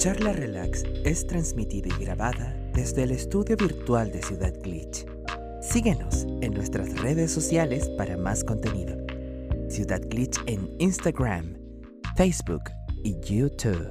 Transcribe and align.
Charla 0.00 0.32
Relax 0.32 0.84
es 1.04 1.26
transmitida 1.26 1.94
y 1.94 2.02
grabada 2.02 2.56
desde 2.72 3.02
el 3.02 3.10
estudio 3.10 3.54
virtual 3.54 4.10
de 4.10 4.22
Ciudad 4.22 4.54
Glitch. 4.62 5.04
Síguenos 5.60 6.24
en 6.40 6.54
nuestras 6.54 6.98
redes 7.02 7.30
sociales 7.30 7.86
para 7.98 8.16
más 8.16 8.42
contenido. 8.42 8.96
Ciudad 9.68 10.00
Glitch 10.08 10.40
en 10.46 10.70
Instagram, 10.78 11.54
Facebook 12.16 12.62
y 13.04 13.14
YouTube. 13.20 13.90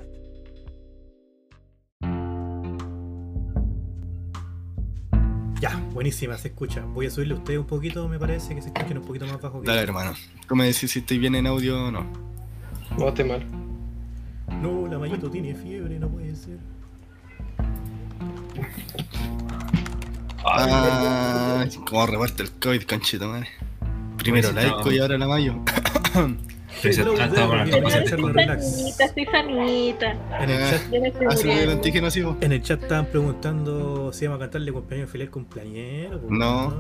Ya, 5.62 5.78
buenísima, 5.94 6.40
se 6.40 6.48
escucha. 6.48 6.84
Voy 6.86 7.06
a 7.06 7.12
subirle 7.12 7.36
a 7.36 7.38
ustedes 7.38 7.60
un 7.60 7.68
poquito, 7.68 8.08
me 8.08 8.18
parece 8.18 8.56
que 8.56 8.64
se 8.64 8.70
escuchen 8.70 8.98
un 8.98 9.06
poquito 9.06 9.28
más 9.28 9.40
bajo 9.40 9.62
que 9.62 9.68
Dale, 9.68 9.82
hermano. 9.84 10.14
¿Tú 10.48 10.56
me 10.56 10.66
decís 10.66 10.90
si 10.90 10.98
estoy 10.98 11.20
bien 11.20 11.36
en 11.36 11.46
audio 11.46 11.86
o 11.86 11.92
no? 11.92 12.12
No 12.98 13.10
esté 13.10 13.24
mal. 13.24 13.69
No, 14.62 14.88
la 14.88 15.00
Mayito 15.00 15.30
tiene 15.30 15.56
fiebre, 15.56 16.00
no 16.00 16.10
puede 16.10 16.36
ser. 16.36 16.58
Ah, 20.46 21.66
como 21.86 22.06
reparte 22.06 22.44
el 22.44 22.52
COVID, 22.52 22.84
conchito, 22.84 23.28
madre. 23.28 23.48
Primero 24.18 24.52
la 24.52 24.68
Eco 24.68 24.92
y 24.92 25.00
ahora 25.00 25.18
la 25.18 25.28
Mayo. 25.28 25.56
Estoy 26.76 26.94
sanita, 26.94 27.26
estoy 29.06 29.26
sanita. 29.26 30.18
En 32.42 32.52
el 32.52 32.62
chat, 32.62 32.82
estaban 32.82 33.06
preguntando 33.08 34.14
si 34.14 34.26
íbamos 34.26 34.38
a 34.38 34.46
cantarle 34.46 34.72
cumpleaños 34.72 35.10
feliz 35.10 35.28
al 35.28 35.32
cumpleañero. 35.32 36.22
No. 36.30 36.74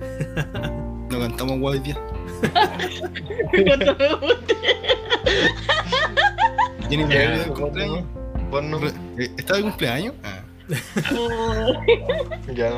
No 1.10 1.18
cantamos 1.18 1.58
guay 1.58 1.80
día. 1.80 1.98
Cuando 3.50 3.96
me 3.96 4.14
guste. 4.14 4.54
¿Tiene 6.90 7.04
Ya, 7.08 7.14
idea 7.24 7.38
de 7.38 7.44
cumpleaños? 7.52 8.04
no, 8.04 8.48
vos 8.50 8.62
no, 8.64 8.86
Eh, 8.86 9.30
¿Está 9.38 9.56
de 9.56 9.62
cumpleaños? 9.62 10.14
Ah. 10.22 10.40
No. 11.12 11.84
ya 12.54 12.70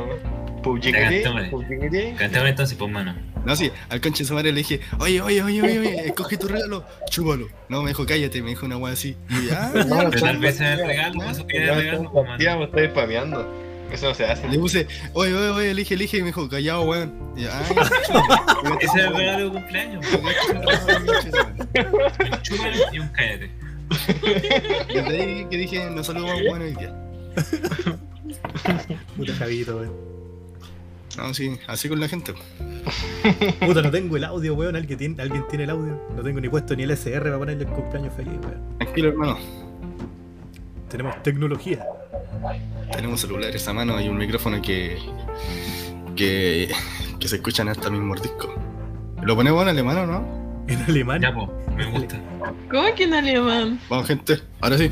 Ya, 0.80 1.08
¿qué? 1.08 2.14
Cántame 2.18 2.50
entonces, 2.50 2.76
pues, 2.78 2.90
mano. 2.90 3.14
No, 3.44 3.56
sí, 3.56 3.72
al 3.88 4.00
conche 4.00 4.22
de 4.22 4.28
su 4.28 4.34
madre 4.34 4.52
le 4.52 4.58
dije, 4.58 4.80
oye, 5.00 5.20
oye, 5.20 5.42
oye, 5.42 5.60
oye, 5.62 5.78
oye, 5.80 6.06
escoge 6.06 6.36
tu 6.36 6.46
regalo, 6.46 6.84
chúpalo. 7.10 7.48
No, 7.68 7.82
me 7.82 7.88
dijo, 7.88 8.06
cállate, 8.06 8.40
me 8.40 8.50
dijo 8.50 8.66
una 8.66 8.76
wea 8.76 8.92
así. 8.92 9.16
Y 9.30 9.48
yo, 9.48 9.54
ah, 9.58 9.72
No, 9.88 10.10
tal 10.10 10.38
vez 10.38 10.56
sea 10.58 10.74
el 10.74 10.78
ya, 10.80 10.86
regalo, 10.86 11.20
ya, 11.20 11.30
eso 11.32 11.46
quiere 11.46 11.66
ya, 11.66 11.74
regalo, 11.74 12.02
ya, 12.04 12.10
pues, 12.10 12.26
mano. 12.28 12.38
Ya, 12.44 12.56
me 12.56 12.64
estoy 12.66 12.86
spameando. 12.88 13.62
Eso 13.92 14.08
no 14.08 14.14
se 14.14 14.24
hace. 14.24 14.48
le 14.48 14.58
puse, 14.58 14.86
oye, 15.12 15.34
oye, 15.34 15.48
oye, 15.50 15.70
elige, 15.72 15.94
elige, 15.94 16.16
y 16.18 16.20
me 16.20 16.26
dijo, 16.26 16.48
callado, 16.48 16.82
weón. 16.82 17.12
Y 17.36 17.44
ay, 17.44 17.50
Ese 18.80 18.86
es 18.86 18.94
el 19.04 19.14
regalo 19.16 19.44
de 19.46 19.50
cumpleaños. 19.50 20.06
pues. 20.06 20.22
Un 22.30 22.42
chúpalo 22.42 22.76
y 22.92 22.98
un 23.00 23.08
cállate. 23.08 23.50
Desde 24.88 25.22
ahí 25.22 25.46
que 25.50 25.56
dije, 25.56 25.90
no 25.90 26.02
saludo 26.02 26.26
bueno 26.48 26.64
hoy 26.64 26.74
día. 26.74 26.94
Puta 29.16 29.34
Javito, 29.34 29.76
weón. 29.76 30.12
No, 31.16 31.34
sí, 31.34 31.58
así 31.66 31.88
con 31.88 32.00
la 32.00 32.08
gente. 32.08 32.34
Puta, 33.60 33.82
no 33.82 33.90
tengo 33.90 34.16
el 34.16 34.24
audio, 34.24 34.54
weón. 34.54 34.76
¿Alguien 34.76 34.98
tiene, 34.98 35.22
¿Alguien 35.22 35.44
tiene 35.48 35.64
el 35.64 35.70
audio? 35.70 36.00
No 36.16 36.22
tengo 36.22 36.40
ni 36.40 36.48
puesto 36.48 36.74
ni 36.74 36.84
el 36.84 36.90
SR 36.92 37.22
para 37.24 37.38
ponerle 37.38 37.64
el 37.64 37.70
cumpleaños 37.70 38.14
feliz, 38.14 38.38
weón. 38.42 38.78
Tranquilo, 38.78 39.08
hermano. 39.08 39.38
Tenemos 40.88 41.22
tecnología. 41.22 41.84
Tenemos 42.92 43.20
celulares 43.20 43.66
a 43.68 43.72
mano 43.72 44.00
y 44.00 44.08
un 44.08 44.16
micrófono 44.16 44.60
que. 44.62 44.98
que. 46.16 46.70
que 47.18 47.28
se 47.28 47.36
escuchan 47.36 47.68
hasta 47.68 47.88
el 47.88 47.92
mismo 47.92 48.14
disco. 48.14 48.54
¿Lo 49.22 49.36
ponemos 49.36 49.62
en 49.62 49.68
alemán 49.68 49.98
o 49.98 50.06
no? 50.06 50.41
En 50.68 50.82
alemán. 50.88 51.20
Ya, 51.20 51.34
pues, 51.34 51.48
me 51.76 51.84
gusta. 51.86 52.16
¿Cómo 52.70 52.94
que 52.94 53.04
en 53.04 53.14
alemán? 53.14 53.80
Vamos, 53.88 54.06
gente, 54.06 54.40
ahora 54.60 54.78
sí. 54.78 54.90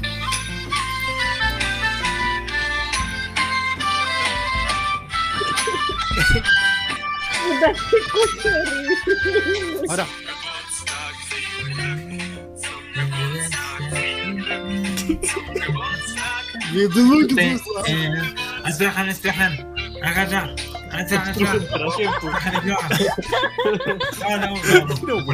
Ahora. 9.89 10.07
No, 24.21 24.37
no, 24.39 24.55
no. 25.07 25.27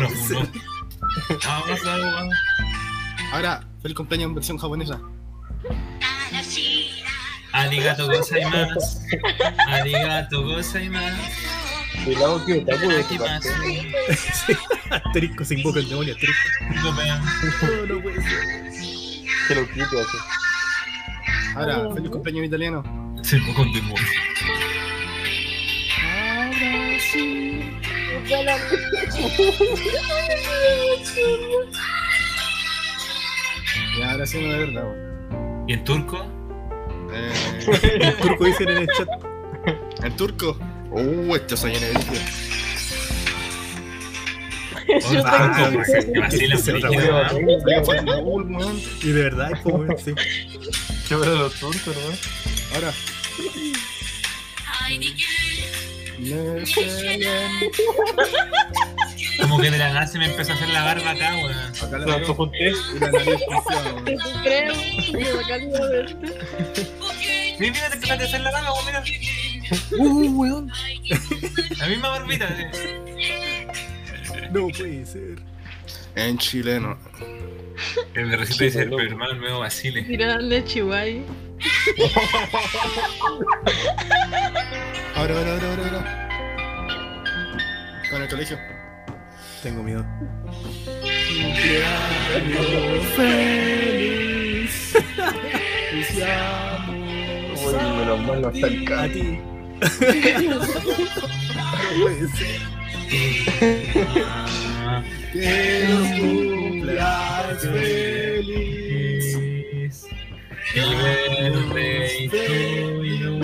Vamos. 1.42 2.34
Ahora, 3.32 3.64
feliz 3.82 3.96
cumpleaños 3.96 4.28
en 4.28 4.34
versión 4.34 4.58
japonesa. 4.58 5.00
Arigato 7.52 8.06
gozaimasu. 8.06 9.00
Arigato 9.68 10.42
gozaimasu. 10.42 11.22
El 12.06 12.22
de 12.46 13.04
Arigato 13.04 13.18
parte. 13.18 13.48
Asterisco 14.90 15.44
se 15.44 15.54
invoca 15.54 15.80
el 15.80 15.88
demonio, 15.88 16.14
asterisco. 16.14 16.48
No, 16.82 17.86
no 17.94 18.02
puede 18.02 18.22
ser. 18.22 18.72
Que 19.48 19.54
lo 19.54 19.68
quito 19.68 20.00
así. 20.00 20.18
Ahora, 21.56 21.94
feliz 21.94 22.10
cumpleaños 22.10 22.46
italiano. 22.46 23.16
Se 23.22 23.40
con 23.54 23.72
demonio. 23.72 24.06
Y 33.98 34.02
ahora 34.02 34.26
sí, 34.26 34.40
no 34.40 34.52
de 34.52 34.58
verdad. 34.66 35.66
¿Y 35.68 35.72
en 35.72 35.84
turco? 35.84 36.26
Eh, 37.12 37.32
El 38.00 38.16
turco 38.16 38.44
dicen 38.44 38.68
en 38.68 38.76
el 38.78 38.88
chat. 38.88 39.08
¿En 40.02 40.16
turco? 40.16 40.58
Uh, 40.90 41.34
esto 41.36 41.56
se 41.56 41.68
llena 41.68 41.86
de 41.86 41.92
vídeo. 41.92 42.20
Y 49.02 49.08
de 49.08 49.22
verdad, 49.22 49.50
pues, 49.62 49.74
weón, 49.74 49.96
sí. 49.98 50.14
Yo 51.08 51.18
veo 51.20 51.34
los 51.34 51.54
turcos, 51.54 51.96
¿no? 51.96 52.74
Ahora. 52.76 52.92
Como 59.40 59.58
que 59.58 59.70
de 59.70 59.78
la 59.78 59.88
nada 59.92 60.06
se 60.06 60.18
me 60.18 60.26
empezó 60.26 60.52
a 60.52 60.54
hacer 60.54 60.68
la 60.70 60.82
barba 60.84 61.10
acá, 61.10 61.34
weón. 61.34 61.52
Acá 61.52 61.98
la 61.98 62.24
junté. 62.34 62.70
Y 62.94 62.98
la 62.98 63.10
nariz 63.10 63.40
creo. 64.42 64.74
Mira, 67.58 67.72
mira, 67.72 67.88
te 67.88 67.94
empezaste 67.94 68.24
a 68.24 68.26
hacer 68.26 68.40
la 68.40 68.50
barba, 68.50 68.72
weón, 68.72 68.86
mira. 68.86 69.02
Uh, 69.98 70.40
weón. 70.40 70.72
La 71.78 71.86
misma 71.86 72.08
barbita. 72.10 72.48
eh. 72.48 73.66
No 74.52 74.68
puede 74.68 75.04
ser. 75.06 75.36
En 76.14 76.38
chileno. 76.38 76.98
El 78.14 78.30
de 78.30 78.36
recito 78.36 78.64
dice, 78.64 78.84
pero 78.84 79.00
hermano, 79.00 79.34
nuevo 79.34 79.58
Basile. 79.60 80.02
Tirarle 80.02 80.64
chihuahua. 80.64 81.22
Ahora, 85.14 85.38
ahora, 85.38 85.52
ahora, 85.52 85.68
ahora, 85.68 85.84
ahora. 85.84 86.28
Con 88.10 88.22
el 88.22 88.28
colegio. 88.28 88.58
Tengo 89.62 89.82
miedo. 89.82 90.04
Uy, 90.20 90.28
menos 97.98 98.20
mal 98.26 98.42
no 98.42 98.50
está 98.50 98.66
el 98.66 98.92
A 98.92 99.08
ti. 99.08 99.40
No 100.48 100.60
puede 102.02 102.28
ser. 102.28 102.60
Ah, 104.88 105.02
Que 105.32 105.84
los 105.88 106.08
cumplas 106.20 107.60
feliz. 107.60 109.26
El 110.74 111.70
rey 111.70 112.28
tuyo. 112.28 113.40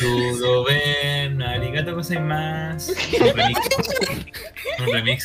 Todo 0.00 0.64
ven, 0.64 1.42
arigato 1.42 1.94
gozaimasu. 1.96 2.92
Un 3.20 3.26
remix. 3.34 3.58
Un 4.78 4.86
remix. 4.92 5.18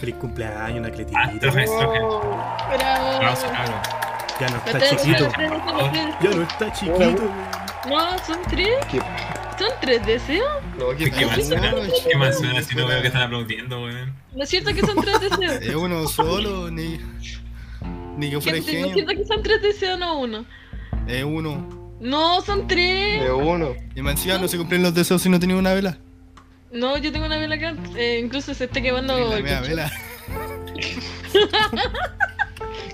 Feliz 0.00 0.14
cumpleaños, 0.16 0.78
una 0.80 0.88
Ah, 0.88 0.92
cletita. 0.92 1.32
troje, 1.40 1.64
troje. 1.64 1.98
Bravo. 1.98 3.16
Aplauso, 3.16 3.46
cabrón. 3.50 3.80
Ya 4.40 4.48
no 4.48 4.56
está 4.56 4.78
chiquito. 4.96 5.24
Ya 6.20 6.30
no 6.30 6.42
está 6.42 6.72
chiquito. 6.72 7.32
No, 7.88 8.18
son 8.26 8.38
tres. 8.50 8.74
Son 9.58 9.70
tres 9.80 10.04
deseos. 10.06 10.48
No, 10.78 10.90
¿qué 10.96 11.10
¿Qué 11.10 11.44
suena? 11.44 11.72
¿Qué 11.74 12.32
suena 12.32 12.62
si 12.62 12.74
no 12.74 12.86
veo 12.86 13.00
que 13.00 13.06
están 13.08 13.22
aplaudiendo, 13.22 13.82
weón? 13.84 14.14
¿No 14.34 14.42
es 14.42 14.48
cierto 14.48 14.72
que 14.74 14.80
son 14.80 14.96
tres 14.96 15.20
deseos? 15.20 15.62
Es 15.62 15.74
uno 15.74 16.06
solo, 16.08 16.70
ni. 16.70 16.98
Ni 18.16 18.30
que 18.30 18.40
fuera 18.40 18.58
Gente, 18.58 18.72
¿No 18.72 18.78
es 18.78 18.92
genio. 18.92 18.94
cierto 18.94 19.12
que 19.22 19.24
son 19.26 19.42
tres 19.42 19.62
deseos, 19.62 19.98
no 19.98 20.18
uno? 20.18 20.44
Es 21.06 21.24
uno. 21.24 21.96
No, 22.00 22.40
son 22.42 22.66
tres. 22.66 23.22
De 23.22 23.30
uno. 23.32 23.74
Y 23.94 24.02
más 24.02 24.12
encima 24.14 24.38
no 24.38 24.48
se 24.48 24.56
cumplen 24.58 24.82
los 24.82 24.94
deseos 24.94 25.22
si 25.22 25.28
no 25.28 25.38
tenía 25.38 25.56
una 25.56 25.72
vela. 25.74 25.98
No, 26.72 26.96
yo 26.98 27.12
tengo 27.12 27.26
una 27.26 27.38
vela 27.38 27.54
acá. 27.54 27.74
eh, 27.96 28.20
incluso 28.22 28.52
se 28.54 28.64
está 28.64 28.80
quemando. 28.82 29.16
la 29.16 29.36
el 29.36 29.42
vela. 29.44 29.92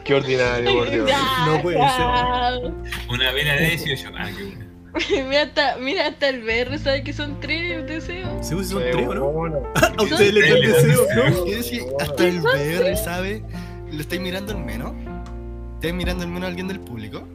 Qué 0.04 0.14
ordinario, 0.14 0.72
por 0.74 0.90
Dios. 0.90 1.08
Ya, 1.10 1.46
No 1.46 1.62
puede 1.62 1.78
ya. 1.78 2.58
Una 3.08 3.32
vela 3.32 3.54
de 3.54 3.66
18. 3.70 4.10
Ah, 4.16 4.28
qué 4.36 4.42
buena. 4.44 4.66
Mira 5.10 5.42
hasta, 5.42 5.76
mira, 5.76 6.08
hasta 6.08 6.28
el 6.28 6.42
BR 6.42 6.78
sabe 6.78 7.04
que 7.04 7.12
son 7.12 7.38
tres 7.40 7.87
deseos. 7.87 8.46
¿Se 8.46 8.54
usa 8.54 8.78
un 8.78 8.82
tres 8.90 9.08
o 9.08 9.14
no? 9.14 9.31
Bueno. 9.31 9.62
¿A 9.98 10.02
ustedes 10.02 10.34
les 10.34 10.50
da 10.50 10.56
el 10.56 10.72
deseo? 10.72 11.06
¿No? 11.14 11.98
Hasta 12.00 12.26
el 12.26 12.40
VR 12.40 12.96
sabe. 12.96 13.42
¿Lo 13.92 14.00
estáis 14.00 14.20
mirando 14.20 14.52
al 14.52 14.64
menos? 14.64 14.92
¿Estáis 15.75 15.94
mirando 15.94 16.25
al 16.25 16.28
menos 16.31 16.44
a 16.44 16.48
alguien 16.48 16.69
del 16.69 16.81
público? 16.81 17.26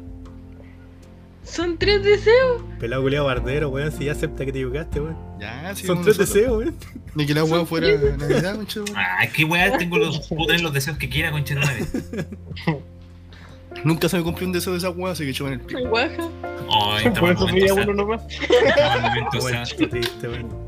Son 1.44 1.78
tres 1.78 2.04
deseos. 2.04 2.64
Pelado 2.80 3.04
culiado 3.04 3.26
bardero, 3.26 3.70
weón. 3.70 3.92
Si 3.92 4.06
ya 4.06 4.14
acepta 4.14 4.46
que 4.46 4.52
te 4.52 4.60
equivocaste, 4.60 5.00
weón. 5.00 5.18
Ya, 5.40 5.74
sí. 5.76 5.86
Son 5.86 6.02
tres 6.02 6.18
nosotros. 6.18 6.34
deseos, 6.34 6.58
weón. 6.58 6.76
Ni 7.14 7.26
que 7.26 7.34
la 7.34 7.44
hueá 7.44 7.66
fuera 7.66 7.88
Navidad, 8.18 8.56
mucho. 8.56 8.84
Ah, 8.96 9.26
qué 9.34 9.46
weá, 9.46 9.78
tengo 9.78 9.98
los, 9.98 10.28
puedo 10.30 10.48
tener 10.48 10.62
los 10.62 10.74
deseos 10.74 10.98
que 10.98 11.08
quiera, 11.08 11.32
concha 11.32 11.56
de. 11.56 12.26
Nunca 13.86 14.10
se 14.10 14.18
me 14.18 14.24
cumplió 14.24 14.48
un 14.48 14.52
deseo 14.54 14.74
de 14.74 14.80
esa 14.80 14.90
hueá, 14.90 15.12
así 15.12 15.24
que 15.26 15.32
chupan 15.32 15.54
el 15.54 15.62
pico. 15.62 15.88
Guaja. 15.90 16.28
Ay, 16.72 17.06
está 17.06 17.20
Por 17.20 17.22
mal 17.22 17.32
eso 17.36 17.48
momento 17.48 17.76
sad. 17.76 17.84
uno 17.84 17.94
nomás. 17.94 18.24
Está 18.42 19.00
mal 19.00 19.02
momento 19.02 19.40
Bueno. 20.28 20.66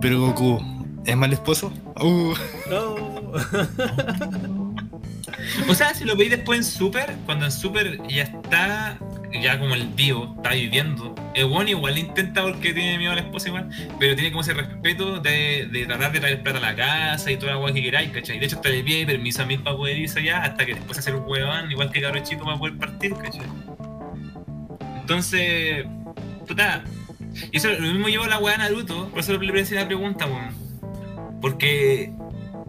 Pero 0.00 0.20
Goku, 0.20 0.60
¿es 1.04 1.16
mal 1.16 1.32
esposo? 1.32 1.72
Uh, 2.00 2.34
No. 2.70 2.96
O 5.68 5.74
sea, 5.74 5.94
si 5.94 6.04
lo 6.04 6.16
veis 6.16 6.30
después 6.30 6.58
en 6.58 6.64
Super, 6.64 7.16
cuando 7.24 7.44
en 7.46 7.52
Super 7.52 8.00
ya 8.08 8.22
está, 8.24 8.98
ya 9.32 9.58
como 9.58 9.74
el 9.74 9.94
tío, 9.94 10.34
está 10.36 10.50
viviendo, 10.50 11.14
el 11.34 11.46
bueno 11.46 11.70
igual 11.70 11.98
intenta 11.98 12.42
porque 12.42 12.72
tiene 12.72 12.98
miedo 12.98 13.12
a 13.12 13.16
la 13.16 13.22
esposa 13.22 13.48
igual, 13.48 13.68
pero 13.98 14.14
tiene 14.14 14.30
como 14.30 14.40
ese 14.40 14.54
respeto 14.54 15.20
de, 15.20 15.84
tratar 15.86 16.12
de 16.12 16.20
traer 16.20 16.42
plata 16.42 16.58
a 16.58 16.60
la 16.62 16.76
casa 16.76 17.30
y 17.30 17.36
toda 17.36 17.52
la 17.52 17.58
weá 17.58 17.72
que 17.72 17.82
queráis, 17.82 18.10
¿cachai? 18.10 18.38
De 18.38 18.46
hecho, 18.46 18.56
hasta 18.56 18.68
le 18.68 18.82
pide 18.82 19.06
permiso 19.06 19.42
a 19.42 19.46
mí 19.46 19.58
para 19.58 19.76
poder 19.76 19.98
irse 19.98 20.20
allá, 20.20 20.42
hasta 20.42 20.64
que 20.64 20.74
después 20.74 20.98
hacer 20.98 21.14
un 21.14 21.28
huevón, 21.28 21.70
igual 21.70 21.90
que 21.92 22.00
cabro 22.00 22.20
chico, 22.20 22.44
para 22.44 22.58
poder 22.58 22.76
partir, 22.78 23.14
¿cachai? 23.14 23.46
Entonces, 25.00 25.86
puta, 26.46 26.84
y 27.52 27.56
eso 27.56 27.68
lo 27.70 27.92
mismo 27.92 28.08
lleva 28.08 28.26
a 28.26 28.28
la 28.28 28.38
weá 28.38 28.56
Naruto, 28.56 29.08
por 29.10 29.20
eso 29.20 29.36
le 29.38 29.60
hice 29.60 29.74
la 29.74 29.86
pregunta, 29.86 30.26
weón. 30.26 30.54
Porque 31.40 32.12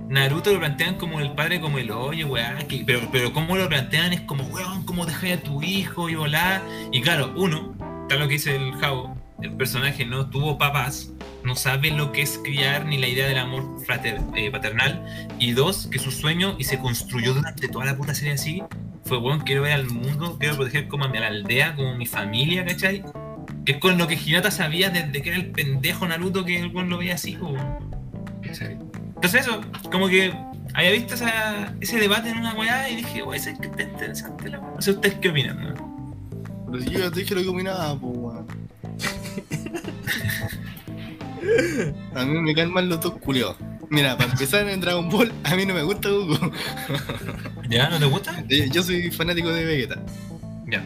Naruto 0.09 0.51
lo 0.51 0.57
plantean 0.59 0.95
como 0.95 1.19
el 1.19 1.31
padre, 1.33 1.61
como 1.61 1.77
el 1.77 1.91
oye, 1.91 2.25
weá, 2.25 2.57
pero, 2.87 3.01
pero 3.11 3.31
como 3.31 3.55
lo 3.55 3.69
plantean 3.69 4.11
es 4.11 4.21
como, 4.21 4.43
weón, 4.45 4.83
¿cómo 4.83 5.05
dejáis 5.05 5.37
a 5.37 5.41
tu 5.43 5.61
hijo 5.61 6.09
y 6.09 6.15
volar? 6.15 6.63
Y 6.91 7.01
claro, 7.01 7.31
uno, 7.35 7.75
tal 8.09 8.19
lo 8.19 8.27
que 8.27 8.33
dice 8.33 8.55
el 8.55 8.73
Jao, 8.77 9.15
el 9.39 9.51
personaje 9.51 10.05
no 10.05 10.27
tuvo 10.27 10.57
papás, 10.57 11.11
no 11.43 11.55
sabe 11.55 11.91
lo 11.91 12.11
que 12.11 12.23
es 12.23 12.39
criar 12.43 12.85
ni 12.85 12.97
la 12.97 13.07
idea 13.07 13.27
del 13.27 13.37
amor 13.37 13.63
frater- 13.85 14.19
eh, 14.35 14.49
paternal. 14.49 15.05
Y 15.37 15.51
dos, 15.51 15.87
que 15.91 15.99
su 15.99 16.09
sueño, 16.09 16.55
y 16.57 16.63
se 16.63 16.79
construyó 16.79 17.35
durante 17.35 17.67
toda 17.67 17.85
la 17.85 17.95
puta 17.95 18.15
serie 18.15 18.33
así, 18.33 18.63
fue, 19.05 19.19
weón, 19.19 19.41
quiero 19.41 19.61
ver 19.61 19.73
al 19.73 19.85
mundo, 19.91 20.37
quiero 20.39 20.55
proteger 20.55 20.87
como 20.87 21.05
a 21.05 21.09
mi 21.09 21.19
aldea, 21.19 21.75
como 21.75 21.93
mi 21.95 22.07
familia, 22.07 22.65
¿cachai? 22.65 23.03
Que 23.63 23.73
es 23.73 23.77
con 23.77 23.99
lo 23.99 24.07
que 24.07 24.15
Hinata 24.15 24.49
sabía 24.49 24.89
desde 24.89 25.21
que 25.21 25.29
era 25.29 25.37
el 25.37 25.51
pendejo 25.51 26.07
Naruto 26.07 26.45
que 26.45 26.59
el 26.59 26.73
weón 26.73 26.89
lo 26.89 26.97
veía 26.97 27.13
así, 27.13 27.37
weón. 27.37 27.77
¿Cachai? 28.41 28.88
Entonces 29.21 29.41
eso, 29.47 29.61
como 29.91 30.07
que 30.07 30.33
había 30.73 30.91
visto 30.91 31.15
esa- 31.15 31.73
ese 31.81 31.99
debate 31.99 32.29
en 32.29 32.37
una 32.37 32.53
weá 32.53 32.89
y 32.89 32.97
dije, 32.97 33.21
weón, 33.23 33.35
eso 33.35 33.49
es 33.49 33.59
que 33.59 33.67
está 33.67 33.83
interesante 33.83 34.49
la 34.49 34.59
weá. 34.59 34.71
No 34.75 34.81
sé 34.81 34.91
ustedes 34.91 35.15
qué 35.19 35.29
opinan, 35.29 35.61
¿no? 35.61 35.89
pero 36.71 36.83
si 36.83 36.89
yo 36.91 36.99
ya 36.99 37.11
te 37.11 37.19
dije 37.21 37.33
lo 37.35 37.41
que 37.41 37.47
opinaba, 37.49 37.99
pues 37.99 38.17
weón. 38.17 38.47
A 42.15 42.25
mí 42.25 42.39
me 42.41 42.53
caen 42.53 42.71
mal 42.71 42.87
los 42.89 42.99
dos 43.01 43.13
culiados. 43.13 43.55
Mira, 43.89 44.15
para 44.17 44.31
empezar 44.31 44.67
en 44.69 44.79
Dragon 44.81 45.09
Ball, 45.09 45.31
a 45.43 45.55
mí 45.55 45.65
no 45.65 45.73
me 45.73 45.81
gusta 45.83 46.09
Goku. 46.09 46.51
¿Ya? 47.69 47.89
¿No 47.89 47.97
te 47.97 48.05
gusta? 48.05 48.43
Yo 48.47 48.83
soy 48.83 49.09
fanático 49.09 49.49
de 49.49 49.65
Vegeta. 49.65 49.99
Ya. 50.67 50.83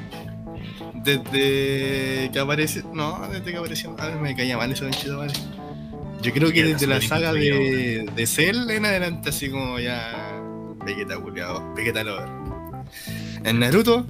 Desde 1.03 2.30
que 2.31 2.39
apareció. 2.39 2.83
No, 2.94 3.27
desde 3.30 3.51
que 3.51 3.57
apareció. 3.57 3.94
A 4.00 4.07
ver, 4.07 4.15
me 4.18 4.35
caía 4.35 4.57
mal 4.57 4.71
eso, 4.71 4.89
chido, 4.91 5.18
vale. 5.19 5.33
Yo 6.24 6.31
creo 6.31 6.52
que 6.52 6.64
desde 6.64 6.88
la 6.88 7.02
saga 7.02 7.34
de, 7.34 8.10
de 8.16 8.28
Cell 8.28 8.70
en 8.70 8.86
adelante, 8.86 9.30
así 9.30 9.50
como 9.50 9.80
ya. 9.80 10.42
Vegeta, 10.86 11.18
culiado. 11.20 11.74
Vegeta 11.75 12.04
Lover. 12.04 12.30
En 13.44 13.60
Naruto, 13.60 14.06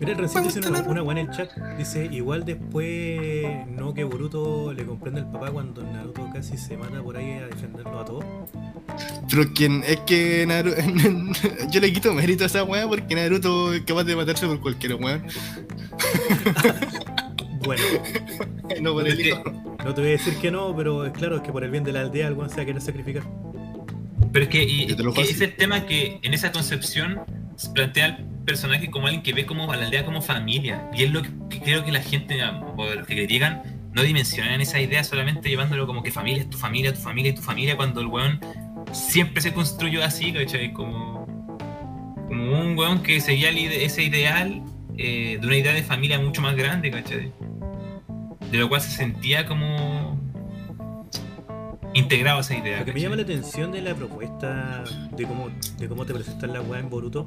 Mira, 0.00 0.14
recién 0.14 0.44
dice 0.44 0.60
una, 0.66 0.80
una 0.80 1.02
buena 1.02 1.20
en 1.20 1.28
el 1.28 1.36
chat. 1.36 1.50
Dice, 1.76 2.08
igual 2.10 2.46
después 2.46 3.46
no 3.68 3.92
que 3.92 4.02
Boruto 4.02 4.72
le 4.72 4.86
comprende 4.86 5.20
al 5.20 5.30
papá 5.30 5.50
cuando 5.50 5.82
Naruto 5.82 6.26
casi 6.32 6.56
se 6.56 6.78
mata 6.78 7.02
por 7.02 7.18
ahí 7.18 7.32
a 7.32 7.46
defenderlo 7.46 8.00
a 8.00 8.04
todos. 8.06 8.24
pero 9.28 9.52
quien 9.52 9.84
es 9.86 10.00
que 10.00 10.46
Naruto. 10.46 10.80
yo 11.70 11.80
le 11.80 11.92
quito 11.92 12.14
mérito 12.14 12.44
a 12.44 12.46
esa 12.46 12.64
weá 12.64 12.88
porque 12.88 13.14
Naruto 13.14 13.74
es 13.74 13.82
capaz 13.82 14.04
de 14.04 14.16
matarse 14.16 14.46
por 14.46 14.58
cualquier 14.60 14.94
weón. 14.94 15.22
Bueno, 17.64 17.82
No 18.80 18.92
por 18.92 19.06
el 19.06 19.12
Es 19.14 19.18
que- 19.18 19.28
hijo. 19.30 19.42
no 19.84 19.94
te 19.94 20.00
voy 20.00 20.10
a 20.10 20.12
decir 20.12 20.36
que 20.36 20.50
no, 20.50 20.74
pero 20.76 21.04
es 21.06 21.12
claro 21.12 21.36
es 21.36 21.42
que 21.42 21.52
por 21.52 21.64
el 21.64 21.70
bien 21.70 21.84
de 21.84 21.92
la 21.92 22.00
aldea 22.00 22.26
algún 22.26 22.48
se 22.50 22.56
va 22.56 22.62
a 22.62 22.66
querer 22.66 22.80
sacrificar. 22.82 23.22
Pero 24.32 24.44
es 24.44 24.50
que, 24.50 24.62
y, 24.62 24.86
que 24.86 25.22
es 25.22 25.40
el 25.40 25.56
tema 25.56 25.86
que 25.86 26.20
en 26.22 26.34
esa 26.34 26.52
concepción 26.52 27.20
se 27.56 27.70
plantea 27.70 28.04
al 28.06 28.24
personaje 28.44 28.90
como 28.90 29.06
alguien 29.06 29.22
que 29.22 29.32
ve 29.32 29.44
como 29.44 29.70
a 29.72 29.76
la 29.76 29.86
aldea 29.86 30.04
como 30.04 30.22
familia. 30.22 30.88
Y 30.94 31.02
es 31.04 31.10
lo 31.10 31.22
que, 31.22 31.30
creo 31.64 31.84
que 31.84 31.90
la 31.90 32.00
gente, 32.00 32.38
o 32.76 32.94
los 32.94 33.06
que 33.06 33.14
critican, 33.16 33.62
no 33.92 34.02
dimensionan 34.02 34.60
esa 34.60 34.80
idea 34.80 35.02
solamente 35.02 35.48
llevándolo 35.48 35.84
como 35.86 36.02
que 36.04 36.12
familia 36.12 36.42
es 36.42 36.50
tu 36.50 36.58
familia, 36.58 36.94
tu 36.94 37.00
familia 37.00 37.32
y 37.32 37.34
tu 37.34 37.42
familia, 37.42 37.76
cuando 37.76 38.00
el 38.00 38.06
weón 38.06 38.38
siempre 38.92 39.42
se 39.42 39.52
construyó 39.52 40.04
así, 40.04 40.32
¿cachai? 40.32 40.72
Como, 40.72 41.26
como 42.28 42.60
un 42.60 42.78
weón 42.78 43.02
que 43.02 43.20
seguía 43.20 43.50
ese 43.50 44.04
ideal 44.04 44.62
eh, 44.96 45.38
de 45.40 45.46
una 45.46 45.56
idea 45.56 45.72
de 45.72 45.82
familia 45.82 46.20
mucho 46.20 46.40
más 46.40 46.54
grande, 46.54 46.90
¿cachai? 46.92 47.32
De 48.50 48.58
lo 48.58 48.68
cual 48.68 48.80
se 48.80 48.90
sentía 48.90 49.46
como 49.46 50.18
integrado 51.94 52.38
a 52.38 52.40
esa 52.40 52.56
idea. 52.56 52.80
Lo 52.80 52.84
que 52.84 52.92
me 52.92 53.00
llama 53.00 53.16
la 53.16 53.22
atención 53.22 53.72
de 53.72 53.82
la 53.82 53.94
propuesta 53.94 54.84
de 55.16 55.24
cómo, 55.24 55.50
de 55.78 55.88
cómo 55.88 56.06
te 56.06 56.14
presentan 56.14 56.52
la 56.52 56.60
weá 56.60 56.80
en 56.80 56.90
Boruto 56.90 57.26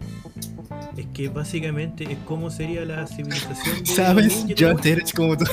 es 0.97 1.05
que 1.07 1.29
básicamente 1.29 2.05
es 2.11 2.17
cómo 2.25 2.49
sería 2.49 2.85
la 2.85 3.05
civilización 3.07 3.83
de 3.83 3.85
¿Sabes? 3.85 4.45
era 4.49 4.75
como 5.15 5.37
tú. 5.37 5.45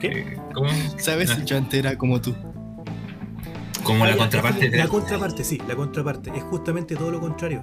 ¿Qué? 0.00 0.08
Eh, 0.08 0.38
¿Cómo? 0.54 0.68
¿Sabes? 0.98 1.36
No. 1.38 1.44
Yo 1.44 1.56
antes 1.56 1.78
era 1.78 1.96
como 1.96 2.20
tú. 2.20 2.34
Como 3.82 4.04
la 4.04 4.12
ya, 4.12 4.18
contraparte 4.18 4.68
de 4.68 4.76
La 4.76 4.88
contraparte, 4.88 5.44
sí, 5.44 5.60
la 5.66 5.76
contraparte. 5.76 6.30
Es 6.34 6.42
justamente 6.44 6.96
todo 6.96 7.10
lo 7.10 7.20
contrario. 7.20 7.62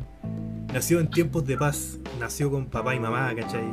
Nació 0.74 1.00
en 1.00 1.10
tiempos 1.10 1.46
de 1.46 1.58
paz, 1.58 2.00
nació 2.20 2.50
con 2.50 2.66
papá 2.66 2.96
y 2.96 3.00
mamá, 3.00 3.34
¿cachai? 3.36 3.64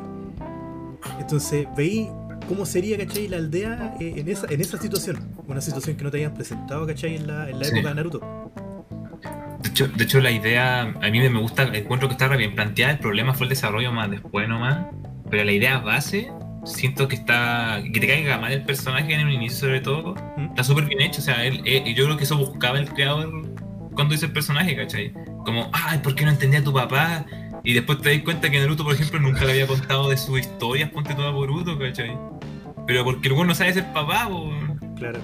Entonces, 1.18 1.66
veí 1.76 2.10
cómo 2.50 2.66
sería, 2.66 2.98
¿cachai? 2.98 3.28
La 3.28 3.36
aldea 3.36 3.94
eh, 4.00 4.14
en, 4.16 4.28
esa, 4.28 4.46
en 4.50 4.60
esa 4.60 4.76
situación. 4.76 5.16
Una 5.46 5.60
situación 5.60 5.96
que 5.96 6.02
no 6.02 6.10
te 6.10 6.16
habían 6.16 6.34
presentado, 6.34 6.84
¿cachai? 6.84 7.14
En 7.14 7.26
la, 7.28 7.48
en 7.48 7.58
la 7.60 7.64
Sí. 7.64 7.74
época 7.76 7.88
de 7.90 7.94
Naruto. 7.94 8.20
De 9.62 9.68
hecho, 9.68 9.86
de 9.86 10.04
hecho, 10.04 10.20
la 10.20 10.32
idea, 10.32 10.80
a 10.82 11.10
mí 11.10 11.20
me 11.20 11.38
gusta, 11.40 11.62
encuentro 11.72 12.08
que 12.08 12.14
está 12.14 12.26
re 12.26 12.36
bien 12.38 12.54
planteada, 12.56 12.92
el 12.92 12.98
problema 12.98 13.34
fue 13.34 13.44
el 13.46 13.50
desarrollo 13.50 13.92
más 13.92 14.10
después 14.10 14.48
nomás, 14.48 14.86
pero 15.30 15.44
la 15.44 15.52
idea 15.52 15.78
base, 15.78 16.28
siento 16.64 17.06
que 17.06 17.14
está, 17.14 17.80
que 17.92 18.00
te 18.00 18.06
caiga 18.08 18.38
mal 18.38 18.50
el 18.52 18.64
personaje 18.64 19.14
en 19.14 19.26
un 19.26 19.32
inicio 19.32 19.58
sobre 19.68 19.80
todo, 19.80 20.14
¿Mm? 20.36 20.46
está 20.50 20.64
súper 20.64 20.86
bien 20.86 21.02
hecho, 21.02 21.20
o 21.20 21.24
sea, 21.24 21.44
él, 21.44 21.60
él- 21.64 21.94
yo 21.94 22.04
creo 22.06 22.16
que 22.16 22.24
eso 22.24 22.36
buscaba 22.36 22.78
el 22.80 22.88
creador 22.88 23.30
cuando 23.94 24.14
hizo 24.14 24.26
el 24.26 24.32
personaje, 24.32 24.74
¿cachai? 24.76 25.12
Como, 25.44 25.70
ay, 25.72 25.98
¿por 25.98 26.14
qué 26.16 26.24
no 26.24 26.30
entendía 26.32 26.60
a 26.60 26.64
tu 26.64 26.72
papá? 26.72 27.24
Y 27.62 27.74
después 27.74 28.00
te 28.00 28.14
das 28.14 28.22
cuenta 28.22 28.50
que 28.50 28.58
Naruto, 28.58 28.84
por 28.84 28.94
ejemplo, 28.94 29.20
nunca 29.20 29.44
le 29.44 29.52
había 29.52 29.66
contado 29.66 30.08
de 30.08 30.16
sus 30.16 30.38
historias, 30.40 30.90
ponte 30.90 31.14
todo 31.14 31.28
a 31.28 31.30
Boruto, 31.30 31.78
¿cachai? 31.78 32.16
Pero 32.86 33.04
porque 33.04 33.28
el 33.28 33.46
no 33.46 33.54
sabe 33.54 33.72
ser 33.72 33.92
papá, 33.92 34.28
po. 34.28 34.52
Claro. 34.96 35.20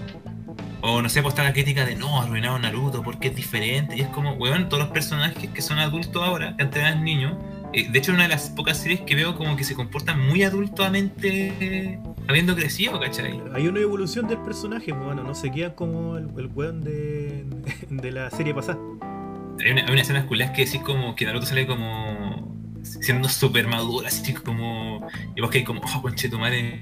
O 0.83 1.03
no 1.03 1.09
sé, 1.09 1.23
pues 1.23 1.33
está 1.33 1.43
la 1.43 1.53
crítica 1.53 1.85
de 1.85 1.97
no, 1.97 2.21
arruinado 2.21 2.59
Naruto 2.59 3.03
porque 3.03 3.29
es 3.29 3.37
diferente. 3.37 3.97
Y 3.97 4.03
es 4.03 4.09
como, 4.09 4.35
weón, 4.35 4.69
todos 4.69 4.85
los 4.85 4.93
personajes 4.93 5.51
que 5.51 5.63
son 5.63 5.79
adultos 5.79 6.23
ahora, 6.23 6.55
que 6.57 6.63
antes 6.63 6.81
eran 6.81 7.03
niños. 7.03 7.35
eh, 7.73 7.89
de 7.91 7.99
hecho, 7.99 8.13
una 8.13 8.25
de 8.25 8.29
las 8.29 8.51
pocas 8.51 8.79
series 8.79 9.01
que 9.01 9.15
veo 9.15 9.35
como 9.35 9.57
que 9.57 9.65
se 9.65 9.75
comportan 9.75 10.21
muy 10.21 10.43
adultamente 10.43 11.53
eh, 11.61 11.99
habiendo 12.29 12.55
crecido, 12.55 13.01
¿cachai? 13.01 13.41
Hay 13.55 13.67
una 13.67 13.81
evolución 13.81 14.29
del 14.29 14.39
personaje, 14.39 14.93
pues, 14.93 15.05
bueno, 15.05 15.25
no 15.25 15.35
se 15.35 15.51
queda 15.51 15.75
como 15.75 16.19
el, 16.19 16.29
el 16.39 16.47
weón 16.47 16.83
de, 16.83 17.47
de 17.91 18.13
la 18.13 18.31
serie 18.31 18.55
pasada. 18.55 18.79
Hay 19.65 19.73
una, 19.73 19.87
hay 19.87 19.93
una 19.93 20.03
escena 20.03 20.21
escolar 20.21 20.53
que 20.53 20.67
decís 20.67 20.83
como 20.83 21.17
que 21.17 21.25
Naruto 21.25 21.47
sale 21.47 21.67
como 21.67 22.26
siendo 23.01 23.29
súper 23.29 23.67
maduro, 23.67 24.07
así 24.07 24.35
como. 24.35 25.07
Y 25.35 25.41
vos 25.41 25.51
que 25.51 25.65
como, 25.65 25.81
oh, 25.83 26.03
conche 26.03 26.29
tu 26.29 26.39
madre, 26.39 26.81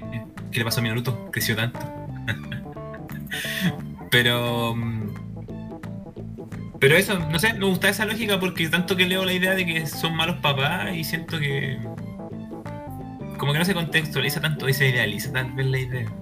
¿qué 0.51 0.59
le 0.59 0.65
pasó 0.65 0.79
a 0.79 0.83
mi 0.83 0.89
Naruto? 0.89 1.29
Creció 1.31 1.55
tanto. 1.55 1.79
Pero. 4.11 4.75
mm, 4.75 5.13
Pero 6.79 6.95
eso, 6.97 7.19
no 7.19 7.39
sé, 7.39 7.53
me 7.53 7.65
gusta 7.65 7.89
esa 7.89 8.05
lógica 8.05 8.39
porque 8.39 8.67
tanto 8.69 8.95
que 8.95 9.05
leo 9.05 9.25
la 9.25 9.33
idea 9.33 9.55
de 9.55 9.65
que 9.65 9.85
son 9.87 10.15
malos 10.15 10.37
papás 10.37 10.93
y 10.95 11.03
siento 11.03 11.39
que. 11.39 11.79
como 13.37 13.53
que 13.53 13.59
no 13.59 13.65
se 13.65 13.73
contextualiza 13.73 14.41
tanto 14.41 14.67
y 14.69 14.73
se 14.73 14.89
idealiza 14.89 15.31
tal 15.31 15.53
vez 15.53 15.65
la 15.67 15.79
idea. 15.79 16.13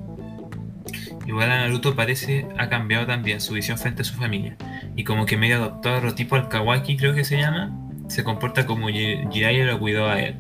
Igual 1.26 1.52
a 1.52 1.58
Naruto 1.62 1.96
parece 1.96 2.48
ha 2.58 2.70
cambiado 2.70 3.06
también 3.08 3.40
su 3.42 3.54
visión 3.54 3.78
frente 3.78 4.02
a 4.02 4.06
su 4.06 4.16
familia. 4.16 4.58
Y 4.96 5.04
como 5.04 5.26
que 5.26 5.38
medio 5.38 5.56
adoptado 5.58 5.98
otro 5.98 6.16
tipo 6.16 6.36
al 6.36 6.50
Kawaki, 6.50 6.98
creo 6.98 7.14
que 7.14 7.24
se 7.24 7.38
llama, 7.38 7.72
se 8.14 8.24
comporta 8.24 8.66
como 8.66 8.90
Ji- 8.90 9.28
Jiraiya 9.32 9.66
lo 9.66 9.80
cuidó 9.80 10.08
a 10.08 10.20
él. 10.22 10.36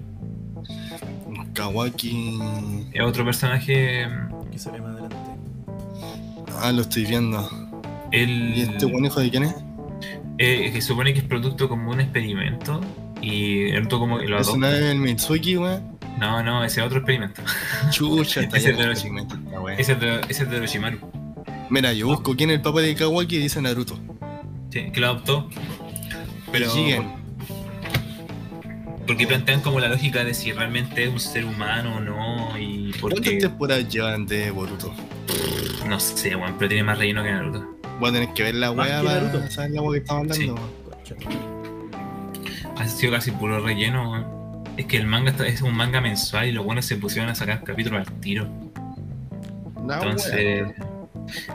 Kawaki. 1.54 2.40
Es 2.94 3.02
otro 3.02 3.26
personaje. 3.26 4.08
mm, 4.08 4.52
Que 4.52 4.60
sale 4.60 4.80
más 4.82 4.92
adelante. 4.92 5.16
Ah, 6.62 6.72
lo 6.72 6.82
estoy 6.82 7.06
viendo. 7.06 7.50
Él, 8.12 8.54
¿Y 8.56 8.62
este 8.62 8.86
buen 8.86 9.06
hijo 9.06 9.20
de 9.20 9.30
quién 9.30 9.44
es? 9.44 9.56
eh, 10.40 10.72
que 10.74 10.82
supone 10.82 11.14
que 11.14 11.20
es 11.20 11.26
producto 11.26 11.70
como 11.70 11.92
un 11.92 12.02
experimento. 12.02 12.82
Y 13.22 13.72
Naruto 13.72 14.00
como 14.00 14.18
que 14.20 14.28
lo 14.28 14.40
¿Es 14.40 14.48
una 14.50 14.68
adopta. 14.68 14.86
del 14.88 14.98
Mitsuki, 15.00 15.58
weón? 15.58 15.94
No, 16.20 16.44
no, 16.44 16.64
ese 16.64 16.82
es 16.82 16.86
otro 16.86 17.00
experimento. 17.00 17.42
Chucha, 17.92 18.42
está 18.42 18.58
Ese 18.58 18.72
lleno 18.74 18.86
de 18.88 18.94
es 18.94 19.04
de 19.04 19.60
wea. 19.60 19.76
Ese 19.78 19.94
es 19.94 20.00
de, 20.00 20.22
ese 20.30 20.44
es 20.44 20.50
de 20.50 20.58
Orochimaru. 20.58 21.00
Mira, 21.70 21.94
yo 21.94 22.08
busco 22.08 22.36
quién 22.36 22.50
es 22.50 22.58
el 22.58 22.62
papá 22.62 22.82
de 22.82 22.94
Kawaki 22.96 23.38
y 23.38 23.40
dice 23.40 23.62
Naruto. 23.62 23.98
Sí, 24.72 24.92
que 24.92 25.00
lo 25.00 25.08
adoptó. 25.08 25.50
Pero. 26.52 26.70
Jigen. 26.72 27.23
Porque 29.06 29.28
plantean 29.28 29.62
como 29.62 29.80
la 29.80 29.90
lógica 29.90 30.24
de 30.24 30.34
si 30.34 30.52
realmente 30.54 31.04
es 31.04 31.10
un 31.10 31.20
ser 31.20 31.46
humano 31.46 31.98
o 31.98 32.00
no. 32.00 32.58
Y 32.58 32.92
¿Cuántas 33.02 33.20
porque. 33.22 33.38
temporadas 33.38 33.90
llevan 33.90 34.26
de 34.26 34.50
Boruto? 34.52 34.94
No 35.88 36.00
sé, 36.00 36.36
weón, 36.36 36.56
pero 36.58 36.70
tiene 36.70 36.84
más 36.84 36.98
relleno 36.98 37.22
que 37.24 37.32
Naruto. 37.32 37.68
Voy 38.00 38.10
a 38.10 38.14
tener 38.14 38.34
que 38.34 38.44
ver 38.44 38.56
la 38.56 38.72
weá 38.72 39.04
para 39.04 39.22
Naruto. 39.22 39.52
saber 39.52 39.72
la 39.72 39.82
weá 39.82 39.92
que 39.94 39.98
estamos 40.00 40.32
hablando. 40.32 40.56
Concha. 40.90 41.16
Ha 42.78 42.88
sido 42.88 43.12
casi 43.12 43.32
puro 43.32 43.60
relleno, 43.60 44.12
weón. 44.12 44.64
Es 44.78 44.86
que 44.88 44.98
el 44.98 45.06
manga 45.06 45.32
está- 45.32 45.46
es 45.48 45.62
un 45.62 45.76
manga 45.76 46.02
mensual 46.02 46.48
y 46.48 46.52
los 46.52 46.64
buenos 46.66 46.86
se 46.86 46.96
pusieron 46.96 47.30
a 47.30 47.36
sacar 47.36 47.64
capítulos 47.64 48.08
al 48.08 48.14
tiro. 48.22 48.48
La 49.86 49.96
Entonces. 49.96 50.68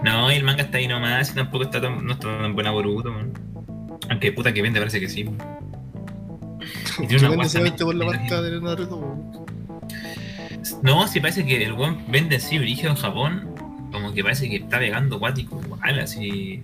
No, 0.05 0.31
y 0.31 0.37
el 0.37 0.45
manga 0.45 0.63
está 0.63 0.79
ahí 0.79 0.87
nomás 0.87 1.31
y 1.31 1.35
tampoco 1.35 1.65
está 1.65 1.81
tan, 1.81 2.05
no 2.05 2.13
está 2.13 2.39
tan 2.39 2.55
buena 2.55 2.71
Boruto, 2.71 3.11
weón. 3.11 3.33
Aunque 4.11 4.33
puta 4.33 4.53
que 4.53 4.63
vende, 4.63 4.79
parece 4.79 5.01
que 5.01 5.09
sí. 5.09 5.25
weón. 5.25 5.39
Y 6.99 7.03
¿Qué 7.07 7.07
tiene 7.07 7.29
una 7.29 7.49
solamente 7.49 7.85
por 7.85 7.95
la 7.95 8.05
marca 8.05 8.43
de 8.43 8.61
Naruto? 8.61 9.17
No, 10.83 11.07
sí 11.09 11.21
parece 11.21 11.45
que 11.47 11.65
el 11.65 11.73
weón 11.73 11.99
vende 12.09 12.37
así 12.37 12.59
brígido 12.59 12.91
en 12.91 12.97
Japón. 12.97 13.55
Como 13.93 14.13
que 14.13 14.23
parece 14.23 14.49
que 14.51 14.57
está 14.57 14.79
pegando 14.79 15.19
guático 15.19 15.61
igual, 15.65 15.99
así. 16.01 16.63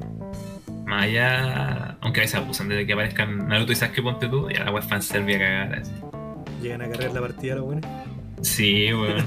Más 0.86 1.04
allá. 1.04 1.96
Aunque 2.00 2.20
a 2.20 2.24
veces 2.24 2.36
abusan 2.36 2.68
de 2.68 2.86
que 2.86 2.92
aparezcan 2.92 3.48
Naruto 3.48 3.72
y 3.72 3.76
Sasuke 3.76 4.02
ponte 4.02 4.28
tú. 4.28 4.50
Y 4.50 4.56
a 4.56 4.64
la 4.64 4.72
weá 4.72 4.82
fanservice 4.82 5.36
a 5.36 5.40
cagar 5.40 5.74
así. 5.80 5.92
Llegan 6.62 6.82
a 6.82 6.88
cargar 6.88 7.12
la 7.12 7.20
partida 7.20 7.54
los 7.56 7.64
buenos. 7.64 7.86
Sí, 8.42 8.92
weón. 8.92 9.26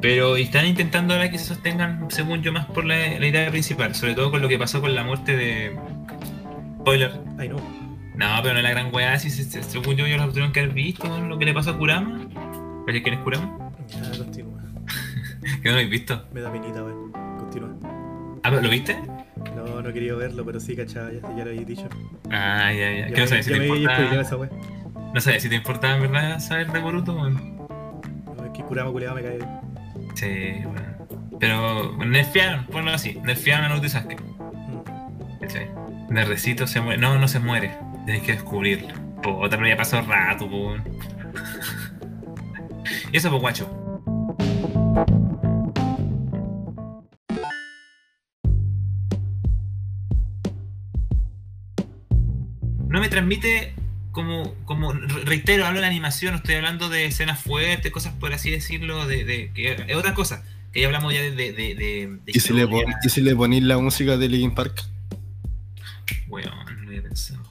Pero 0.00 0.36
están 0.36 0.66
intentando 0.66 1.14
ahora 1.14 1.30
que 1.30 1.38
se 1.38 1.46
sostengan, 1.46 2.08
según 2.08 2.40
yo, 2.42 2.52
más 2.52 2.66
por 2.66 2.84
la, 2.84 3.18
la 3.18 3.26
idea 3.26 3.50
principal. 3.50 3.94
Sobre 3.94 4.14
todo 4.14 4.30
con 4.30 4.40
lo 4.40 4.48
que 4.48 4.58
pasó 4.58 4.80
con 4.80 4.94
la 4.94 5.02
muerte 5.02 5.36
de. 5.36 5.76
Spoiler. 6.80 7.12
Ay 7.38 7.48
no. 7.48 7.87
No, 8.18 8.26
pero 8.42 8.52
no 8.54 8.58
es 8.58 8.64
la 8.64 8.70
gran 8.70 8.92
weá. 8.94 9.18
Si, 9.18 9.30
se- 9.30 9.44
se- 9.44 9.62
según 9.62 9.94
yo, 9.96 10.04
ellos 10.04 10.18
lo 10.20 10.28
tuvieron 10.28 10.52
que 10.52 10.60
haber 10.60 10.74
visto 10.74 11.08
¿no? 11.08 11.26
lo 11.26 11.38
que 11.38 11.44
le 11.44 11.54
pasó 11.54 11.70
a 11.70 11.78
Kurama. 11.78 12.26
¿Sabes 12.86 13.02
quién 13.02 13.14
es 13.14 13.20
Kurama? 13.20 13.70
Ya, 13.88 14.18
continúa. 14.18 14.58
Que 15.62 15.68
no 15.68 15.70
lo 15.70 15.76
habéis 15.78 15.90
visto. 15.90 16.24
Me 16.32 16.40
da 16.40 16.52
penita, 16.52 16.82
weón. 16.84 17.12
Continúa. 17.38 17.70
Ah, 18.42 18.50
¿pero 18.50 18.60
¿lo 18.60 18.68
viste? 18.68 18.96
No, 19.56 19.80
no 19.82 19.92
quería 19.92 20.14
verlo, 20.14 20.44
pero 20.44 20.60
sí, 20.60 20.76
cachaba, 20.76 21.10
ya, 21.12 21.20
ya 21.20 21.44
lo 21.44 21.50
habéis 21.50 21.66
dicho. 21.66 21.88
Ah, 22.30 22.72
ya, 22.72 22.90
ya. 22.92 23.08
Ya 23.08 23.14
Que 23.14 23.20
no 23.22 23.26
sabes 23.28 23.46
si 23.46 23.52
te 23.52 23.58
me 23.58 23.64
había 23.70 23.74
spoileado 23.88 24.02
importa. 24.02 24.20
esa 24.20 24.36
weá. 24.36 24.50
No 25.14 25.20
sabes 25.20 25.42
si 25.42 25.48
te 25.48 25.54
importaba 25.54 25.94
en 25.96 26.02
verdad 26.02 26.38
saber 26.40 26.70
de 26.72 26.78
Boruto, 26.80 27.14
weón. 27.14 27.56
No, 27.56 28.44
es 28.44 28.50
que 28.52 28.62
Kurama 28.62 28.90
culeado 28.90 29.14
me 29.14 29.22
cae. 29.22 29.38
Sí, 30.14 30.26
weón. 30.64 31.38
Pero 31.40 31.96
nerfearon, 32.04 32.66
ponlo 32.66 32.90
así. 32.90 33.18
Nerfearon 33.22 33.64
a 33.64 33.68
Naruto 33.68 33.86
y 33.86 33.90
Sasuke. 33.90 34.20
Mm. 34.20 35.40
¿Cachai? 35.40 35.70
Nerrecito 36.10 36.66
se 36.66 36.80
muere. 36.80 37.00
No, 37.00 37.16
no 37.18 37.28
se 37.28 37.38
muere. 37.38 37.76
Tienes 38.08 38.22
que 38.24 38.32
descubrirlo. 38.32 38.88
Puta, 39.22 39.50
pero 39.58 39.68
ya 39.68 39.76
pasó 39.76 40.00
rato, 40.00 40.48
po. 40.48 40.76
Y 43.12 43.16
eso, 43.18 43.28
pues, 43.28 43.42
guacho. 43.42 43.68
No 52.88 53.00
me 53.00 53.08
transmite 53.08 53.74
como, 54.12 54.54
como 54.64 54.92
re- 54.92 55.24
reitero, 55.24 55.66
hablo 55.66 55.76
de 55.78 55.82
la 55.82 55.88
animación, 55.88 56.34
estoy 56.34 56.54
hablando 56.54 56.88
de 56.88 57.04
escenas 57.06 57.38
fuertes, 57.40 57.92
cosas 57.92 58.14
por 58.14 58.32
así 58.32 58.50
decirlo, 58.50 59.06
de, 59.06 59.24
de 59.24 59.50
que 59.52 59.72
es 59.86 59.96
otra 59.96 60.14
cosa, 60.14 60.42
que 60.72 60.80
ya 60.80 60.86
hablamos 60.86 61.12
ya 61.12 61.20
de, 61.20 61.30
de, 61.32 61.52
de, 61.52 62.18
¿Y 62.26 62.40
si, 62.40 62.52
le 62.52 62.66
pon- 62.66 62.78
historia. 62.78 62.98
¿Y 63.04 63.08
si 63.10 63.20
le 63.20 63.36
ponéis 63.36 63.62
la 63.64 63.78
música 63.78 64.16
de 64.16 64.28
Linkin 64.28 64.54
Park? 64.54 64.82
Weón, 66.28 66.50
no 66.76 66.82
lo 66.82 66.88
había 66.88 67.02
pensado. 67.02 67.42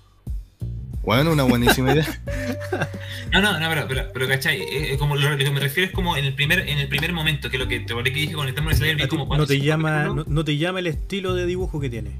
Bueno, 1.07 1.31
una 1.31 1.43
buenísima 1.43 1.93
idea. 1.93 2.05
No, 3.31 3.41
no, 3.41 3.59
no, 3.59 3.69
pero, 3.69 3.87
pero, 3.89 4.07
pero 4.13 4.27
¿cachai? 4.27 4.61
Eh, 4.61 4.95
como 4.97 5.17
lo, 5.17 5.29
lo 5.31 5.37
que 5.37 5.51
me 5.51 5.59
refiero 5.59 5.87
es 5.87 5.93
como 5.93 6.15
en 6.15 6.23
el 6.23 6.33
primer, 6.33 6.59
en 6.59 6.79
el 6.79 6.87
primer 6.87 7.11
momento, 7.11 7.49
que 7.49 7.57
lo 7.57 7.67
que 7.67 7.81
te 7.81 7.93
volví 7.93 8.13
que 8.13 8.21
dije 8.21 8.33
con 8.33 8.47
el 8.47 8.55
tema 8.55 8.73
de 8.73 9.07
como 9.09 9.23
no 9.23 9.27
cuatro, 9.27 9.47
te 9.47 9.59
llama, 9.59 10.03
no, 10.05 10.23
no 10.25 10.45
te 10.45 10.57
llama 10.57 10.79
el 10.79 10.87
estilo 10.87 11.33
de 11.33 11.45
dibujo 11.45 11.81
que 11.81 11.89
tiene. 11.89 12.11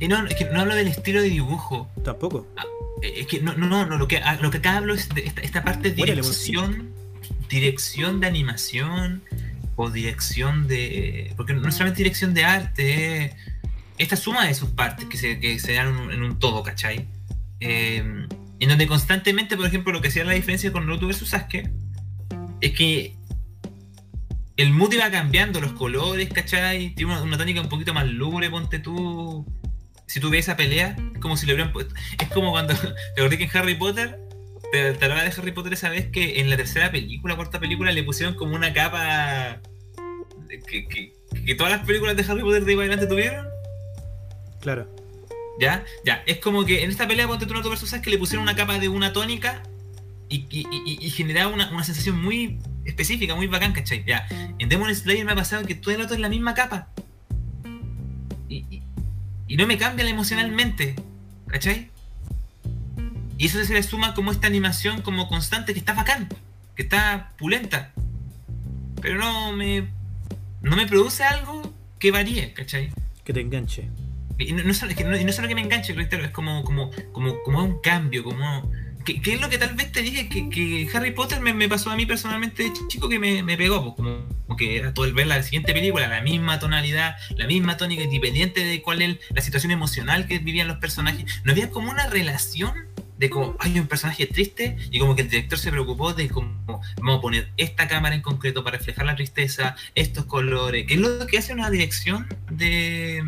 Eh, 0.00 0.08
no, 0.08 0.26
es 0.26 0.34
que 0.34 0.46
no 0.46 0.60
hablo 0.60 0.74
del 0.74 0.88
estilo 0.88 1.20
de 1.20 1.28
dibujo. 1.28 1.90
Tampoco. 2.02 2.46
Eh, 3.02 3.20
Es 3.20 3.26
que 3.26 3.40
no, 3.40 3.54
no, 3.54 3.66
no, 3.66 3.84
no, 3.84 3.98
lo 3.98 4.08
que, 4.08 4.18
ah, 4.18 4.38
lo 4.40 4.50
que 4.50 4.58
acá 4.58 4.78
hablo 4.78 4.94
es 4.94 5.10
de 5.10 5.26
esta, 5.26 5.42
esta 5.42 5.62
parte 5.62 5.90
de 5.90 6.02
dirección, 6.02 6.90
dirección 7.50 8.20
de 8.20 8.26
animación 8.26 9.22
o 9.76 9.90
dirección 9.90 10.66
de... 10.66 11.34
Porque 11.36 11.52
no 11.52 11.68
es 11.68 11.74
solamente 11.74 11.98
dirección 12.02 12.32
de 12.32 12.44
arte, 12.44 13.24
eh, 13.24 13.36
esta 13.98 14.16
suma 14.16 14.46
de 14.46 14.54
sus 14.54 14.70
partes 14.70 15.06
que 15.06 15.18
se, 15.18 15.38
que 15.38 15.58
se 15.58 15.74
dan 15.74 15.88
en 15.88 15.96
un, 15.96 16.12
en 16.12 16.22
un 16.22 16.38
todo, 16.38 16.62
¿cachai? 16.62 17.06
Eh, 17.60 18.26
en 18.60 18.68
donde 18.68 18.86
constantemente, 18.86 19.56
por 19.56 19.66
ejemplo, 19.66 19.92
lo 19.92 20.00
que 20.00 20.08
hacía 20.08 20.24
la 20.24 20.32
diferencia 20.32 20.72
con 20.72 20.86
Naruto 20.86 21.06
vs 21.06 21.28
Sasuke 21.28 21.70
es 22.60 22.72
que 22.72 23.16
el 24.56 24.70
mood 24.70 24.92
iba 24.92 25.10
cambiando, 25.10 25.60
los 25.60 25.72
colores, 25.72 26.28
¿cachai? 26.32 26.94
Tiene 26.94 27.12
una, 27.12 27.22
una 27.22 27.36
tónica 27.36 27.60
un 27.60 27.68
poquito 27.68 27.92
más 27.92 28.06
lúgubre, 28.06 28.50
ponte 28.50 28.78
tú. 28.78 29.44
Si 30.06 30.20
tú 30.20 30.30
ves 30.30 30.46
esa 30.46 30.56
pelea, 30.56 30.96
es 31.14 31.20
como 31.20 31.36
si 31.36 31.46
le 31.46 31.54
hubieran 31.54 31.72
puesto. 31.72 31.94
Es 32.20 32.28
como 32.28 32.52
cuando. 32.52 32.74
Te 33.14 33.20
acordé 33.20 33.38
que 33.38 33.44
en 33.44 33.50
Harry 33.56 33.74
Potter. 33.74 34.20
Te, 34.72 34.92
te 34.92 35.08
de 35.08 35.14
Harry 35.14 35.52
Potter 35.52 35.72
esa 35.72 35.88
vez 35.88 36.10
que 36.10 36.40
en 36.40 36.50
la 36.50 36.56
tercera 36.56 36.90
película, 36.90 37.36
cuarta 37.36 37.60
película, 37.60 37.92
le 37.92 38.02
pusieron 38.02 38.34
como 38.34 38.54
una 38.54 38.72
capa. 38.72 39.60
Que, 40.68 40.86
que, 40.86 41.54
todas 41.56 41.72
las 41.72 41.84
películas 41.84 42.16
de 42.16 42.22
Harry 42.22 42.42
Potter 42.42 42.64
de 42.64 42.72
ahí 42.72 42.78
adelante 42.78 43.06
tuvieron. 43.06 43.46
Claro. 44.60 44.88
¿Ya? 45.60 45.84
Ya. 46.04 46.22
Es 46.26 46.38
como 46.38 46.64
que 46.64 46.84
en 46.84 46.90
esta 46.90 47.06
pelea 47.06 47.26
ponte 47.26 47.46
tú 47.46 47.52
Naruto 47.52 47.70
versus 47.70 47.90
Sasuke 47.90 48.10
le 48.10 48.18
pusieron 48.18 48.42
una 48.42 48.56
capa 48.56 48.78
de 48.78 48.88
una 48.88 49.12
tónica 49.12 49.62
y, 50.28 51.10
generaba 51.10 51.52
una, 51.52 51.70
una 51.70 51.84
sensación 51.84 52.20
muy 52.20 52.58
específica, 52.84 53.34
muy 53.34 53.46
bacán, 53.46 53.72
¿cachai? 53.72 54.04
Ya. 54.04 54.26
En 54.58 54.68
Demon 54.68 54.94
Slayer 54.94 55.24
me 55.24 55.32
ha 55.32 55.36
pasado 55.36 55.64
que 55.64 55.74
todo 55.74 55.94
el 55.94 56.00
otro 56.00 56.14
es 56.14 56.20
la 56.20 56.28
misma 56.28 56.54
capa. 56.54 56.88
Y, 58.48 58.82
no 59.56 59.66
me 59.66 59.78
cambian 59.78 60.08
emocionalmente, 60.08 60.96
¿cachai? 61.46 61.90
Y 63.38 63.46
eso 63.46 63.64
se 63.64 63.72
le 63.72 63.82
suma 63.82 64.14
como 64.14 64.32
esta 64.32 64.46
animación 64.46 65.02
como 65.02 65.28
constante 65.28 65.72
que 65.72 65.78
está 65.78 65.92
bacán, 65.92 66.28
que 66.74 66.82
está 66.82 67.32
pulenta. 67.38 67.92
Pero 69.00 69.18
no 69.18 69.52
me. 69.52 69.88
No 70.62 70.76
me 70.76 70.86
produce 70.86 71.22
algo 71.24 71.72
que 71.98 72.10
varíe, 72.10 72.52
¿cachai? 72.54 72.90
Que 73.22 73.32
te 73.32 73.40
enganche. 73.40 73.88
Y 74.38 74.52
no, 74.52 74.62
no 74.62 74.70
es 74.70 74.80
que 74.80 75.04
no, 75.04 75.16
no 75.16 75.32
solo 75.32 75.48
que 75.48 75.54
me 75.54 75.60
enganche, 75.60 75.92
reitero, 75.92 76.24
es 76.24 76.30
como, 76.30 76.64
como, 76.64 76.90
como, 77.12 77.42
como 77.42 77.64
un 77.64 77.80
cambio, 77.80 78.24
como... 78.24 78.70
¿Qué, 79.04 79.20
qué 79.20 79.34
es 79.34 79.40
lo 79.40 79.50
que 79.50 79.58
tal 79.58 79.74
vez 79.74 79.92
te 79.92 80.00
dije 80.00 80.30
que, 80.30 80.48
que 80.48 80.88
Harry 80.94 81.10
Potter 81.10 81.38
me, 81.38 81.52
me 81.52 81.68
pasó 81.68 81.90
a 81.90 81.96
mí 81.96 82.06
personalmente 82.06 82.62
de 82.62 82.72
chico 82.88 83.06
que 83.06 83.18
me, 83.18 83.42
me 83.42 83.54
pegó? 83.58 83.82
Pues, 83.82 83.96
como, 83.96 84.26
como 84.46 84.56
que 84.56 84.78
era 84.78 84.94
todo 84.94 85.04
el 85.04 85.12
ver 85.12 85.26
la 85.26 85.42
siguiente 85.42 85.74
película, 85.74 86.08
la 86.08 86.22
misma 86.22 86.58
tonalidad, 86.58 87.16
la 87.36 87.46
misma 87.46 87.76
tónica, 87.76 88.02
independiente 88.02 88.64
de 88.64 88.80
cuál 88.80 89.02
es 89.02 89.18
la 89.28 89.42
situación 89.42 89.72
emocional 89.72 90.26
que 90.26 90.38
vivían 90.38 90.68
los 90.68 90.78
personajes. 90.78 91.26
No 91.44 91.52
había 91.52 91.68
como 91.68 91.90
una 91.90 92.06
relación 92.06 92.72
de 93.18 93.30
como 93.30 93.56
hay 93.60 93.78
un 93.78 93.86
personaje 93.86 94.26
triste 94.26 94.76
y 94.90 94.98
como 94.98 95.14
que 95.14 95.22
el 95.22 95.28
director 95.28 95.58
se 95.58 95.70
preocupó 95.70 96.14
de 96.14 96.28
como 96.28 96.82
vamos 96.96 97.18
a 97.18 97.20
poner 97.20 97.50
esta 97.56 97.86
cámara 97.88 98.14
en 98.14 98.22
concreto 98.22 98.64
para 98.64 98.78
reflejar 98.78 99.06
la 99.06 99.16
tristeza, 99.16 99.76
estos 99.94 100.24
colores, 100.24 100.86
que 100.86 100.94
es 100.94 101.00
lo 101.00 101.26
que 101.26 101.38
hace 101.38 101.52
una 101.52 101.70
dirección 101.70 102.26
de 102.50 103.22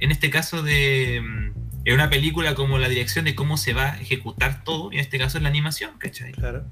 en 0.00 0.10
este 0.10 0.30
caso 0.30 0.62
de 0.62 1.20
mm, 1.22 1.52
en 1.84 1.94
una 1.94 2.10
película 2.10 2.54
como 2.54 2.78
la 2.78 2.88
dirección 2.88 3.24
de 3.24 3.34
cómo 3.34 3.56
se 3.56 3.72
va 3.72 3.92
a 3.92 4.00
ejecutar 4.00 4.62
todo, 4.64 4.92
y 4.92 4.96
en 4.96 5.00
este 5.00 5.18
caso 5.18 5.38
es 5.38 5.42
la 5.42 5.48
animación, 5.48 5.92
¿cachai? 5.98 6.32
Claro. 6.32 6.64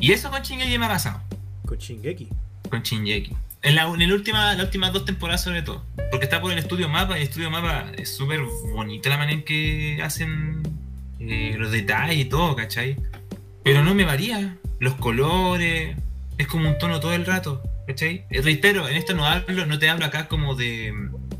Y 0.00 0.12
eso 0.12 0.30
con 0.30 0.42
Shingeki 0.42 0.78
me 0.78 0.86
ha 0.86 0.88
pasado, 0.88 1.20
Con 1.66 1.76
Shingeki. 1.78 2.28
con 2.70 2.82
Shingeki. 2.82 3.34
En, 3.62 3.74
la, 3.74 3.82
en 3.92 4.00
el 4.00 4.12
última, 4.12 4.54
las 4.54 4.64
últimas 4.66 4.92
dos 4.92 5.04
temporadas 5.04 5.42
sobre 5.42 5.62
todo. 5.62 5.84
Porque 6.10 6.24
está 6.24 6.40
por 6.40 6.52
el 6.52 6.58
estudio 6.58 6.88
mapa, 6.88 7.18
y 7.18 7.22
el 7.22 7.28
estudio 7.28 7.50
mapa 7.50 7.90
es 7.98 8.16
súper 8.16 8.40
bonita 8.72 9.08
la 9.10 9.18
manera 9.18 9.36
en 9.38 9.44
que 9.44 10.00
hacen 10.02 10.62
eh, 11.18 11.56
los 11.58 11.70
detalles 11.72 12.16
y 12.18 12.24
todo, 12.26 12.54
¿cachai? 12.56 12.96
Pero 13.64 13.82
no 13.84 13.94
me 13.94 14.04
varía. 14.04 14.56
los 14.80 14.94
colores, 14.94 15.96
es 16.38 16.46
como 16.46 16.68
un 16.70 16.78
tono 16.78 17.00
todo 17.00 17.12
el 17.12 17.26
rato, 17.26 17.60
¿cachai? 17.86 18.24
Reitero, 18.30 18.88
en 18.88 18.96
esto 18.96 19.12
no 19.14 19.26
hablo, 19.26 19.66
no 19.66 19.78
te 19.80 19.88
hablo 19.90 20.04
acá 20.06 20.28
como 20.28 20.54
de, 20.54 20.94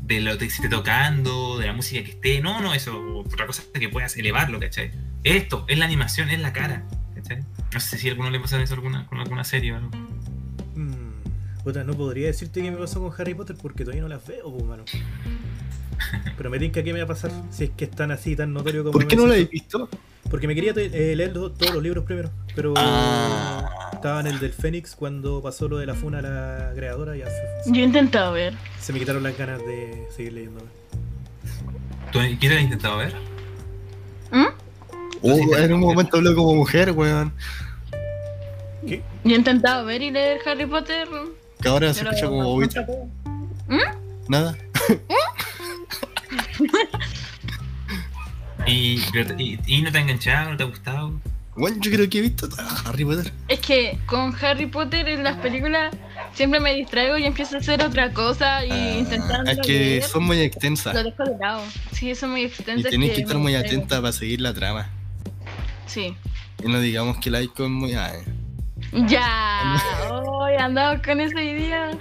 de 0.09 0.21
lo 0.21 0.37
que 0.39 0.45
esté 0.45 0.67
tocando, 0.67 1.59
de 1.59 1.67
la 1.67 1.73
música 1.73 2.03
que 2.03 2.09
esté, 2.09 2.41
no, 2.41 2.61
no, 2.61 2.73
eso, 2.73 3.19
otra 3.19 3.45
cosa 3.45 3.61
que 3.71 3.89
puedas 3.89 4.17
elevarlo, 4.17 4.59
¿cachai? 4.59 4.91
Esto, 5.23 5.65
es 5.67 5.77
la 5.77 5.85
animación, 5.85 6.29
es 6.31 6.39
la 6.39 6.51
cara, 6.51 6.83
¿cachai? 7.13 7.43
No 7.71 7.79
sé 7.79 7.99
si 7.99 8.07
a 8.07 8.11
alguno 8.11 8.31
le 8.31 8.39
pasa 8.39 8.61
eso 8.61 8.73
alguna, 8.73 9.05
con 9.05 9.19
alguna 9.19 9.43
serie 9.43 9.71
o 9.71 9.75
algo. 9.77 9.91
Mm, 10.75 11.61
puta, 11.63 11.83
no 11.83 11.93
podría 11.93 12.25
decirte 12.25 12.63
qué 12.63 12.71
me 12.71 12.77
pasó 12.77 12.99
con 13.01 13.13
Harry 13.21 13.35
Potter 13.35 13.55
porque 13.61 13.83
todavía 13.83 14.01
no 14.01 14.09
las 14.09 14.25
veo, 14.25 14.51
pues, 14.51 14.65
mano. 14.65 14.83
Pero 16.37 16.49
me 16.49 16.57
tinca 16.57 16.81
qué 16.81 16.91
me 16.91 16.99
va 16.99 17.05
a 17.05 17.07
pasar 17.07 17.31
si 17.51 17.65
es 17.65 17.69
que 17.69 17.85
están 17.85 18.09
así 18.09 18.35
tan 18.35 18.51
notorio 18.51 18.83
como 18.83 18.93
¿Por 18.93 19.07
qué 19.07 19.15
no 19.15 19.23
lo 19.23 19.27
lo 19.27 19.33
habéis 19.33 19.51
visto? 19.51 19.89
Porque 20.31 20.47
me 20.47 20.55
quería 20.55 20.73
eh, 20.75 21.13
leer 21.15 21.33
todos 21.33 21.71
los 21.71 21.83
libros 21.83 22.03
primero, 22.03 22.31
pero 22.55 22.73
Ah. 22.77 23.88
Estaba 23.99 24.21
en 24.21 24.27
el 24.27 24.39
del 24.39 24.53
Fénix 24.53 24.95
cuando 24.95 25.41
pasó 25.41 25.67
lo 25.67 25.77
de 25.77 25.85
la 25.85 25.93
funa 25.93 26.19
a 26.19 26.21
la 26.21 26.71
creadora 26.73 27.15
y 27.17 27.19
ya 27.19 27.25
se, 27.27 27.71
Yo 27.71 27.81
he 27.81 27.83
intentado 27.83 28.31
ver. 28.31 28.53
se 28.79 28.93
me 28.93 28.99
quitaron 28.99 29.21
las 29.23 29.37
ganas 29.37 29.59
de 29.59 30.07
seguir 30.15 30.33
leyendo. 30.33 30.61
¿Tú 32.11 32.19
quién 32.39 32.53
has 32.53 32.61
intentado 32.61 32.97
ver? 32.97 33.13
¿Mm? 34.31 34.45
Uh, 35.21 35.55
en 35.55 35.73
un 35.73 35.81
momento 35.81 36.15
habló 36.17 36.33
como 36.33 36.55
mujer, 36.55 36.91
weón. 36.91 37.33
¿Qué? 38.87 39.03
Yo 39.25 39.35
he 39.35 39.37
intentado 39.37 39.83
ver 39.85 40.01
y 40.01 40.11
leer 40.11 40.39
Harry 40.45 40.65
Potter. 40.65 41.07
Que 41.61 41.67
ahora 41.67 41.93
se 41.93 41.99
pero 41.99 42.11
escucha 42.11 42.29
como 42.29 42.43
bobita. 42.43 42.85
puede. 42.85 43.03
Nada. 44.29 44.55
Te- 48.65 49.35
y, 49.37 49.59
y 49.67 49.81
no 49.81 49.91
te 49.91 49.97
ha 49.97 50.01
enganchado, 50.01 50.51
no 50.51 50.57
te 50.57 50.63
ha 50.63 50.67
gustado. 50.67 51.11
Bueno, 51.59 51.77
yo 51.81 51.91
creo 51.91 52.09
que 52.09 52.19
he 52.19 52.21
visto 52.21 52.47
a 52.57 52.89
Harry 52.89 53.03
Potter. 53.05 53.33
Es 53.49 53.59
que 53.59 53.99
con 54.05 54.33
Harry 54.41 54.65
Potter 54.65 55.07
en 55.09 55.23
las 55.23 55.37
películas 55.37 55.93
siempre 56.33 56.59
me 56.59 56.73
distraigo 56.73 57.17
y 57.17 57.25
empiezo 57.25 57.57
a 57.57 57.59
hacer 57.59 57.83
otra 57.83 58.13
cosa 58.13 58.65
y 58.65 58.71
Ah, 58.71 58.97
intentando 58.99 59.51
es 59.51 59.59
que 59.59 59.73
leer, 59.73 60.03
son 60.03 60.23
muy 60.23 60.37
lo 60.37 60.43
extensas. 60.43 60.93
dejo 61.03 61.23
de 61.23 61.37
lado. 61.37 61.61
Sí, 61.91 62.15
son 62.15 62.31
muy 62.31 62.41
Y 62.41 62.45
extensas. 62.45 62.89
tenéis 62.89 63.11
que 63.13 63.21
estar 63.21 63.37
muy 63.37 63.51
distraigo. 63.53 63.77
atenta 63.83 64.01
para 64.01 64.13
seguir 64.13 64.39
la 64.41 64.53
trama. 64.53 64.89
Sí. 65.85 66.15
Y 66.63 66.67
no 66.69 66.79
digamos 66.79 67.17
que 67.17 67.29
la 67.29 67.41
Icon 67.41 67.65
es 67.65 67.71
muy. 67.71 67.93
ah, 67.93 68.11
eh. 68.15 68.23
Ya. 69.07 69.81
Hoy 70.11 70.53
andamos 70.55 71.01
con 71.05 71.19
esa 71.19 71.41
idea. 71.41 71.91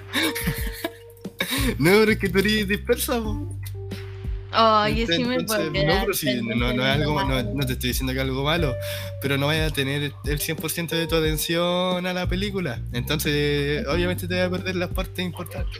No, 1.78 1.90
pero 1.90 2.12
es 2.12 2.18
que 2.18 2.28
tú 2.28 2.38
eres 2.38 2.68
dispersa, 2.68 3.14
po. 3.20 3.57
Sí 4.50 5.24
me 5.24 5.34
Entonces, 5.36 5.44
puedo 5.68 5.72
quedar. 5.72 5.94
No, 5.94 6.00
pero 6.02 6.14
sí, 6.14 6.40
no, 6.42 6.72
no 6.72 6.86
es 6.86 6.94
algo, 6.96 7.22
no, 7.24 7.42
no 7.42 7.66
te 7.66 7.74
estoy 7.74 7.88
diciendo 7.90 8.12
que 8.12 8.18
es 8.18 8.24
algo 8.24 8.44
malo, 8.44 8.74
pero 9.20 9.36
no 9.36 9.46
vayas 9.46 9.70
a 9.72 9.74
tener 9.74 10.12
el 10.24 10.38
100% 10.40 10.88
de 10.88 11.06
tu 11.06 11.16
atención 11.16 12.06
a 12.06 12.12
la 12.14 12.26
película. 12.26 12.80
Entonces, 12.92 13.86
obviamente 13.86 14.26
te 14.26 14.36
vas 14.38 14.46
a 14.48 14.50
perder 14.50 14.76
las 14.76 14.88
partes 14.90 15.24
importantes. 15.24 15.78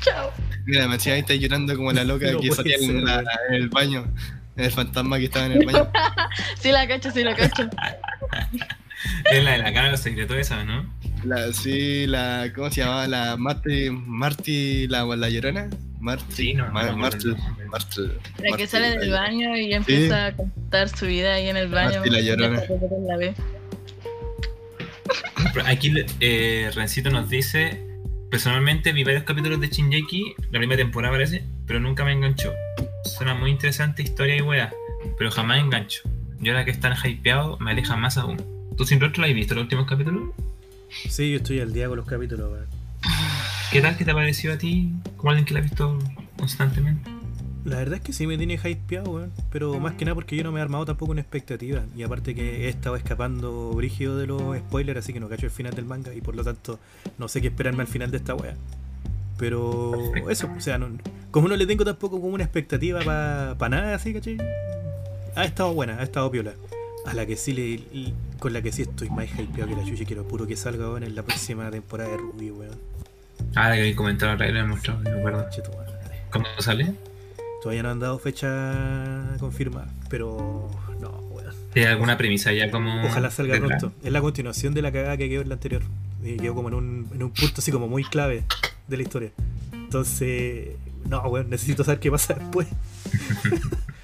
Chao. 0.00 0.32
Mira, 0.66 0.86
me 0.88 0.94
decía 0.94 1.14
ahí 1.14 1.20
está 1.20 1.34
llorando 1.34 1.76
como 1.76 1.92
la 1.92 2.04
loca 2.04 2.26
No 2.32 2.40
que 2.40 2.50
salía 2.50 2.76
en, 2.80 3.04
la- 3.04 3.22
en 3.48 3.54
el 3.54 3.68
baño. 3.68 4.12
El 4.56 4.70
fantasma 4.70 5.18
que 5.18 5.24
estaba 5.26 5.46
en 5.46 5.52
el 5.52 5.66
baño. 5.66 5.90
Sí 6.58 6.70
la 6.72 6.86
cacho, 6.86 7.10
sí 7.10 7.22
la 7.22 7.34
cacho. 7.34 7.68
Es 9.32 9.42
la 9.42 9.52
de 9.52 9.58
la 9.58 9.72
cara 9.72 9.86
de 9.86 9.90
los 9.92 10.00
secretos 10.00 10.36
esa, 10.36 10.62
¿no? 10.64 10.88
La, 11.24 11.52
sí, 11.52 12.06
la. 12.06 12.50
¿Cómo 12.54 12.70
se 12.70 12.80
llamaba? 12.80 13.06
La 13.06 13.36
Marty. 13.36 13.90
Marty, 13.90 14.88
la, 14.88 15.04
la 15.04 15.28
llorona. 15.28 15.68
Marty. 16.00 16.24
Sí, 16.30 16.54
no, 16.54 16.66
no 16.66 16.72
Marty. 16.72 17.28
La 17.28 17.36
que 17.36 18.50
Marty, 18.50 18.66
sale 18.66 18.98
del 18.98 19.10
baño 19.10 19.56
y 19.56 19.72
empieza 19.72 20.26
a 20.26 20.32
contar 20.32 20.88
su 20.88 21.06
vida 21.06 21.34
ahí 21.34 21.48
en 21.48 21.56
el 21.56 21.68
baño. 21.68 22.00
Marty 22.00 22.10
la 22.10 22.20
Llorona. 22.20 22.62
Aquí 25.66 25.92
eh, 26.20 26.70
Rencito 26.74 27.10
nos 27.10 27.28
dice: 27.28 27.86
Personalmente 28.30 28.92
vi 28.92 29.04
varios 29.04 29.24
capítulos 29.24 29.60
de 29.60 29.68
Shinjeki, 29.68 30.34
la 30.50 30.58
primera 30.58 30.82
temporada 30.82 31.12
parece, 31.12 31.44
pero 31.66 31.78
nunca 31.78 32.04
me 32.04 32.12
enganchó. 32.12 32.52
Suena 33.04 33.34
muy 33.34 33.50
interesante 33.50 34.02
historia 34.02 34.36
y 34.36 34.40
wea, 34.40 34.72
pero 35.18 35.30
jamás 35.30 35.60
engancho. 35.60 36.02
Y 36.40 36.48
ahora 36.48 36.64
que 36.64 36.72
están 36.72 36.94
hypeados, 37.04 37.60
me 37.60 37.70
aleja 37.70 37.94
más 37.96 38.16
aún. 38.16 38.38
¿Tú 38.76 38.84
sin 38.84 39.00
rostro 39.00 39.22
la 39.22 39.28
has 39.28 39.34
visto 39.34 39.54
los 39.54 39.62
últimos 39.62 39.86
capítulos? 39.86 40.30
Sí, 41.08 41.30
yo 41.30 41.38
estoy 41.38 41.60
al 41.60 41.72
día 41.72 41.88
con 41.88 41.96
los 41.96 42.06
capítulos, 42.06 42.50
weón. 42.52 42.66
¿Qué 43.70 43.80
tal 43.80 43.96
que 43.96 44.04
te 44.04 44.10
ha 44.10 44.14
parecido 44.14 44.54
a 44.54 44.58
ti, 44.58 44.92
como 45.16 45.30
alguien 45.30 45.46
que 45.46 45.54
la 45.54 45.60
ha 45.60 45.62
visto 45.62 45.98
constantemente? 46.38 47.10
La 47.64 47.76
verdad 47.76 47.94
es 47.96 48.00
que 48.00 48.12
sí 48.12 48.26
me 48.26 48.36
tiene 48.36 48.54
hypeado, 48.62 49.10
weón. 49.10 49.32
Pero 49.50 49.78
más 49.80 49.94
que 49.94 50.04
nada 50.04 50.14
porque 50.14 50.36
yo 50.36 50.42
no 50.44 50.52
me 50.52 50.58
he 50.60 50.62
armado 50.62 50.84
tampoco 50.84 51.12
una 51.12 51.20
expectativa. 51.20 51.82
Y 51.96 52.02
aparte 52.02 52.34
que 52.34 52.66
he 52.66 52.68
estado 52.68 52.96
escapando 52.96 53.70
brígido 53.70 54.18
de 54.18 54.26
los 54.26 54.58
spoilers, 54.58 54.98
así 54.98 55.12
que 55.12 55.20
no 55.20 55.28
cacho 55.28 55.46
el 55.46 55.52
final 55.52 55.72
del 55.74 55.84
manga. 55.86 56.12
Y 56.14 56.20
por 56.20 56.34
lo 56.36 56.44
tanto, 56.44 56.78
no 57.18 57.28
sé 57.28 57.40
qué 57.40 57.48
esperarme 57.48 57.82
al 57.82 57.88
final 57.88 58.10
de 58.10 58.16
esta 58.18 58.34
wea. 58.34 58.56
Pero 59.38 59.92
Perfecto. 60.12 60.30
eso, 60.30 60.50
o 60.56 60.60
sea, 60.60 60.78
no- 60.78 60.88
como 61.30 61.48
no 61.48 61.56
le 61.56 61.66
tengo 61.66 61.84
tampoco 61.84 62.20
como 62.20 62.34
una 62.34 62.44
expectativa 62.44 63.00
para 63.56 63.68
nada, 63.76 63.94
así, 63.94 64.12
¿cachai? 64.12 64.36
Ha 65.34 65.44
estado 65.44 65.72
buena, 65.72 65.98
ha 65.98 66.02
estado 66.02 66.30
piola. 66.30 66.52
A 67.06 67.14
la 67.14 67.24
que 67.26 67.36
sí 67.36 67.52
le, 67.52 67.62
y 67.62 68.12
con 68.42 68.52
la 68.52 68.60
que 68.60 68.72
sí 68.72 68.82
estoy 68.82 69.08
más 69.08 69.26
hypeado 69.38 69.68
que 69.68 69.76
la 69.76 69.84
chucha, 69.84 70.04
quiero 70.04 70.26
puro 70.26 70.48
que 70.48 70.56
salga 70.56 70.88
weón, 70.88 71.04
en 71.04 71.14
la 71.14 71.22
próxima 71.22 71.70
temporada 71.70 72.10
de 72.10 72.16
Ruby, 72.16 72.50
weón. 72.50 72.76
Ah, 73.54 73.72
que 73.72 73.94
la 73.94 74.36
trailer, 74.36 74.64
me 74.64 74.70
mostró, 74.70 74.94
no 74.94 75.10
me 75.10 75.18
acuerdo. 75.20 75.46
Che, 75.48 75.62
tu 75.62 75.70
madre. 75.70 75.92
¿Cómo 76.28 76.46
sale? 76.58 76.92
Todavía 77.62 77.84
no 77.84 77.90
han 77.90 78.00
dado 78.00 78.18
fecha 78.18 79.36
confirmada, 79.38 79.86
pero 80.10 80.68
no, 81.00 81.10
weón. 81.30 81.54
¿Tiene 81.72 81.90
alguna 81.90 82.18
premisa 82.18 82.52
ya 82.52 82.68
como.? 82.68 83.06
Ojalá 83.06 83.30
salga 83.30 83.56
pronto. 83.58 83.92
Es 84.02 84.10
la 84.10 84.20
continuación 84.20 84.74
de 84.74 84.82
la 84.82 84.90
cagada 84.90 85.16
que 85.16 85.28
quedó 85.28 85.42
en 85.42 85.48
la 85.48 85.54
anterior. 85.54 85.82
Y 86.24 86.36
quedó 86.36 86.56
como 86.56 86.66
en 86.66 86.74
un, 86.74 87.08
en 87.14 87.22
un 87.22 87.30
punto 87.30 87.54
así 87.58 87.70
como 87.70 87.86
muy 87.86 88.02
clave 88.02 88.42
de 88.88 88.96
la 88.96 89.04
historia. 89.04 89.30
Entonces, 89.72 90.70
no, 91.08 91.20
weón, 91.28 91.48
necesito 91.48 91.84
saber 91.84 92.00
qué 92.00 92.10
pasa 92.10 92.34
después. 92.34 92.66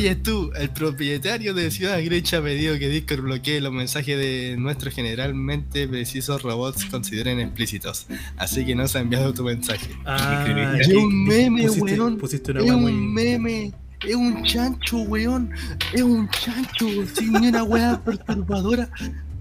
Oye 0.00 0.16
tú, 0.16 0.50
el 0.58 0.70
propietario 0.70 1.52
de 1.52 1.70
Ciudad 1.70 2.02
Grecha 2.02 2.38
ha 2.38 2.42
pedido 2.42 2.78
que 2.78 2.88
Discord 2.88 3.20
bloquee 3.20 3.60
los 3.60 3.70
mensajes 3.70 4.16
de 4.16 4.56
nuestros 4.58 4.94
generalmente 4.94 5.86
precisos 5.86 6.40
robots 6.42 6.86
consideren 6.86 7.38
explícitos. 7.38 8.06
Así 8.38 8.64
que 8.64 8.74
no 8.74 8.88
se 8.88 8.96
ha 8.96 9.02
enviado 9.02 9.34
tu 9.34 9.44
mensaje. 9.44 9.90
Ah, 10.06 10.74
Es 10.80 10.88
un 10.88 11.24
meme, 11.24 11.64
pusiste, 11.66 11.82
weón. 12.00 12.16
Pusiste 12.16 12.50
una 12.52 12.60
Es 12.62 12.70
un 12.70 12.80
muy. 12.80 12.92
meme, 12.92 13.72
es 14.08 14.14
un 14.14 14.42
chancho, 14.42 15.00
weón. 15.02 15.50
Es 15.92 16.00
un 16.00 16.26
chancho, 16.30 16.86
sin 17.14 17.32
ni 17.34 17.48
una 17.48 17.62
weá 17.64 18.02
perturbadora. 18.02 18.88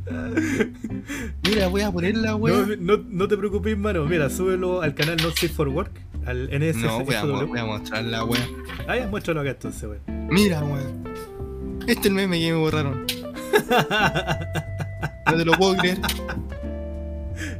Mira, 1.48 1.68
voy 1.68 1.82
a 1.82 1.92
poner 1.92 2.18
la 2.18 2.32
No, 2.32 2.66
no, 2.80 2.98
no 3.08 3.28
te 3.28 3.38
preocupes, 3.38 3.78
mano. 3.78 4.06
Mira, 4.06 4.30
súbelo 4.30 4.82
al 4.82 4.96
canal 4.96 5.18
Not 5.22 5.36
Safe 5.36 5.50
for 5.50 5.68
Work, 5.70 5.92
al 6.26 6.50
NSFW. 6.50 6.86
No, 6.86 7.04
voy 7.06 7.16
a, 7.16 7.24
voy 7.24 7.60
a 7.60 7.66
mostrar 7.66 8.04
la 8.04 8.24
weá. 8.24 8.48
Ah, 8.88 8.98
ya, 8.98 9.08
muéstralo 9.08 9.42
acá 9.42 9.52
entonces, 9.52 9.84
weón. 9.84 10.28
Mira, 10.30 10.62
weón. 10.64 11.04
Este 11.88 12.02
es 12.02 12.06
el 12.08 12.14
meme 12.14 12.40
que 12.40 12.52
me 12.52 12.60
borraron. 12.60 13.06
No 15.30 15.38
te 15.38 15.46
lo 15.46 15.52
puedo 15.54 15.78
creer. 15.78 16.00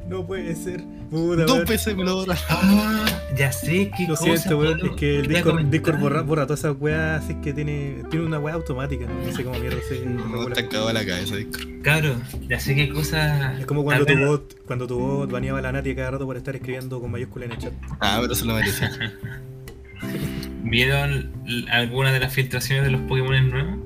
no 0.08 0.26
puede 0.26 0.56
ser. 0.56 0.84
Puta, 1.10 1.44
Dos 1.46 1.66
veces 1.66 1.96
me 1.96 2.04
lo 2.04 2.18
borraron. 2.18 2.44
Ah, 2.50 3.06
ya 3.36 3.52
sé 3.52 3.92
qué 3.98 4.04
Lo 4.08 4.16
cosa, 4.16 4.24
siento, 4.38 4.60
weón. 4.60 4.80
Es 4.86 4.92
que 4.92 5.20
el 5.20 5.28
Te 5.28 5.34
Discord, 5.70 6.00
borra, 6.00 6.22
borra 6.22 6.46
todas 6.46 6.60
esas 6.60 6.76
weas, 6.80 7.24
así 7.24 7.36
que 7.36 7.52
tiene, 7.54 8.04
tiene 8.12 8.26
una 8.26 8.38
wea 8.38 8.54
automática, 8.54 9.06
¿no? 9.06 9.26
No 9.26 9.36
sé 9.36 9.44
cómo 9.44 9.58
mierda 9.60 9.80
se 9.88 10.06
No, 10.06 10.48
está 10.48 10.68
cagado 10.68 10.94
la 10.94 11.06
cabeza, 11.06 11.36
Discord. 11.36 11.82
Cabro, 11.82 12.16
ya 12.48 12.60
sé 12.60 12.76
qué 12.76 12.90
cosa. 12.90 13.58
Es 13.60 13.66
como 13.66 13.84
cuando 13.84 14.06
tu 14.06 14.18
bot, 14.18 14.66
cuando 14.66 14.86
tu 14.86 15.00
bot 15.00 15.32
baneaba 15.32 15.60
a 15.60 15.62
la 15.64 15.72
Nati 15.72 15.96
cada 15.96 16.12
rato 16.12 16.26
por 16.26 16.38
estar 16.38 16.56
escribiendo 16.56 17.00
con 17.02 17.10
mayúscula 17.10 17.46
en 17.46 17.52
el 17.54 17.58
chat. 17.58 17.74
Ah, 18.00 18.20
pero 18.22 18.36
se 18.36 18.46
lo 18.46 18.54
merecía. 18.54 18.92
¿Vieron 20.64 21.32
alguna 21.72 22.12
de 22.12 22.20
las 22.20 22.34
filtraciones 22.34 22.84
de 22.84 22.92
los 22.92 23.02
Pokémon 23.02 23.50
nuevos? 23.50 23.80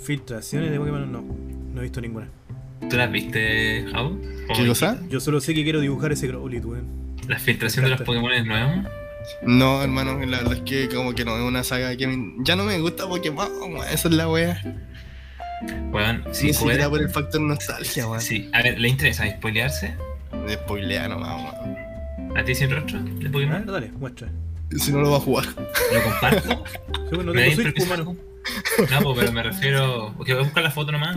Filtraciones 0.00 0.70
de 0.70 0.78
Pokémon 0.78 1.12
no, 1.12 1.22
no 1.74 1.80
he 1.80 1.82
visto 1.82 2.00
ninguna. 2.00 2.28
¿Tú 2.88 2.96
las 2.96 3.10
viste, 3.10 3.84
Jao? 3.92 4.18
¿Qué 4.56 4.66
cosa? 4.66 4.98
Yo 5.10 5.20
solo 5.20 5.40
sé 5.40 5.54
que 5.54 5.62
quiero 5.64 5.80
dibujar 5.80 6.12
ese 6.12 6.26
Growlithe, 6.26 6.64
weón. 6.66 6.86
¿La 7.28 7.38
filtración 7.38 7.84
de 7.84 7.90
los 7.90 8.00
Pokémon 8.02 8.30
nuevos? 8.46 8.86
No, 9.42 9.82
hermano, 9.82 10.18
la 10.24 10.38
verdad 10.38 10.54
es 10.54 10.60
que 10.62 10.88
como 10.88 11.14
que 11.14 11.24
no 11.24 11.36
es 11.36 11.42
una 11.42 11.62
saga 11.64 11.94
que 11.96 12.06
me- 12.06 12.34
ya 12.44 12.56
no 12.56 12.64
me 12.64 12.78
gusta 12.80 13.06
Pokémon, 13.06 13.48
weón, 13.60 13.86
esa 13.92 14.08
es 14.08 14.14
la 14.14 14.28
wea. 14.28 14.62
Weón, 15.92 16.24
Ni 16.26 16.34
si 16.34 16.52
siquiera 16.54 16.58
fuera. 16.84 16.90
por 16.90 17.00
el 17.02 17.10
factor 17.10 17.40
nostalgia, 17.40 18.06
weón. 18.06 18.20
Sí, 18.22 18.48
a 18.54 18.62
ver, 18.62 18.78
¿le 18.80 18.88
interesa 18.88 19.28
spoilearse? 19.28 19.94
De 20.46 20.54
spoilea 20.54 21.08
nomás, 21.08 21.42
weón. 21.52 22.38
¿A 22.38 22.44
ti 22.44 22.54
sin 22.54 22.70
rostro 22.70 23.00
de 23.00 23.10
A 23.10 23.14
ver, 23.22 23.30
Pokémon? 23.32 23.66
dale, 23.66 23.90
muestra. 23.92 24.28
Si 24.78 24.92
no 24.92 25.00
lo 25.00 25.10
va 25.10 25.16
a 25.16 25.20
jugar. 25.20 25.44
¿Lo 25.46 26.02
comparto? 26.02 26.64
Sí, 27.08 27.14
bueno, 27.14 27.32
no 27.32 27.40
¿Me 27.40 27.48
tengo 27.48 27.62
Switch. 27.62 27.88
No, 28.90 29.02
pues, 29.02 29.18
pero 29.20 29.32
me 29.32 29.42
refiero. 29.42 30.10
Voy 30.12 30.30
a 30.30 30.36
buscar 30.40 30.62
la 30.62 30.70
foto 30.70 30.92
nomás. 30.92 31.16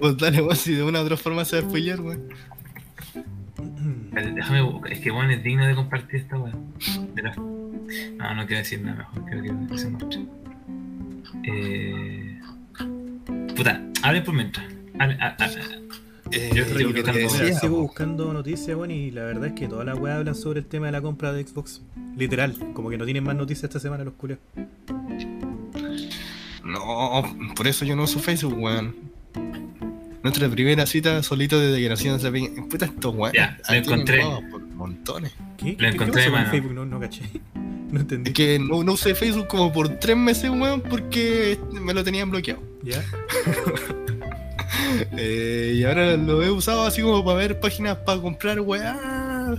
Pues 0.00 0.16
dale, 0.18 0.42
weón, 0.42 0.56
si 0.56 0.74
de 0.74 0.82
una 0.82 1.00
u 1.00 1.04
otra 1.04 1.16
forma 1.16 1.44
se 1.44 1.56
va 1.60 1.62
a 1.66 1.68
spoilear, 1.68 2.00
weón. 2.00 2.28
Déjame 4.34 4.62
buscar. 4.62 4.92
Es 4.92 5.00
que 5.00 5.10
bueno, 5.10 5.30
es 5.32 5.42
digno 5.42 5.66
de 5.66 5.74
compartir 5.74 6.20
esta 6.20 6.38
weá. 6.38 6.52
De 7.14 7.22
las- 7.22 7.36
No, 7.38 8.34
no 8.34 8.46
quiero 8.46 8.58
decir 8.58 8.80
nada 8.82 8.98
mejor. 8.98 9.24
Creo 9.24 9.68
que 9.68 9.78
se 9.78 9.88
muestre. 9.88 10.26
Eh... 11.44 12.40
Puta, 13.56 13.82
hablen 14.02 14.24
por 14.24 14.34
mientras. 14.34 14.66
Hable- 14.98 15.18
a- 15.20 15.36
a- 15.38 15.44
a- 15.44 15.80
Eh, 16.32 16.50
Yo 16.54 16.64
decía, 16.64 16.86
Mira, 17.46 17.58
sigo 17.58 17.80
buscando 17.80 18.32
noticias, 18.32 18.76
weón, 18.76 18.92
y 18.92 19.10
la 19.10 19.22
verdad 19.24 19.46
es 19.46 19.52
que 19.54 19.66
todas 19.66 19.84
las 19.84 19.98
weas 19.98 20.18
hablan 20.18 20.34
sobre 20.36 20.60
el 20.60 20.66
tema 20.66 20.86
de 20.86 20.92
la 20.92 21.00
compra 21.02 21.32
de 21.32 21.44
Xbox. 21.44 21.82
Literal, 22.16 22.54
como 22.72 22.88
que 22.90 22.96
no 22.98 23.04
tienen 23.04 23.24
más 23.24 23.34
noticias 23.34 23.64
esta 23.64 23.80
semana 23.80 24.04
los 24.04 24.14
culios. 24.14 24.38
No, 26.64 27.22
por 27.56 27.66
eso 27.66 27.84
yo 27.84 27.96
no 27.96 28.04
uso 28.04 28.20
Facebook, 28.20 28.56
weón. 28.58 28.94
Nuestra 30.22 30.48
primera 30.48 30.84
cita 30.86 31.22
solito 31.22 31.58
de 31.58 31.72
declaraciones 31.72 32.22
de 32.22 32.30
pe- 32.30 32.62
Puta, 32.68 32.84
estos 32.86 33.14
weón. 33.14 33.32
Ya, 33.34 33.58
lo 33.68 33.74
encontré. 33.74 34.22
Por 34.50 34.60
montones. 34.74 35.32
¿Qué? 35.56 35.76
¿Qué, 35.76 35.82
Lo 35.82 35.88
encontré. 35.88 36.22
Facebook? 36.50 36.72
No, 36.74 36.84
no 36.84 37.00
caché. 37.00 37.22
No 37.90 37.98
entendí. 37.98 38.30
Es 38.30 38.34
que 38.36 38.56
no, 38.60 38.84
no 38.84 38.92
usé 38.92 39.16
Facebook 39.16 39.48
como 39.48 39.72
por 39.72 39.88
tres 39.98 40.16
meses, 40.16 40.48
weón, 40.48 40.80
porque 40.80 41.58
me 41.72 41.92
lo 41.92 42.04
tenían 42.04 42.30
bloqueado. 42.30 42.62
¿Ya? 42.84 43.02
Eh, 45.16 45.74
y 45.76 45.84
ahora 45.84 46.16
lo 46.16 46.42
he 46.42 46.50
usado 46.50 46.84
así 46.84 47.02
como 47.02 47.24
para 47.24 47.38
ver 47.38 47.60
páginas 47.60 47.96
para 47.98 48.20
comprar, 48.20 48.60
weá. 48.60 49.56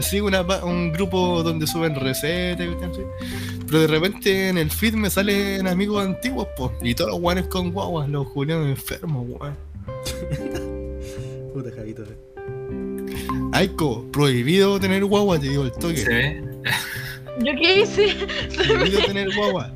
Sigo 0.00 0.26
una 0.26 0.42
un 0.64 0.92
grupo 0.92 1.42
donde 1.42 1.66
suben 1.66 1.94
recetas. 1.94 2.66
Pero 3.66 3.80
de 3.80 3.86
repente 3.86 4.48
en 4.48 4.58
el 4.58 4.70
feed 4.70 4.94
me 4.94 5.10
salen 5.10 5.66
amigos 5.66 6.04
antiguos, 6.04 6.46
po. 6.56 6.72
Y 6.82 6.94
todos 6.94 7.10
los 7.10 7.20
weones 7.20 7.46
con 7.46 7.72
guaguas, 7.72 8.08
los 8.08 8.26
julianos 8.28 8.66
enfermos, 8.68 9.26
weón. 9.28 9.56
Puta 11.70 11.76
Javito. 11.76 12.02
eh. 12.04 12.16
Aiko, 13.52 14.10
prohibido 14.12 14.78
tener 14.80 15.04
guagua, 15.04 15.38
te 15.38 15.48
digo 15.48 15.64
el 15.64 15.72
toque. 15.72 15.96
¿Se 15.98 16.08
ve? 16.08 16.44
¿Yo 17.40 17.52
qué 17.60 17.80
hice? 17.80 18.14
Prohibido 18.56 19.00
tener 19.06 19.34
guagua. 19.34 19.72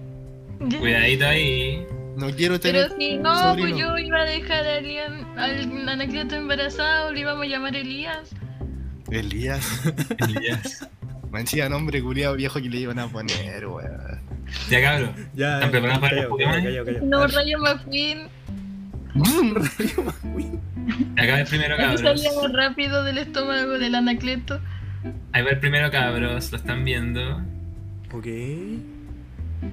Cuidadito 0.79 1.27
ahí. 1.27 1.87
No 2.17 2.31
quiero 2.31 2.59
Pero 2.61 2.89
tener. 2.89 2.93
si 2.99 3.19
no, 3.19 3.35
sobrino. 3.35 3.69
pues 3.71 3.81
yo 3.81 3.99
iba 3.99 4.21
a 4.21 4.25
dejar 4.25 4.65
a 4.65 4.79
Elian, 4.79 5.39
al 5.39 5.89
Anacleto 5.89 6.37
embarazado, 6.37 7.13
le 7.13 7.21
íbamos 7.21 7.45
a 7.45 7.49
llamar 7.49 7.75
Elías. 7.75 8.31
Elías. 9.11 9.83
Elías. 10.19 10.89
Me 11.33 11.41
decía 11.41 11.69
nombre 11.69 12.01
culiado 12.01 12.37
viejo 12.37 12.61
que 12.63 12.69
le 12.69 12.79
iban 12.79 13.01
a 13.01 13.09
poner, 13.09 13.67
weón. 13.67 14.21
Ya 14.71 14.81
cabrón. 14.81 15.29
Ya. 15.35 15.55
¿Están 15.57 15.71
preparados 15.73 16.01
para 16.01 16.17
los 16.17 16.27
Pokémon? 16.27 16.63
callao, 16.63 16.85
callao, 16.85 17.05
No, 17.05 17.21
callao. 17.23 17.39
Rayo 17.39 17.59
McQueen. 17.59 18.29
Acá 21.17 21.33
va 21.33 21.41
el 21.41 21.47
primero, 21.47 21.77
cabros. 21.77 22.01
salíamos 22.01 22.53
rápido 22.53 23.03
del 23.05 23.19
estómago 23.19 23.79
del 23.79 23.95
Anacleto. 23.95 24.61
Ahí 25.33 25.43
va 25.43 25.51
el 25.51 25.59
primero, 25.61 25.91
cabros. 25.91 26.51
Lo 26.53 26.59
están 26.59 26.85
viendo. 26.85 27.43
Ok. 28.13 28.27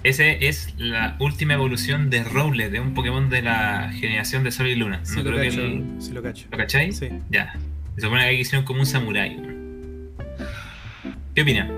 Ese 0.03 0.47
es 0.47 0.73
la 0.77 1.15
última 1.19 1.53
evolución 1.55 2.09
de 2.09 2.23
Rowlet, 2.23 2.71
de 2.71 2.79
un 2.79 2.93
Pokémon 2.93 3.29
de 3.29 3.41
la 3.41 3.91
generación 3.93 4.43
de 4.43 4.51
Sol 4.51 4.67
y 4.67 4.75
Luna. 4.75 5.01
Sí 5.03 5.17
no 5.17 5.23
lo 5.23 5.29
creo 5.31 5.41
que 5.41 5.49
cacho. 5.49 5.61
el- 5.61 5.85
Sí 5.99 6.11
lo 6.13 6.23
cacho. 6.23 6.47
¿Lo 6.49 6.57
cacháis? 6.57 6.97
Sí. 6.97 7.09
Ya. 7.29 7.53
Se 7.95 8.01
supone 8.01 8.21
que 8.21 8.27
aquí 8.29 8.37
hicieron 8.39 8.65
como 8.65 8.79
un 8.79 8.85
samurái. 8.85 9.37
¿Qué 11.35 11.41
opinan? 11.41 11.69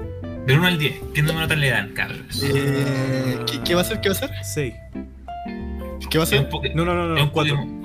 Del 0.46 0.60
1 0.60 0.68
al 0.68 0.78
10, 0.78 0.94
¿qué 1.14 1.22
número 1.22 1.48
tal 1.48 1.60
le 1.62 1.70
dan, 1.70 1.90
cabros? 1.94 2.44
Eh, 2.44 3.38
¿qué, 3.50 3.60
qué 3.64 3.74
va 3.76 3.82
a 3.82 3.84
hacer? 3.84 4.02
¿Qué 4.02 4.10
va 4.10 4.16
a 4.16 4.18
hacer? 4.18 4.30
6. 4.44 4.74
¿Qué 6.10 6.18
va 6.18 6.24
a 6.24 6.50
poke- 6.50 6.74
No, 6.76 6.86
no, 6.86 6.94
no, 6.94 7.14
es 7.16 7.20
no. 7.20 7.24
un 7.26 7.30
4. 7.32 7.83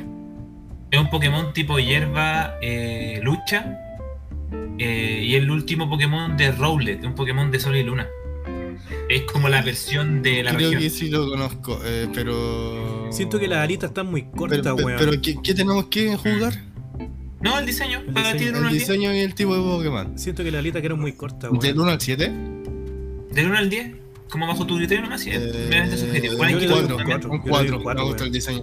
Es 0.91 0.99
un 0.99 1.11
Pokémon 1.11 1.53
tipo 1.53 1.79
hierba 1.79 2.57
eh, 2.63 3.21
lucha. 3.23 3.79
eh, 4.79 5.23
y 5.25 5.35
el 5.35 5.51
último 5.51 5.89
Pokémon 5.91 6.37
de 6.37 6.53
Rowlet, 6.53 7.05
un 7.05 7.15
Pokémon 7.15 7.51
de 7.51 7.61
Sol 7.61 7.77
y 7.77 7.83
Luna. 7.83 8.07
Es 9.09 9.23
como 9.23 9.49
la 9.49 9.61
versión 9.63 10.23
de 10.23 10.43
la 10.43 10.51
Creo 10.55 10.71
región. 10.71 10.83
que 10.83 10.91
sí 10.91 11.09
lo 11.11 11.29
conozco, 11.29 11.81
eh, 11.85 12.09
pero. 12.15 13.09
Siento 13.11 13.39
que 13.39 13.49
las 13.49 13.59
alitas 13.59 13.91
están 13.91 14.11
muy 14.11 14.25
cortas, 14.31 14.61
Pero, 14.63 14.75
weón. 14.77 14.99
pero 14.99 15.13
¿qué, 15.21 15.37
qué 15.43 15.55
tenemos 15.55 15.87
que 15.87 16.15
jugar? 16.17 16.55
No, 17.41 17.59
el 17.59 17.67
diseño. 17.67 18.01
El 18.01 18.13
para 18.13 18.33
ti 18.33 18.39
diseño, 18.39 18.53
del 18.53 18.57
1 18.57 18.59
El 18.61 18.67
al 18.67 18.73
10. 18.73 18.87
diseño 18.89 19.15
y 19.15 19.19
el 19.21 19.35
tipo 19.35 19.55
de 19.57 19.63
Pokémon. 19.63 20.19
Siento 20.19 20.43
que 20.45 20.51
las 20.51 20.59
alitas 20.61 20.81
quedaron 20.83 21.01
muy 21.01 21.13
cortas, 21.13 21.51
weón. 21.51 21.61
¿Del 21.63 21.79
1 21.79 21.91
al 21.91 22.01
7? 22.01 22.33
Del 23.33 23.47
1 23.47 23.59
al 23.59 23.71
10, 23.71 23.91
como 24.31 24.47
bajo 24.47 24.67
tu 24.67 24.77
criterio 24.77 25.05
nomás, 25.05 25.21
sí, 25.23 25.31
es 25.31 25.37
Eh, 25.39 25.67
meramente 25.69 25.97
subjetivo. 25.99 26.35
un 26.35 26.39
también- 26.41 26.69
cuatro. 26.71 26.85
Un 26.85 26.89
Yo 26.89 26.97
le 26.99 27.05
doy 27.05 27.05
4, 27.09 27.77
un 27.77 27.83
cuatro, 27.83 28.03
me 28.03 28.09
gusta 28.09 28.25
el 28.25 28.33
diseño. 28.33 28.63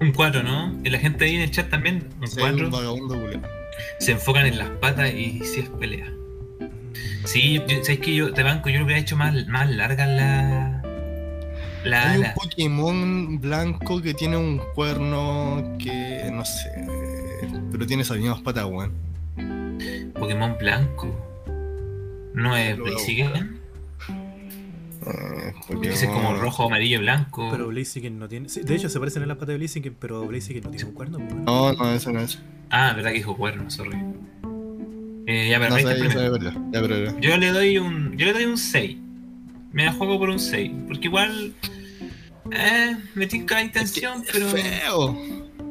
Un 0.00 0.12
4, 0.12 0.42
¿no? 0.42 0.78
Y 0.84 0.90
la 0.90 0.98
gente 0.98 1.24
ahí 1.24 1.34
en 1.36 1.42
el 1.42 1.50
chat 1.50 1.68
también, 1.70 2.08
un 2.20 2.28
Sí, 2.28 2.40
un 2.40 2.50
4. 2.50 2.70
vagabundo 2.70 3.20
culiao. 3.20 3.42
Se 3.98 4.12
enfocan 4.12 4.46
en 4.46 4.58
las 4.58 4.68
patas 4.70 5.12
y 5.12 5.40
si 5.44 5.60
es 5.60 5.68
pelea. 5.68 6.12
Sí, 7.24 7.54
yo, 7.68 7.84
¿sabes 7.84 7.98
que 7.98 8.14
yo 8.14 8.32
te 8.32 8.42
banco? 8.42 8.68
Yo 8.68 8.78
lo 8.78 8.84
hubiera 8.84 9.00
hecho 9.00 9.16
más, 9.16 9.46
más 9.48 9.68
larga 9.70 10.06
la. 10.06 10.82
La 11.84 12.10
Hay 12.10 12.18
un. 12.18 12.26
Pokémon 12.34 13.40
blanco 13.40 14.00
que 14.00 14.14
tiene 14.14 14.36
un 14.36 14.58
cuerno 14.74 15.76
que 15.78 16.28
no 16.32 16.44
sé. 16.44 16.70
Pero 17.70 17.86
tiene 17.86 18.02
esas 18.02 18.18
mismas 18.18 18.40
patas, 18.40 18.64
weón. 18.64 18.92
Pokémon 20.14 20.56
blanco. 20.58 21.14
No 22.34 22.56
es 22.56 22.76
Blaziken. 22.78 23.57
Eh, 25.08 25.54
Porque 25.66 25.88
es 25.90 26.04
como 26.06 26.34
rojo, 26.34 26.64
amarillo, 26.64 27.00
blanco. 27.00 27.48
Pero 27.50 27.68
Blaziken 27.68 28.18
no 28.18 28.28
tiene. 28.28 28.48
sí, 28.48 28.60
de 28.62 28.74
hecho, 28.74 28.88
se 28.88 28.98
parecen 28.98 29.22
en 29.22 29.28
las 29.28 29.36
patas 29.38 29.54
de 29.54 29.58
Blaziken, 29.58 29.96
pero 29.98 30.26
Blaziken 30.26 30.64
no 30.64 30.70
tiene 30.70 30.84
un 30.86 30.92
cuerno, 30.94 31.18
weón. 31.18 31.44
No, 31.44 31.72
no, 31.72 31.92
eso 31.92 32.12
no 32.12 32.20
es. 32.20 32.38
Ah, 32.70 32.92
verdad 32.94 33.10
que 33.10 33.16
dijo 33.18 33.36
cuerno, 33.36 33.70
sorry. 33.70 33.96
Eh, 35.26 35.48
ya, 35.50 35.58
pero 35.58 35.70
No 35.70 35.76
es. 35.78 37.14
Ya. 37.14 37.20
Yo 37.20 37.36
le 37.36 37.48
doy 37.52 37.78
un. 37.78 38.16
Yo 38.16 38.26
le 38.26 38.32
doy 38.32 38.44
un 38.44 38.56
6. 38.58 38.96
Me 39.72 39.84
la 39.84 39.92
juego 39.92 40.18
por 40.18 40.30
un 40.30 40.38
6. 40.38 40.72
Porque 40.86 41.08
igual. 41.08 41.52
Eh, 42.50 42.96
me 43.14 43.26
tinca 43.26 43.56
la 43.56 43.62
intención, 43.62 44.24
pero. 44.32 44.48
¡Feo! 44.48 45.18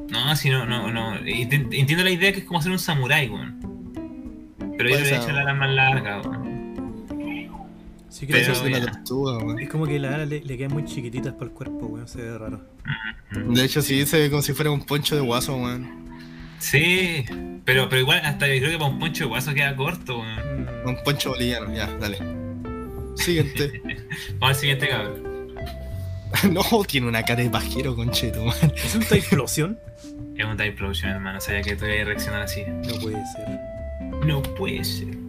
No, 0.10 0.36
si 0.36 0.50
no, 0.50 0.66
no, 0.66 0.92
no. 0.92 1.16
Ent- 1.22 1.52
Entiendo 1.72 2.04
la 2.04 2.12
idea 2.12 2.32
que 2.32 2.40
es 2.40 2.46
como 2.46 2.60
hacer 2.60 2.72
un 2.72 2.80
samurái, 2.80 3.30
weón. 3.30 3.58
Pero 4.78 4.90
yo 4.92 4.96
le 4.96 5.02
he 5.02 5.06
ser. 5.06 5.22
hecho 5.22 5.32
la 5.32 5.42
ala 5.42 5.54
más 5.56 5.72
larga, 5.72 6.22
weón. 6.22 6.47
Sí 8.18 8.26
que 8.26 8.34
Pero 8.34 8.52
Eso 8.52 8.64
es 8.64 8.68
una 8.68 8.80
ya. 8.80 8.92
tortuga, 8.92 9.38
weón. 9.38 9.60
es 9.60 9.70
como 9.70 9.86
que 9.86 10.00
las 10.00 10.16
alas 10.16 10.28
le, 10.28 10.42
le 10.42 10.58
quedan 10.58 10.74
muy 10.74 10.86
chiquititas 10.86 11.34
para 11.34 11.46
el 11.46 11.52
cuerpo, 11.52 11.86
weón. 11.86 12.08
Se 12.08 12.20
ve 12.20 12.36
raro. 12.36 12.62
De 13.32 13.64
hecho, 13.64 13.84
sí, 13.84 14.04
se 14.08 14.18
ve 14.20 14.30
como 14.32 14.42
si 14.42 14.54
fuera 14.54 14.72
un 14.72 14.82
poncho 14.84 15.16
de 15.16 15.22
guaso, 15.22 15.56
weón. 15.56 16.08
Sí, 16.58 17.24
pero, 17.64 17.88
pero 17.90 18.02
igual 18.02 18.22
hasta 18.26 18.48
yo 18.48 18.58
creo 18.60 18.72
que 18.72 18.78
para 18.80 18.90
un 18.90 18.98
poncho 18.98 19.26
de 19.26 19.30
guaso 19.30 19.54
queda 19.54 19.76
corto, 19.76 20.18
weón. 20.20 20.64
Mm, 20.84 20.88
Un 20.90 20.98
poncho 21.04 21.30
boliviano, 21.30 21.72
ya, 21.76 21.86
dale. 22.00 22.18
Siguiente. 23.16 23.82
Vamos 24.40 24.50
al 24.50 24.56
siguiente 24.56 24.88
cabrón. 24.90 25.24
no, 26.52 26.64
tiene 26.88 27.08
una 27.08 27.22
cara 27.22 27.44
de 27.44 27.52
pajero, 27.52 27.96
concheto, 27.96 28.44
man. 28.46 28.74
¿Es 28.76 28.96
un 28.96 29.02
Type 29.02 29.18
Explosion? 29.18 29.78
Es 30.36 30.44
un 30.46 30.58
Type 30.58 30.70
Explosion, 30.70 31.12
hermano. 31.12 31.40
Sabía 31.40 31.62
que 31.62 31.76
tú 31.76 31.86
ibas 31.86 32.02
a 32.02 32.04
reaccionar 32.06 32.42
así. 32.42 32.64
No 32.68 33.00
puede 33.00 33.24
ser. 33.36 33.60
No 34.26 34.42
puede 34.42 34.84
ser. 34.84 35.27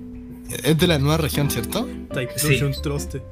Es 0.65 0.79
de 0.79 0.87
la 0.87 0.99
nueva 0.99 1.19
región, 1.19 1.51
¿cierto? 1.51 1.89
Type 2.13 2.33
Sí. 2.39 2.61
Troste. 2.83 3.23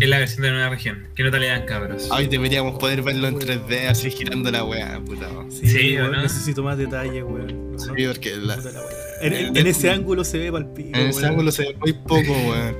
Es 0.00 0.08
la 0.08 0.18
versión 0.18 0.42
de 0.42 0.48
la 0.48 0.54
nueva 0.54 0.70
región. 0.70 1.06
¿Qué 1.14 1.22
nota 1.22 1.38
le 1.38 1.46
dan, 1.48 1.64
cabros? 1.64 2.08
Ay, 2.10 2.26
deberíamos 2.26 2.78
poder 2.78 3.02
verlo 3.02 3.28
en 3.28 3.38
3D 3.38 3.86
así 3.88 4.10
girando 4.10 4.50
la 4.50 4.64
weá, 4.64 5.00
puta. 5.04 5.28
Sí, 5.50 5.68
Sí, 5.68 5.96
¿o 5.96 6.00
weón, 6.02 6.12
no? 6.12 6.22
necesito 6.22 6.62
más 6.62 6.76
detalles, 6.78 7.22
weón. 7.24 7.72
No, 7.72 7.78
Sí, 7.78 7.86
no. 7.88 8.08
porque 8.12 8.36
la- 8.36 8.56
Puta 8.56 8.70
la 8.72 8.80
weá. 8.80 8.88
En, 9.22 9.32
en- 9.32 9.56
en 9.56 9.66
ese 9.66 9.90
ángulo 9.90 10.24
se 10.24 10.38
ve 10.38 10.50
palpito. 10.52 10.98
en 10.98 11.06
ese 11.08 11.26
ángulo 11.26 11.52
se 11.52 11.62
ve 11.68 11.76
muy 11.80 11.92
poco, 11.92 12.32
weón. 12.32 12.76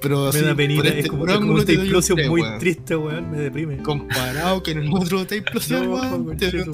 Pero 0.00 0.30
Me 0.32 0.40
da 0.42 0.54
penita, 0.54 0.88
este 0.88 1.00
es 1.00 1.08
como, 1.08 1.26
es 1.26 1.32
como 1.32 1.42
ángulo 1.42 1.60
un 1.60 1.66
te 1.66 1.72
Type 1.72 1.78
doy 1.78 1.88
un 1.88 1.94
Explosion 1.96 2.16
tres, 2.16 2.28
muy 2.28 2.58
triste, 2.60 2.96
weón. 2.96 3.30
Me 3.30 3.38
deprime. 3.38 3.76
Comparado 3.78 4.62
con 4.62 4.78
el 4.78 4.92
otro 4.92 5.26
Type 5.26 5.50
Explosion, 5.50 5.84
No, 5.90 5.94
weón, 5.96 6.36
te. 6.36 6.64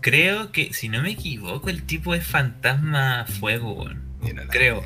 Creo 0.00 0.52
que, 0.52 0.72
si 0.72 0.88
no 0.88 1.02
me 1.02 1.10
equivoco, 1.10 1.70
el 1.70 1.82
tipo 1.82 2.14
es 2.14 2.24
fantasma 2.24 3.26
fuego, 3.26 3.72
weón. 3.72 4.09
Mira 4.22 4.44
la 4.44 4.50
Creo. 4.50 4.82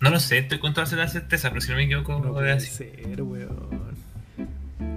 No 0.00 0.10
lo 0.10 0.18
sé, 0.18 0.38
estoy 0.38 0.58
con 0.58 0.74
toda 0.74 0.86
la 0.96 1.08
certeza, 1.08 1.48
pero 1.50 1.60
si 1.60 1.70
no 1.70 1.76
me 1.76 1.84
equivoco, 1.84 2.18
No 2.18 2.32
puede 2.32 2.50
así. 2.52 2.70
ser, 2.70 3.22
weón. 3.22 3.92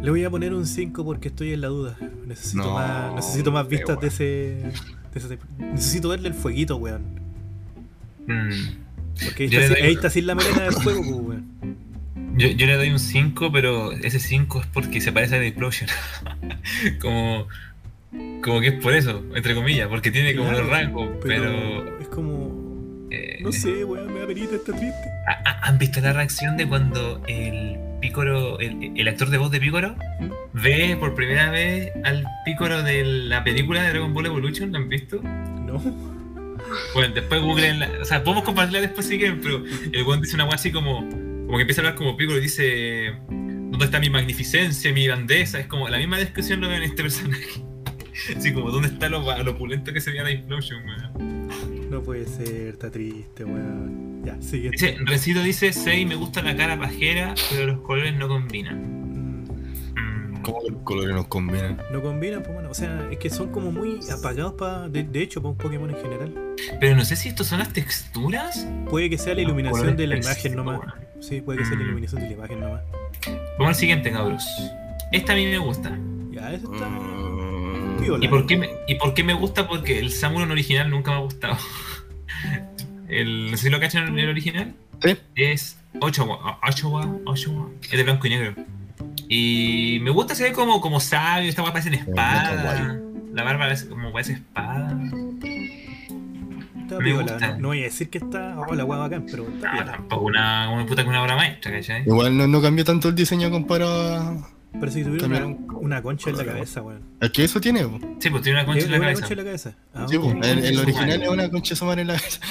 Le 0.01 0.09
voy 0.09 0.23
a 0.23 0.29
poner 0.29 0.53
un 0.53 0.65
5 0.65 1.05
porque 1.05 1.27
estoy 1.27 1.53
en 1.53 1.61
la 1.61 1.67
duda. 1.67 1.95
Necesito 2.27 2.63
No, 2.63 2.73
más, 2.73 3.13
necesito 3.13 3.51
más 3.51 3.67
vistas 3.67 3.99
de 4.01 4.07
ese, 4.07 4.23
de 4.23 4.73
ese 5.13 5.27
type. 5.27 5.43
Necesito 5.59 6.09
verle 6.09 6.29
el 6.29 6.33
fueguito, 6.33 6.75
weón. 6.77 7.03
Mm. 8.27 8.49
Porque 9.23 9.43
ahí 9.43 9.49
está, 9.55 9.67
doy- 9.69 9.81
ahí 9.83 9.93
está 9.93 10.09
sin 10.09 10.25
la 10.27 10.35
melena 10.35 10.63
del 10.63 10.73
fuego, 10.73 11.01
pues, 11.03 11.15
weón. 11.15 11.45
Yo, 12.37 12.47
yo 12.49 12.65
le 12.65 12.75
doy 12.75 12.89
un 12.89 12.99
5, 12.99 13.51
pero 13.51 13.91
ese 13.93 14.19
5 14.19 14.61
es 14.61 14.67
porque 14.67 14.99
se 15.01 15.11
parece 15.11 15.35
a 15.35 15.39
The 15.39 15.47
Explosion. 15.47 15.89
como, 17.01 17.47
como 18.43 18.59
que 18.61 18.67
es 18.69 18.81
por 18.83 18.93
eso, 18.93 19.23
entre 19.35 19.53
comillas, 19.55 19.87
porque 19.87 20.11
tiene 20.11 20.35
como 20.35 20.49
Claro, 20.49 20.63
los 20.63 20.71
rangos, 20.71 21.09
pero... 21.23 21.99
es 21.99 22.07
como. 22.07 22.64
Eh, 23.15 23.37
No 23.41 23.51
sé, 23.51 23.83
weón, 23.85 24.13
me 24.13 24.19
da 24.21 24.27
penita, 24.27 24.55
está 24.55 24.71
triste. 24.73 25.09
¿ha- 25.27 25.41
ha- 25.49 25.67
¿Han 25.67 25.77
visto 25.77 25.99
la 26.01 26.13
reacción 26.13 26.57
de 26.57 26.67
cuando 26.67 27.21
el 27.27 27.77
Pícoro, 28.01 28.59
el, 28.59 28.91
el 28.95 29.07
actor 29.07 29.29
de 29.29 29.37
voz 29.37 29.49
de 29.51 29.59
Pícoro, 29.59 29.95
¿Mm? 30.19 30.29
ve 30.53 30.97
por 30.99 31.15
primera 31.15 31.49
vez 31.51 31.91
al 32.03 32.23
Pícoro 32.45 32.83
de 32.83 33.03
la 33.03 33.43
película 33.43 33.81
de 33.83 33.89
Dragon 33.89 34.13
Ball 34.13 34.27
Evolution? 34.27 34.71
¿Lo 34.71 34.77
han 34.77 34.89
visto? 34.89 35.21
No. 35.21 35.79
Bueno, 36.93 37.13
después 37.13 37.41
Google, 37.41 37.87
o 38.01 38.05
sea, 38.05 38.23
podemos 38.23 38.43
compartirla 38.43 38.81
después 38.81 39.07
si 39.07 39.17
quieren, 39.17 39.39
pero 39.41 39.63
el 39.91 40.03
weón 40.03 40.21
dice 40.21 40.35
una 40.35 40.45
weá 40.45 40.55
así 40.55 40.71
como, 40.71 40.99
como 41.09 41.57
que 41.57 41.61
empieza 41.61 41.81
a 41.81 41.85
hablar 41.85 41.95
como 41.95 42.17
Piccolo 42.17 42.37
y 42.39 42.41
dice, 42.41 43.13
¿dónde 43.29 43.85
está 43.85 43.99
mi 43.99 44.09
magnificencia, 44.09 44.91
mi 44.93 45.05
grandeza? 45.05 45.59
Es 45.59 45.67
como 45.67 45.87
la 45.89 45.97
misma 45.97 46.17
descripción 46.17 46.61
lo 46.61 46.67
veo 46.67 46.77
en 46.77 46.83
este 46.83 47.03
personaje. 47.03 47.61
Así 48.37 48.53
como, 48.53 48.71
¿dónde 48.71 48.87
está 48.87 49.09
lo, 49.09 49.21
lo 49.43 49.51
opulento 49.51 49.91
que 49.91 49.99
se 49.99 50.09
veía 50.11 50.23
la 50.23 50.31
Implosion, 50.31 50.81
weón? 50.85 51.74
No 51.95 52.03
puede 52.03 52.25
ser, 52.27 52.73
está 52.73 52.91
triste, 52.91 53.45
weón. 53.45 54.21
Ya, 54.25 54.35
siguiente. 54.41 54.75
Dice, 54.85 54.97
Recito 55.05 55.41
dice, 55.41 55.71
Sei, 55.71 56.05
me 56.05 56.15
gusta 56.15 56.41
la 56.41 56.53
cara 56.53 56.77
pajera, 56.77 57.33
pero 57.49 57.67
los 57.67 57.79
colores 57.79 58.13
no 58.17 58.27
combinan. 58.27 59.43
Mm, 59.45 60.41
¿Cómo 60.41 60.59
los 60.69 60.81
colores 60.83 61.15
nos 61.15 61.27
combinan? 61.27 61.81
No 61.93 62.01
combinan, 62.01 62.43
pues 62.43 62.53
bueno, 62.53 62.69
o 62.69 62.73
sea, 62.73 63.07
es 63.11 63.17
que 63.17 63.29
son 63.29 63.49
como 63.53 63.71
muy 63.71 63.99
apagados 64.11 64.55
para. 64.55 64.89
De, 64.89 65.03
de 65.03 65.21
hecho, 65.21 65.41
para 65.41 65.51
un 65.51 65.57
Pokémon 65.57 65.89
en 65.89 65.95
general. 65.95 66.53
Pero 66.81 66.97
no 66.97 67.05
sé 67.05 67.15
si 67.15 67.29
estos 67.29 67.47
son 67.47 67.59
las 67.59 67.71
texturas. 67.71 68.67
Puede 68.89 69.09
que 69.09 69.17
sea 69.17 69.33
la 69.33 69.41
iluminación 69.43 69.95
de 69.95 70.07
la 70.07 70.17
imagen 70.17 70.53
nomás. 70.57 70.81
Sí, 71.21 71.39
puede 71.39 71.59
que 71.59 71.65
sea 71.65 71.75
la 71.75 71.83
Mm. 71.83 71.87
iluminación 71.87 72.21
de 72.23 72.27
la 72.27 72.33
imagen 72.33 72.59
nomás. 72.59 72.81
Vamos 73.57 73.69
al 73.69 73.75
siguiente, 73.75 74.11
cabros. 74.11 74.43
Esta 75.13 75.31
a 75.31 75.35
mí 75.37 75.45
me 75.45 75.59
gusta. 75.59 75.97
Ya, 76.31 76.51
eso 76.51 76.73
está. 76.73 76.89
Mm, 76.89 77.34
Piola. 77.99 78.23
¿Y 78.25 78.27
por, 78.27 78.45
qué 78.45 78.57
me, 78.57 78.69
¿Y 78.87 78.95
por 78.95 79.13
qué 79.13 79.23
me 79.23 79.33
gusta? 79.33 79.67
Porque 79.67 79.99
el 79.99 80.11
Samurai 80.11 80.49
original 80.49 80.89
nunca 80.89 81.11
me 81.11 81.17
ha 81.17 81.21
gustado. 81.21 81.57
El, 83.07 83.51
no 83.51 83.57
sé 83.57 83.63
si 83.65 83.69
lo 83.69 83.79
cachan 83.79 84.07
en 84.07 84.17
el 84.19 84.29
original. 84.29 84.73
Sí. 85.03 85.15
Es 85.35 85.77
Ochoa, 86.01 86.59
Ochoa, 86.67 87.07
Ochoa. 87.25 87.69
Es 87.83 87.91
de 87.91 88.03
blanco 88.03 88.25
y 88.25 88.29
negro. 88.31 88.55
Y 89.29 89.99
me 90.01 90.09
gusta, 90.09 90.33
se 90.35 90.43
ve 90.43 90.51
como, 90.53 90.81
como 90.81 90.99
sabio. 90.99 91.47
Esta 91.47 91.61
weá 91.61 91.71
parece 91.71 91.89
en 91.89 91.95
espada. 91.95 92.99
La 93.33 93.43
barba 93.43 93.71
es 93.71 93.83
como 93.85 94.11
parece 94.11 94.33
espada. 94.33 94.97
Está 96.81 96.97
me 96.97 97.03
piola. 97.03 97.21
gusta. 97.33 97.47
No, 97.53 97.57
no 97.59 97.67
voy 97.69 97.81
a 97.81 97.83
decir 97.83 98.09
que 98.09 98.17
está. 98.17 98.59
Oh, 98.59 98.73
la 98.73 98.85
hueá 98.85 98.99
bacán, 98.99 99.25
pero 99.29 99.43
está 99.47 99.67
No, 99.67 99.73
piola. 99.77 99.91
tampoco 99.93 100.25
una, 100.25 100.69
una 100.71 100.85
puta 100.87 101.03
que 101.03 101.09
una 101.09 101.21
obra 101.21 101.35
maestra, 101.35 101.71
¿cachai? 101.71 102.01
Igual 102.03 102.35
no, 102.37 102.47
no 102.47 102.61
cambió 102.61 102.83
tanto 102.85 103.09
el 103.09 103.15
diseño 103.15 103.49
comparado 103.51 104.15
a... 104.15 104.47
Parece 104.79 104.99
que 104.99 105.05
tuviera 105.05 105.45
una, 105.45 105.57
una 105.77 106.01
concha 106.01 106.29
en 106.29 106.37
la 106.37 106.45
cabeza, 106.45 106.81
weón. 106.81 107.01
Es 107.21 107.29
que 107.31 107.43
eso 107.43 107.59
tiene. 107.61 107.81
Sí, 108.19 108.29
pues 108.29 108.43
tiene 108.43 108.59
una 108.59 108.65
concha 108.65 108.79
¿Es 108.79 108.85
en 108.85 108.91
la 108.91 108.97
una 108.97 109.05
cabeza. 109.07 109.21
concha 109.21 109.33
en 109.33 109.37
la 109.37 109.43
cabeza? 109.45 109.73
Ah, 109.93 110.05
Sí, 110.09 110.17
po. 110.17 110.27
ok. 110.27 110.43
El, 110.45 110.65
el 110.65 110.79
original 110.79 111.21
es 111.21 111.29
una 111.29 111.49
concha 111.49 111.75
sumar 111.75 111.99
en 111.99 112.07
la 112.07 112.15
cabeza. 112.15 112.39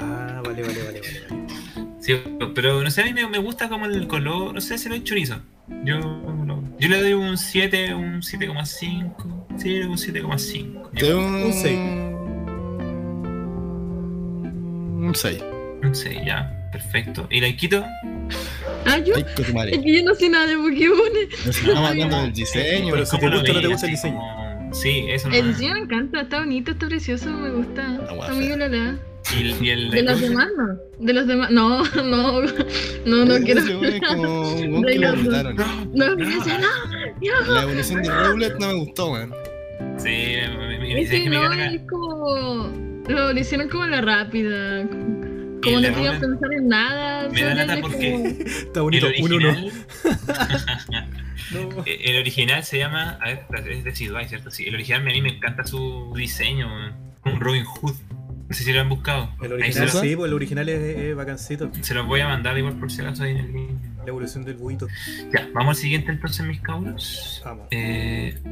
Ah, 0.00 0.40
vale, 0.44 0.62
vale, 0.62 0.82
vale, 0.84 1.00
vale. 1.00 1.98
Sí, 2.00 2.14
pero 2.54 2.82
no 2.84 2.90
sé, 2.90 3.02
a 3.02 3.04
mí 3.06 3.12
me, 3.12 3.26
me 3.28 3.38
gusta 3.38 3.68
como 3.68 3.86
el 3.86 4.06
color, 4.06 4.54
no 4.54 4.60
sé 4.60 4.78
si 4.78 4.88
lo 4.88 4.94
he 4.94 5.02
chorizo. 5.02 5.40
Yo, 5.84 5.98
no- 5.98 6.62
yo 6.78 6.88
le 6.88 7.00
doy 7.00 7.12
un 7.14 7.36
7, 7.36 7.94
un 7.94 8.22
7,5. 8.22 9.46
Sí, 9.58 9.80
un 9.80 9.96
7,5. 9.96 10.90
De 10.92 11.14
un... 11.14 11.24
Un 11.24 11.52
seis. 11.52 11.78
Un 15.00 15.12
6. 15.14 15.42
Un 15.82 15.94
6, 15.94 16.18
ya, 16.24 16.68
perfecto. 16.72 17.26
¿Y 17.30 17.40
la 17.40 17.52
quito? 17.56 17.84
Ah, 18.86 18.98
yo. 18.98 19.14
Ay, 19.16 19.24
que 19.24 19.34
tu 19.34 19.42
Es 19.42 19.54
madre. 19.54 19.80
que 19.82 19.96
yo 19.96 20.04
no 20.04 20.14
sé 20.14 20.28
nada 20.28 20.46
de 20.46 20.56
Pokémon. 20.56 20.98
Estamos 21.46 21.88
hablando 21.90 22.16
del 22.22 22.32
diseño. 22.32 22.92
Pero 22.92 23.06
si 23.06 23.16
te 23.16 23.20
¿Cómo 23.20 23.30
lo 23.32 23.38
gusta 23.40 23.52
o 23.52 23.54
no 23.54 23.60
te 23.60 23.68
gusta 23.68 23.86
el 23.86 23.92
diseño. 23.92 24.20
Sí, 24.72 25.06
eso 25.08 25.28
El 25.28 25.48
diseño 25.48 25.74
me 25.74 25.80
encanta, 25.80 26.20
está 26.20 26.40
bonito, 26.40 26.72
está 26.72 26.86
precioso, 26.88 27.30
me 27.30 27.50
gusta. 27.50 27.98
Está 28.02 28.34
muy 28.34 28.44
Y, 28.46 29.64
y 29.64 29.70
el, 29.70 29.90
De 29.90 30.02
los 30.02 30.20
demás 30.20 30.48
no. 30.56 31.04
De 31.04 31.12
los 31.12 31.26
demás, 31.26 31.50
no, 31.52 31.84
no, 31.84 32.42
no, 33.06 33.24
no 33.24 33.44
quiero. 33.44 33.60
Es 33.84 34.00
como 34.00 34.52
un 34.52 34.84
que 34.84 34.98
lo. 34.98 35.16
No, 35.16 35.32
no, 35.94 36.16
no. 36.16 37.54
La 37.54 37.62
evolución 37.62 38.02
de 38.02 38.10
Rowlet 38.10 38.58
no 38.58 38.66
me 38.68 38.74
gustó, 38.74 39.12
weón. 39.12 39.34
Sí, 39.96 40.08
me, 40.58 40.68
me, 40.68 40.78
me, 40.78 41.00
Es 41.02 41.10
que 41.10 41.30
no, 41.30 41.52
es 41.52 41.80
como. 41.88 42.88
Lo, 43.08 43.32
hicieron 43.38 43.68
como 43.68 43.84
a 43.84 43.88
la 43.88 44.00
rápida. 44.02 44.86
Como 45.62 45.78
el 45.78 45.92
no 45.92 46.20
pensar 46.20 46.52
en 46.52 46.68
nada. 46.68 47.28
me 47.28 47.42
da 47.42 47.54
lata 47.54 47.78
porque- 47.80 48.12
como- 48.12 48.26
Está 48.26 48.80
El 48.80 48.82
bonito. 48.82 49.06
Uno. 49.20 49.36
original, 49.36 49.72
No. 51.52 51.82
el 51.86 52.16
original 52.18 52.64
se 52.64 52.78
llama. 52.78 53.18
A 53.22 53.26
ver, 53.28 53.46
es 53.70 53.84
de 53.84 53.94
Sidway, 53.94 54.28
¿cierto? 54.28 54.50
Sí, 54.50 54.64
el 54.66 54.74
original 54.74 55.02
a 55.02 55.04
mí 55.04 55.22
me 55.22 55.30
encanta 55.30 55.64
su 55.64 56.12
diseño, 56.16 56.68
un 57.24 57.40
Robin 57.40 57.64
Hood. 57.64 57.94
No 58.48 58.54
sé 58.54 58.64
si 58.64 58.72
lo 58.72 58.80
han 58.80 58.88
buscado. 58.88 59.30
El 59.42 59.52
original 59.54 59.90
lo- 59.92 60.00
sí, 60.00 60.16
pues 60.16 60.28
el 60.28 60.34
original 60.34 60.68
es, 60.68 60.80
es 60.80 61.16
bacancito. 61.16 61.70
se 61.82 61.94
los 61.94 62.06
voy 62.06 62.20
a 62.20 62.28
mandar 62.28 62.56
igual 62.56 62.78
por 62.78 62.90
si 62.90 63.00
acaso 63.02 63.24
ahí 63.24 63.32
en 63.32 63.38
el 63.38 63.52
link. 63.52 63.70
La 63.98 64.04
evolución 64.08 64.44
del 64.44 64.56
buito. 64.56 64.86
Ya, 65.32 65.48
vamos 65.52 65.76
al 65.76 65.82
siguiente 65.82 66.10
entonces, 66.12 66.46
mis 66.46 66.60
cabros. 66.60 67.42
Vamos. 67.44 67.66
Eh, 67.70 68.38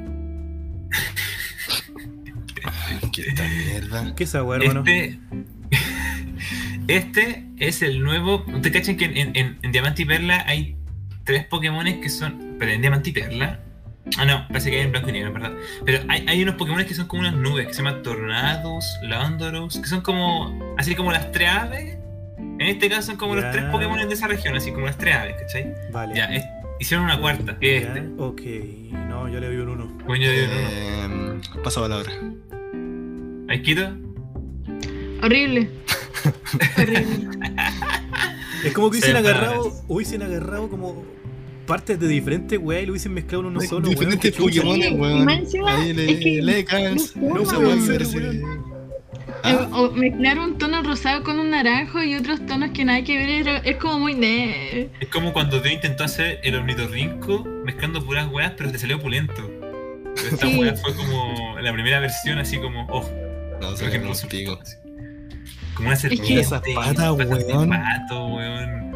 ¿Qué 3.12 3.22
esta 3.22 3.44
mierda? 3.48 4.14
¿Qué 4.14 4.24
es 4.24 4.30
esa 4.30 4.38
hermano? 4.40 4.80
este, 4.80 5.18
este 6.88 7.44
es 7.58 7.82
el 7.82 8.00
nuevo. 8.02 8.44
¿Ustedes 8.46 8.72
cachan 8.72 8.96
que 8.96 9.04
en, 9.06 9.36
en- 9.36 9.58
en- 9.62 9.72
Diamante 9.72 10.02
y 10.02 10.04
Perla 10.04 10.44
hay 10.46 10.76
tres 11.24 11.44
Pokémones 11.46 11.96
que 11.98 12.08
son. 12.08 12.56
Pero 12.58 12.72
en 12.72 12.80
Diamante 12.80 13.10
y 13.10 13.12
Perla. 13.12 13.60
Ah, 14.18 14.24
no, 14.24 14.46
parece 14.48 14.70
que 14.70 14.76
hay 14.76 14.82
en 14.84 14.92
blanco 14.92 15.08
y 15.08 15.12
negro, 15.12 15.32
¿verdad? 15.32 15.52
Pero 15.84 15.98
hay, 16.08 16.24
hay 16.28 16.40
unos 16.42 16.54
Pokémon 16.54 16.84
que 16.84 16.94
son 16.94 17.08
como 17.08 17.20
unas 17.22 17.34
nubes 17.34 17.66
que 17.66 17.74
se 17.74 17.82
llaman 17.82 18.02
Tornados, 18.04 18.84
Landoros, 19.02 19.78
que 19.80 19.86
son 19.88 20.00
como. 20.00 20.74
Así 20.78 20.94
como 20.94 21.10
las 21.10 21.32
tres 21.32 21.48
aves. 21.50 21.98
En 22.38 22.60
este 22.62 22.88
caso 22.88 23.02
son 23.02 23.16
como 23.16 23.34
Ya. 23.34 23.40
los 23.42 23.50
tres 23.52 23.64
Pokémon 23.64 23.98
de 24.08 24.14
esa 24.14 24.28
región, 24.28 24.54
así 24.56 24.70
como 24.72 24.86
las 24.86 24.96
tres 24.96 25.16
aves, 25.16 25.34
¿cachai? 25.40 25.74
Vale. 25.92 26.14
Ya, 26.14 26.26
es- 26.26 26.44
hicieron 26.78 27.04
una 27.06 27.18
cuarta, 27.20 27.58
que 27.58 27.78
es 27.78 27.82
Ya, 27.82 27.88
este. 27.94 28.08
Ok. 28.18 28.40
No, 29.08 29.28
yo 29.28 29.40
le 29.40 29.48
doy 29.48 29.56
un 29.56 29.68
uno. 29.70 29.98
Coño 30.06 30.30
de 30.30 30.44
uno. 30.44 31.34
Eh, 31.34 31.40
paso 31.64 31.80
palabra. 31.82 32.12
¿Hay 33.48 33.62
quito? 33.62 33.92
Horrible. 35.22 35.68
Es 38.64 38.72
como 38.72 38.90
que 38.90 38.98
hubiesen 38.98 39.16
agarrado, 39.16 39.72
hubiesen 39.88 40.22
agarrado 40.22 40.68
como 40.68 41.04
partes 41.66 41.98
de 42.00 42.08
diferentes 42.08 42.58
weá 42.60 42.80
y 42.80 42.86
lo 42.86 42.92
hubiesen 42.92 43.12
mezclado 43.14 43.40
en 43.40 43.46
uno 43.48 43.60
solo. 43.60 43.88
Diferentes. 43.88 44.32
Pokémon, 44.36 44.78
weón. 45.00 45.28
Ahí 45.68 45.92
le, 45.92 46.42
Lekans. 46.42 47.16
no 47.16 47.42
esa 47.42 47.56
puede. 47.56 48.34
Eh, 48.34 48.42
Ah, 49.42 49.68
O 49.72 49.90
mezclar 49.92 50.38
un 50.40 50.58
tono 50.58 50.82
rosado 50.82 51.22
con 51.22 51.38
un 51.38 51.50
naranjo 51.50 52.02
y 52.02 52.16
otros 52.16 52.44
tonos 52.46 52.70
que 52.70 52.84
nada 52.84 53.04
que 53.04 53.16
ver 53.16 53.62
es 53.64 53.76
como 53.76 54.00
muy 54.00 54.14
ne. 54.14 54.88
Es 54.98 55.08
como 55.12 55.32
cuando 55.32 55.60
te 55.60 55.72
intentó 55.72 56.02
hacer 56.04 56.40
el 56.42 56.56
ornitorrinco 56.56 57.44
mezclando 57.64 58.04
puras 58.04 58.28
weas, 58.32 58.52
pero 58.56 58.72
te 58.72 58.78
salió 58.78 59.00
pulento. 59.00 59.48
Pero 60.16 60.28
esta 60.30 60.46
Sí. 60.48 60.58
wea 60.58 60.74
fue 60.74 60.94
como 60.94 61.58
la 61.60 61.72
primera 61.72 62.00
versión, 62.00 62.38
así 62.38 62.58
como, 62.58 62.86
oh, 62.90 63.08
no, 63.60 63.76
se 63.76 63.86
ejemplo, 63.86 64.12
pico. 64.28 64.56
como 64.58 64.85
una 65.82 65.90
que- 65.90 65.96
serpiente. 65.96 66.40
Esas 66.40 66.60
patas, 66.60 66.74
patas 67.16 67.18
de 67.18 67.24
weón. 67.52 67.70
pato, 67.70 68.26
weón. 68.26 68.86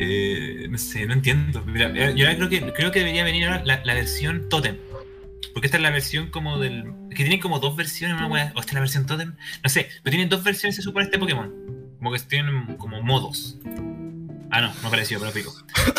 Eh, 0.00 0.66
no 0.70 0.78
sé, 0.78 1.06
no 1.06 1.12
entiendo. 1.14 1.62
Mira, 1.66 1.90
eh, 1.94 2.14
yo 2.16 2.26
ahora 2.26 2.36
creo 2.36 2.48
que, 2.48 2.72
creo 2.72 2.92
que 2.92 3.00
debería 3.00 3.24
venir 3.24 3.46
ahora 3.46 3.64
la, 3.64 3.80
la 3.84 3.94
versión 3.94 4.48
Totem. 4.48 4.76
Porque 5.52 5.66
esta 5.66 5.76
es 5.78 5.82
la 5.82 5.90
versión 5.90 6.30
como 6.30 6.58
del. 6.58 6.84
Que 7.10 7.16
tienen 7.24 7.40
como 7.40 7.58
dos 7.58 7.74
versiones, 7.76 8.16
una 8.16 8.26
wea. 8.28 8.52
O 8.54 8.60
esta 8.60 8.70
es 8.70 8.74
la 8.74 8.80
versión 8.80 9.06
Totem. 9.06 9.34
No 9.64 9.70
sé, 9.70 9.88
pero 10.02 10.12
tienen 10.12 10.28
dos 10.28 10.44
versiones, 10.44 10.76
se 10.76 10.82
supone, 10.82 11.04
este 11.06 11.18
Pokémon. 11.18 11.52
Como 11.98 12.12
que 12.12 12.18
tienen 12.20 12.76
como 12.76 13.02
modos. 13.02 13.58
Ah, 14.50 14.60
no, 14.60 14.72
no 14.82 14.90
pareció, 14.90 15.18
pero 15.18 15.32
pico. 15.32 15.52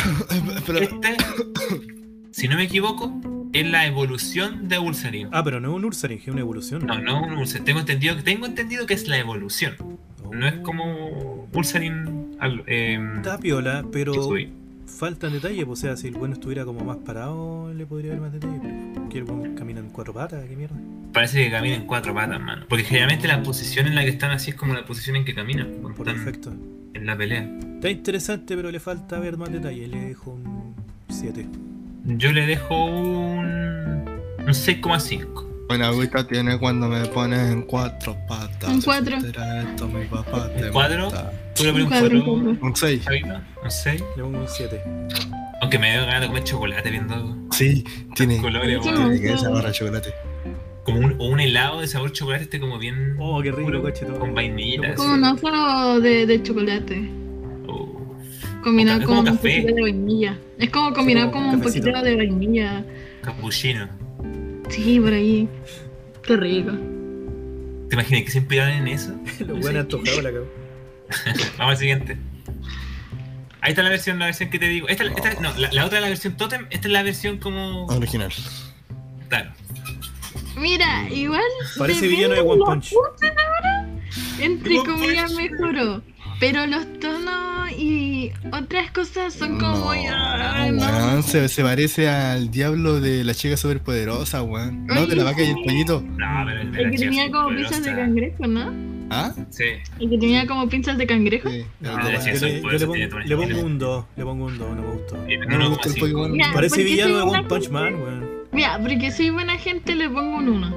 Pero, 0.66 0.80
Este, 0.80 1.18
si 2.32 2.48
no 2.48 2.56
me 2.56 2.64
equivoco, 2.64 3.22
es 3.54 3.68
la 3.68 3.86
evolución 3.86 4.68
de 4.70 4.80
Ulsarin. 4.80 5.28
Ah, 5.32 5.44
pero 5.44 5.60
no 5.60 5.70
es 5.70 5.76
un 5.76 5.86
Ursaring, 5.86 6.20
es 6.20 6.28
una 6.30 6.40
evolución. 6.42 6.86
No, 6.86 7.00
no 7.00 7.22
un 7.24 7.34
Ulsarin. 7.38 7.66
Tengo 7.66 7.80
entendido, 7.82 8.16
tengo 8.24 8.46
entendido 8.48 8.86
que 8.88 8.94
es 8.96 9.08
la 9.08 9.18
evolución. 9.18 9.76
No 10.34 10.48
es 10.48 10.54
como 10.60 11.48
Ulsarin. 11.54 12.36
al- 12.40 12.64
em, 12.68 13.18
Está 13.18 13.38
piola, 13.40 13.84
pero 13.92 14.14
faltan 14.86 15.34
detalles. 15.34 15.66
pues, 15.66 15.80
O 15.80 15.82
sea, 15.82 15.98
si 15.98 16.08
el 16.08 16.16
bueno 16.16 16.34
estuviera 16.34 16.66
como 16.66 16.84
más 16.84 16.98
parado, 16.98 17.74
le 17.74 17.86
podría 17.86 18.12
haber 18.12 18.22
más 18.22 18.34
detalles. 18.34 18.60
Pero 18.94 19.10
que 19.10 19.18
el 19.20 19.24
bueno 19.26 19.56
camina 19.56 19.80
en 19.80 19.90
cuatro 19.90 20.14
patas, 20.14 20.44
qué 20.48 20.56
mierda. 20.56 20.76
Parece 21.14 21.44
que 21.44 21.52
camina 21.52 21.76
en 21.76 21.86
cuatro 21.86 22.14
patas, 22.14 22.40
mano. 22.40 22.66
Porque 22.70 22.84
generalmente 22.86 23.28
la 23.28 23.42
posición 23.44 23.88
en 23.88 23.96
la 23.96 24.04
que 24.04 24.10
están 24.10 24.32
así 24.32 24.52
es 24.52 24.56
como 24.56 24.74
la 24.74 24.86
posición 24.86 25.16
en 25.16 25.26
que 25.26 25.34
caminan 25.34 25.68
defecto. 26.06 26.54
en 26.94 27.06
la 27.06 27.16
pelea. 27.18 27.50
Está 27.76 27.90
interesante, 27.90 28.56
pero 28.56 28.72
le 28.72 28.80
falta 28.80 29.20
ver 29.20 29.38
más 29.38 29.52
detalles. 29.52 29.90
Le 29.90 30.00
dejo 30.08 30.32
un 30.32 30.76
7. 31.10 31.46
Yo 32.06 32.32
le 32.32 32.46
dejo 32.46 32.86
un, 32.86 33.46
un 34.40 34.54
6,5. 34.54 35.46
Buena 35.70 35.88
agüita 35.90 36.26
tiene 36.28 36.58
cuando 36.58 36.88
me 36.90 37.06
pones 37.06 37.52
en 37.52 37.62
cuatro 37.62 38.18
patas. 38.28 38.70
Un 38.72 38.82
Se 38.82 38.86
cuatro. 38.86 39.18
esto, 39.18 39.88
mi 39.88 40.04
papá 40.06 40.50
te 40.58 40.66
¿Un 40.66 40.72
cuadro? 40.72 41.06
mata. 41.06 41.32
¿Tú 41.56 41.64
le 41.64 41.72
pones 41.72 41.84
un 41.86 41.90
cuadro, 41.92 42.18
un 42.18 42.24
4, 42.24 42.34
cuadro. 42.44 42.68
Un 42.68 42.76
6. 42.76 43.04
Chavito? 43.06 43.28
¿Un 43.64 43.72
6? 43.72 44.04
Le 44.18 44.24
pongo 44.24 44.40
un 44.40 44.48
7. 44.48 44.82
Aunque 45.62 45.78
me 45.80 45.92
dio 45.92 46.06
ganas 46.08 46.22
de 46.22 46.28
comer 46.28 46.44
chocolate 46.44 46.90
viendo 46.90 47.38
Sí, 47.52 47.84
tiene. 48.16 48.38
colores. 48.42 48.82
Tiene 48.82 49.22
que 49.22 49.34
esa 49.34 49.50
barra 49.50 49.68
de 49.68 49.74
chocolate. 49.76 50.14
Como 50.84 51.00
un, 51.02 51.16
o 51.20 51.28
un 51.28 51.40
helado 51.40 51.82
de 51.82 51.88
sabor 51.88 52.12
chocolate, 52.14 52.46
este 52.46 52.60
como 52.60 52.80
bien. 52.80 53.16
Oh, 53.20 53.40
qué 53.44 53.52
rico, 53.52 53.66
puro, 53.66 53.82
coche 53.84 54.06
todo. 54.08 54.20
Con 54.20 54.34
vainilla. 54.34 54.96
Como 54.96 55.14
un 55.14 55.24
oso 55.24 56.00
de, 56.00 56.26
de 56.26 56.42
chocolate. 56.42 57.12
Oh. 57.68 58.16
Combinado 58.64 59.06
con 59.06 59.20
un 59.20 59.26
café. 59.26 59.38
poquito 59.62 59.76
de 59.76 59.82
vainilla. 59.84 60.36
Es 60.58 60.70
como 60.72 60.94
combinado 60.94 61.30
como 61.32 61.46
con 61.52 61.56
un 61.60 61.62
poquito 61.62 61.92
de 62.02 62.16
vainilla. 62.16 62.84
Capuchino. 63.22 63.88
Sí, 64.70 65.00
por 65.00 65.14
ahí. 65.14 65.48
Qué 66.24 66.38
rico. 66.38 66.72
¿Te 67.90 67.96
imaginas 67.96 68.24
que 68.24 68.32
se 68.32 68.38
inspiraron 68.40 68.74
en 68.76 68.88
eso? 68.88 69.14
Los 69.40 69.64
weones 69.64 69.82
antojados 69.82 70.24
la 70.24 70.32
cagó. 70.32 70.48
Vamos 71.58 71.72
al 71.72 71.78
siguiente. 71.78 72.18
Ahí 73.62 73.72
está 73.72 73.84
la 73.84 73.90
versión, 73.90 74.20
la 74.20 74.26
versión 74.26 74.50
que 74.50 74.60
te 74.60 74.68
digo. 74.68 74.88
Esta, 74.88 75.04
esta- 75.06 75.34
no, 75.42 75.54
la, 75.58 75.72
la 75.72 75.86
otra 75.86 75.98
es 75.98 76.02
la 76.04 76.10
versión 76.10 76.38
Totem, 76.38 76.68
esta 76.70 76.88
es 76.88 76.94
la 76.94 77.04
versión 77.04 77.38
como. 77.40 77.86
Original. 77.88 78.32
Claro. 79.28 79.52
Mira, 80.56 81.10
igual. 81.10 81.42
Parece 81.78 82.08
villano 82.08 82.36
de 82.36 82.42
One 82.42 82.62
Punch. 82.66 82.94
ahora, 82.94 83.90
Entre 84.40 84.78
comillas 84.78 85.34
mejoró. 85.34 86.02
Pero 86.40 86.66
los 86.68 87.00
tonos 87.00 87.59
y 87.78 88.32
otras 88.52 88.92
cosas 88.92 89.34
son 89.34 89.60
como. 89.60 89.92
ay, 89.92 90.72
no. 90.72 90.86
weón, 90.86 91.24
se, 91.24 91.48
se 91.48 91.64
parece 91.64 92.10
al 92.10 92.52
diablo 92.52 93.00
de 93.00 93.24
la 93.24 93.34
chica 93.34 93.58
superpoderosa, 93.58 94.44
weón. 94.44 94.86
No, 94.88 95.06
de 95.06 95.16
la 95.16 95.24
vaca 95.24 95.44
y 95.44 95.50
el 95.50 95.56
pollito. 95.64 96.02
No, 96.02 96.44
pero 96.46 96.62
el 96.62 96.72
de 96.72 96.84
la 96.84 96.92
que 96.92 96.98
chica 96.98 97.10
tenía 97.10 97.32
como 97.32 97.50
pinzas 97.56 97.84
de 97.84 97.96
cangrejo, 97.96 98.48
¿no? 98.48 98.74
¿Ah? 99.12 99.34
Sí. 99.50 99.64
El 100.00 100.10
que 100.10 100.18
tenía 100.18 100.46
como 100.46 100.70
pinzas 100.70 100.98
de 100.98 101.08
cangrejo. 101.08 101.50
Sí. 101.50 101.66
No, 101.80 101.96
sí, 102.22 102.32
Yo 102.34 102.48
le, 102.48 102.62
yo 103.28 103.38
pongo, 103.38 103.50
le 103.50 103.64
un 103.64 103.80
2, 103.80 104.06
le 104.16 104.24
pongo 104.24 104.46
un 104.46 104.58
2, 104.58 104.76
no 104.76 104.82
me 104.82 104.88
gustó. 104.92 105.18
No 105.18 105.24
me 105.24 105.58
no, 105.58 105.70
gusta 105.70 105.90
el. 105.90 105.96
Pokémon. 105.96 106.38
Ya, 106.38 106.52
Parece 106.54 106.84
villano 106.84 107.18
de 107.18 107.24
One 107.24 107.44
Punch 107.46 107.70
Man, 107.70 107.96
weón. 107.96 108.30
Mira, 108.52 108.80
porque 108.80 109.12
soy 109.12 109.30
buena 109.30 109.58
gente, 109.58 109.96
le 109.96 110.10
pongo 110.10 110.38
un 110.38 110.50
1. 110.50 110.76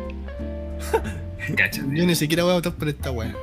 Cáchate. 1.57 1.87
Yo 1.97 2.07
ni 2.07 2.15
siquiera 2.15 2.43
voy 2.45 2.53
a 2.53 2.55
votar 2.57 2.75
por 2.75 2.89
esta 2.89 3.11
weá. 3.11 3.35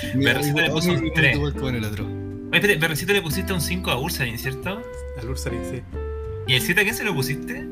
Sí 0.00 0.06
le 0.18 0.70
puso 0.70 0.90
un 0.90 0.96
igual- 0.98 1.12
tres. 1.14 1.36
igual 1.36 1.54
con 1.54 1.74
el 1.74 1.84
otro. 1.84 2.04
Oye, 2.06 2.56
espérate, 2.58 2.78
Perrecito 2.78 3.12
le 3.12 3.22
pusiste 3.22 3.52
un 3.52 3.60
5 3.60 3.90
a 3.90 3.98
Ursarin, 4.00 4.38
¿cierto? 4.38 4.82
Al 5.20 5.28
Ursaring, 5.28 5.60
sí. 5.70 5.82
¿Y 6.46 6.54
el 6.54 6.60
7 6.62 6.80
a 6.80 6.84
quién 6.84 6.94
se 6.94 7.04
lo 7.04 7.14
pusiste? 7.14 7.62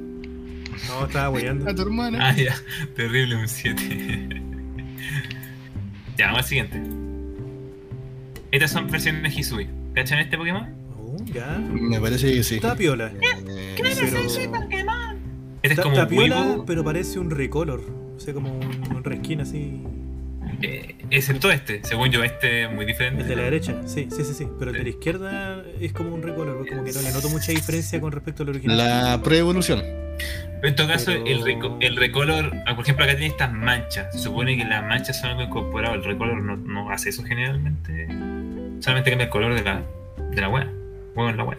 No, 0.88 1.06
estaba 1.06 1.30
weyando. 1.30 1.70
A 1.70 1.74
tu 1.74 1.82
hermana. 1.82 2.28
Ah, 2.30 2.37
ya. 2.37 2.56
Terrible, 2.96 3.37
un 3.37 3.48
7. 3.48 4.42
ya, 6.18 6.26
vamos 6.26 6.40
al 6.42 6.44
siguiente. 6.48 6.82
Estas 8.50 8.70
son 8.72 8.88
versiones 8.90 9.22
de 9.22 9.40
Hisui. 9.40 9.68
¿Cachan 9.94 10.18
este 10.18 10.37
Pokémon? 10.37 10.66
Oh, 10.98 11.16
ya. 11.32 11.58
Me 11.70 12.00
parece 12.00 12.32
que 12.32 12.42
sí. 12.42 12.56
Está 12.56 12.74
piola. 12.76 13.12
Eh, 13.12 13.74
Pero- 13.76 13.88
Este 15.62 15.74
es 15.74 15.80
como 15.80 15.94
está 15.94 16.08
piola, 16.08 16.40
Weibo, 16.42 16.66
pero 16.66 16.84
parece 16.84 17.18
un 17.20 17.30
recolor. 17.30 17.80
O 18.16 18.20
sea, 18.20 18.33
como 18.35 18.53
un, 18.57 18.92
un 18.96 19.05
reskin 19.05 19.40
así. 19.40 19.83
eh, 20.62 20.94
excepto 21.11 21.50
este. 21.50 21.83
Según 21.85 22.11
yo, 22.11 22.22
este 22.24 22.64
es 22.64 22.72
muy 22.72 22.85
diferente. 22.87 23.22
El 23.22 23.29
de 23.29 23.37
la 23.37 23.42
derecha, 23.42 23.74
sí, 23.87 24.09
sí, 24.11 24.24
sí, 24.24 24.35
sí. 24.35 24.46
Pero 24.59 24.70
el 24.70 24.77
de 24.79 24.83
la 24.85 24.88
izquierda 24.90 25.62
es 25.81 25.92
como 25.92 26.14
un 26.14 26.22
recolor. 26.22 26.66
Como 26.68 26.85
que 26.85 26.92
no 26.92 27.03
le 27.03 27.12
noto 27.12 27.29
mucha 27.29 27.53
diferencia 27.53 28.00
con 28.00 28.12
respecto 28.12 28.42
al 28.44 28.50
original. 28.50 28.77
La 28.77 29.20
pre-evolución. 29.22 29.81
Pero 30.61 30.68
en 30.68 30.77
todo 30.77 30.87
caso, 30.88 31.07
Pero- 31.12 31.27
el, 31.27 31.42
reco- 31.42 31.77
el 31.81 31.96
recolor, 31.96 32.53
ah, 32.66 32.74
por 32.74 32.85
ejemplo, 32.85 33.05
acá 33.05 33.14
tiene 33.14 33.27
estas 33.27 33.53
manchas. 33.53 34.12
Se 34.14 34.20
supone 34.20 34.57
que 34.57 34.64
las 34.64 34.83
manchas 34.85 35.20
son 35.20 35.31
algo 35.31 35.42
incorporado. 35.42 35.94
El 35.96 36.05
recolor 36.05 36.40
no, 36.40 36.57
no 36.57 36.90
hace 36.90 37.09
eso 37.11 37.22
generalmente. 37.24 38.07
Solamente 38.81 39.11
cambia 39.11 39.24
el 39.24 39.31
color 39.31 39.55
de 39.55 39.62
la, 39.62 39.83
de 40.31 40.40
la 40.40 40.48
wea. 40.48 40.70
Huevo 41.14 41.31
en 41.31 41.37
la 41.37 41.44
wea. 41.44 41.59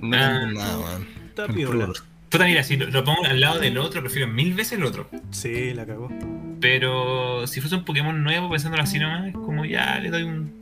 No 0.00 0.16
Ah. 0.16 0.98
Está 1.28 1.46
Puta, 2.34 2.46
mira, 2.46 2.64
si 2.64 2.76
lo, 2.76 2.86
lo 2.86 3.04
pongo 3.04 3.24
al 3.24 3.40
lado 3.40 3.60
del 3.60 3.78
otro, 3.78 4.00
prefiero 4.00 4.26
mil 4.26 4.54
veces 4.54 4.72
el 4.72 4.84
otro. 4.84 5.08
Sí, 5.30 5.72
la 5.72 5.86
cagó. 5.86 6.10
Pero 6.60 7.46
si 7.46 7.60
fuese 7.60 7.76
un 7.76 7.84
Pokémon 7.84 8.24
nuevo, 8.24 8.50
pensándolo 8.50 8.82
así 8.82 8.98
nomás, 8.98 9.28
es 9.28 9.34
como 9.34 9.64
ya 9.64 10.00
le 10.00 10.10
doy 10.10 10.24
un, 10.24 10.60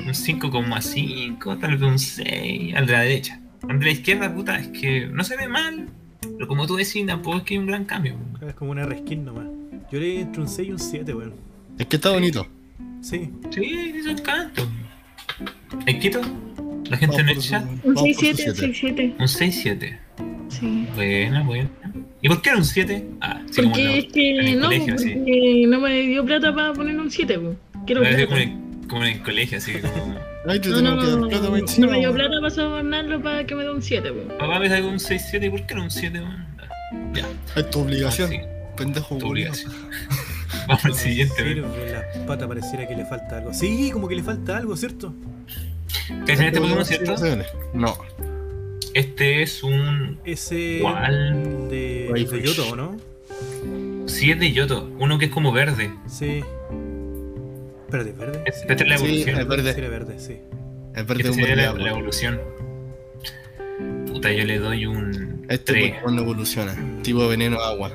un 0.00 0.14
5,5, 0.14 1.60
tal 1.60 1.76
vez 1.76 1.82
un 1.82 1.98
6 1.98 2.74
al 2.74 2.86
de 2.86 2.92
la 2.94 3.00
derecha. 3.00 3.38
Al 3.68 3.80
de 3.80 3.84
la 3.84 3.92
izquierda, 3.92 4.34
puta, 4.34 4.58
es 4.60 4.68
que 4.68 5.08
no 5.08 5.22
se 5.22 5.36
ve 5.36 5.46
mal. 5.46 5.90
Pero 6.22 6.48
como 6.48 6.66
tú 6.66 6.76
decís, 6.76 7.04
tampoco 7.06 7.36
es 7.36 7.42
que 7.42 7.52
hay 7.52 7.58
un 7.58 7.66
gran 7.66 7.84
cambio. 7.84 8.16
Es 8.48 8.54
como 8.54 8.70
una 8.70 8.86
reskin 8.86 9.22
nomás. 9.22 9.44
Yo 9.92 10.00
le 10.00 10.06
di 10.06 10.16
entre 10.20 10.40
un 10.40 10.48
6 10.48 10.68
y 10.68 10.72
un 10.72 10.78
7, 10.78 11.14
weón. 11.14 11.34
Es 11.78 11.84
que 11.84 11.96
está 11.96 12.12
bonito. 12.12 12.46
Sí. 13.02 13.30
Sí, 13.50 13.92
es 13.94 14.06
un 14.06 14.18
canto. 14.20 14.66
¿En 15.84 16.00
Quito? 16.00 16.22
La 16.88 16.96
gente 16.96 17.20
en 17.20 17.26
Vamos 17.26 17.44
el 17.44 17.50
chat. 17.50 17.62
Un 17.84 17.94
vamos 17.94 18.16
por 18.16 18.24
su 18.24 18.24
6-7, 18.24 18.74
siete. 18.74 19.14
6-7. 19.16 19.16
Un 19.18 19.26
6-7. 19.26 19.98
Sí. 20.50 20.86
Buena, 20.94 21.42
buena. 21.44 21.70
¿Y 22.20 22.28
por 22.28 22.42
qué 22.42 22.50
era 22.50 22.58
un 22.58 22.64
7? 22.64 23.06
Ah, 23.20 23.40
sí, 23.50 23.62
como 23.62 23.68
en, 23.76 23.82
Porque 23.82 23.84
lo- 23.84 23.94
es 23.94 24.12
que 24.12 24.30
en 24.30 24.46
el 24.46 24.58
no, 24.58 24.64
colegio, 24.66 24.96
porque 24.96 25.64
no 25.68 25.80
me 25.80 26.00
dio 26.02 26.24
plata 26.24 26.54
para 26.54 26.72
poner 26.72 26.96
un 26.98 27.10
7, 27.10 27.38
po. 27.38 27.54
Quiero 27.86 28.02
plata. 28.02 28.26
como, 28.26 28.36
en, 28.38 28.88
como 28.88 29.02
en 29.04 29.08
el 29.12 29.22
colegio, 29.22 29.58
así 29.58 29.72
como. 29.74 30.16
Ay, 30.46 30.58
te 30.60 30.68
No, 30.70 30.76
tengo 30.76 30.90
no, 30.90 31.00
que 31.00 31.06
dar 31.06 31.18
no, 31.18 31.28
plata 31.28 31.36
no, 31.36 31.48
para 31.48 31.50
no 31.50 31.56
encima, 31.56 31.86
me 31.88 31.98
dio 32.00 32.12
plata 32.14 32.34
para 32.40 32.50
sobornarlo 32.50 33.22
para 33.22 33.46
que 33.46 33.54
me 33.54 33.62
dé 33.62 33.70
un 33.70 33.82
7, 33.82 34.12
po. 34.12 34.38
Papá 34.38 34.58
me 34.58 34.68
sacó 34.68 34.88
un 34.88 34.98
6-7, 34.98 35.46
¿y 35.46 35.50
por 35.50 35.66
qué 35.66 35.74
no 35.74 35.82
un 35.84 35.90
7? 35.90 36.20
man? 36.20 36.46
Ya, 37.14 37.26
Es 37.56 37.70
tu 37.70 37.80
obligación. 37.80 38.30
sí, 38.30 38.40
Pendejo, 38.76 39.16
tu 39.18 39.28
obligación. 39.28 39.72
Vamos 40.66 40.84
al 40.84 40.94
siguiente, 40.94 41.34
Sirve, 41.36 41.62
weón. 41.62 41.92
las 41.92 42.18
patas 42.26 42.48
pareciera 42.48 42.86
que 42.88 42.96
le 42.96 43.04
falta 43.04 43.38
algo. 43.38 43.54
Sí, 43.54 43.90
como 43.92 44.08
que 44.08 44.16
le 44.16 44.22
falta 44.22 44.56
algo, 44.56 44.76
¿cierto? 44.76 45.14
¿Cachan 46.26 46.46
este 46.46 46.60
Pokémon, 46.60 46.84
cierto? 46.84 47.14
No. 47.74 47.96
Este 48.94 49.42
es 49.42 49.62
un. 49.62 50.18
Ese. 50.24 50.78
¿Cuál? 50.82 51.68
De, 51.70 52.10
de. 52.12 52.42
Yoto, 52.42 52.70
¿o 52.70 52.76
¿no? 52.76 52.96
Sí, 54.08 54.30
es 54.32 54.40
de 54.40 54.52
Yoto. 54.52 54.90
Uno 54.98 55.18
que 55.18 55.26
es 55.26 55.30
como 55.30 55.52
verde. 55.52 55.92
Sí. 56.08 56.42
Espérate, 57.86 58.12
¿verde? 58.12 58.42
Esta 58.46 58.72
es 58.74 58.88
la 58.88 58.98
Sí, 58.98 59.04
evolución. 59.04 59.40
es 59.40 59.46
verde. 59.48 59.72
Sí, 59.74 59.78
era 59.80 59.88
verde, 59.88 60.18
sí. 60.18 60.36
Es 60.94 61.06
verde 61.06 61.22
Esta 61.22 61.28
un 61.32 61.34
sería 61.38 61.56
la, 61.56 61.90
evolución. 61.90 62.40
Puta, 64.08 64.32
yo 64.32 64.44
le 64.44 64.58
doy 64.58 64.86
un. 64.86 65.46
Este 65.48 65.72
3. 65.72 65.90
Pokémon 65.92 66.16
no 66.16 66.22
evoluciona. 66.22 67.02
Tipo 67.02 67.28
veneno 67.28 67.60
agua. 67.60 67.92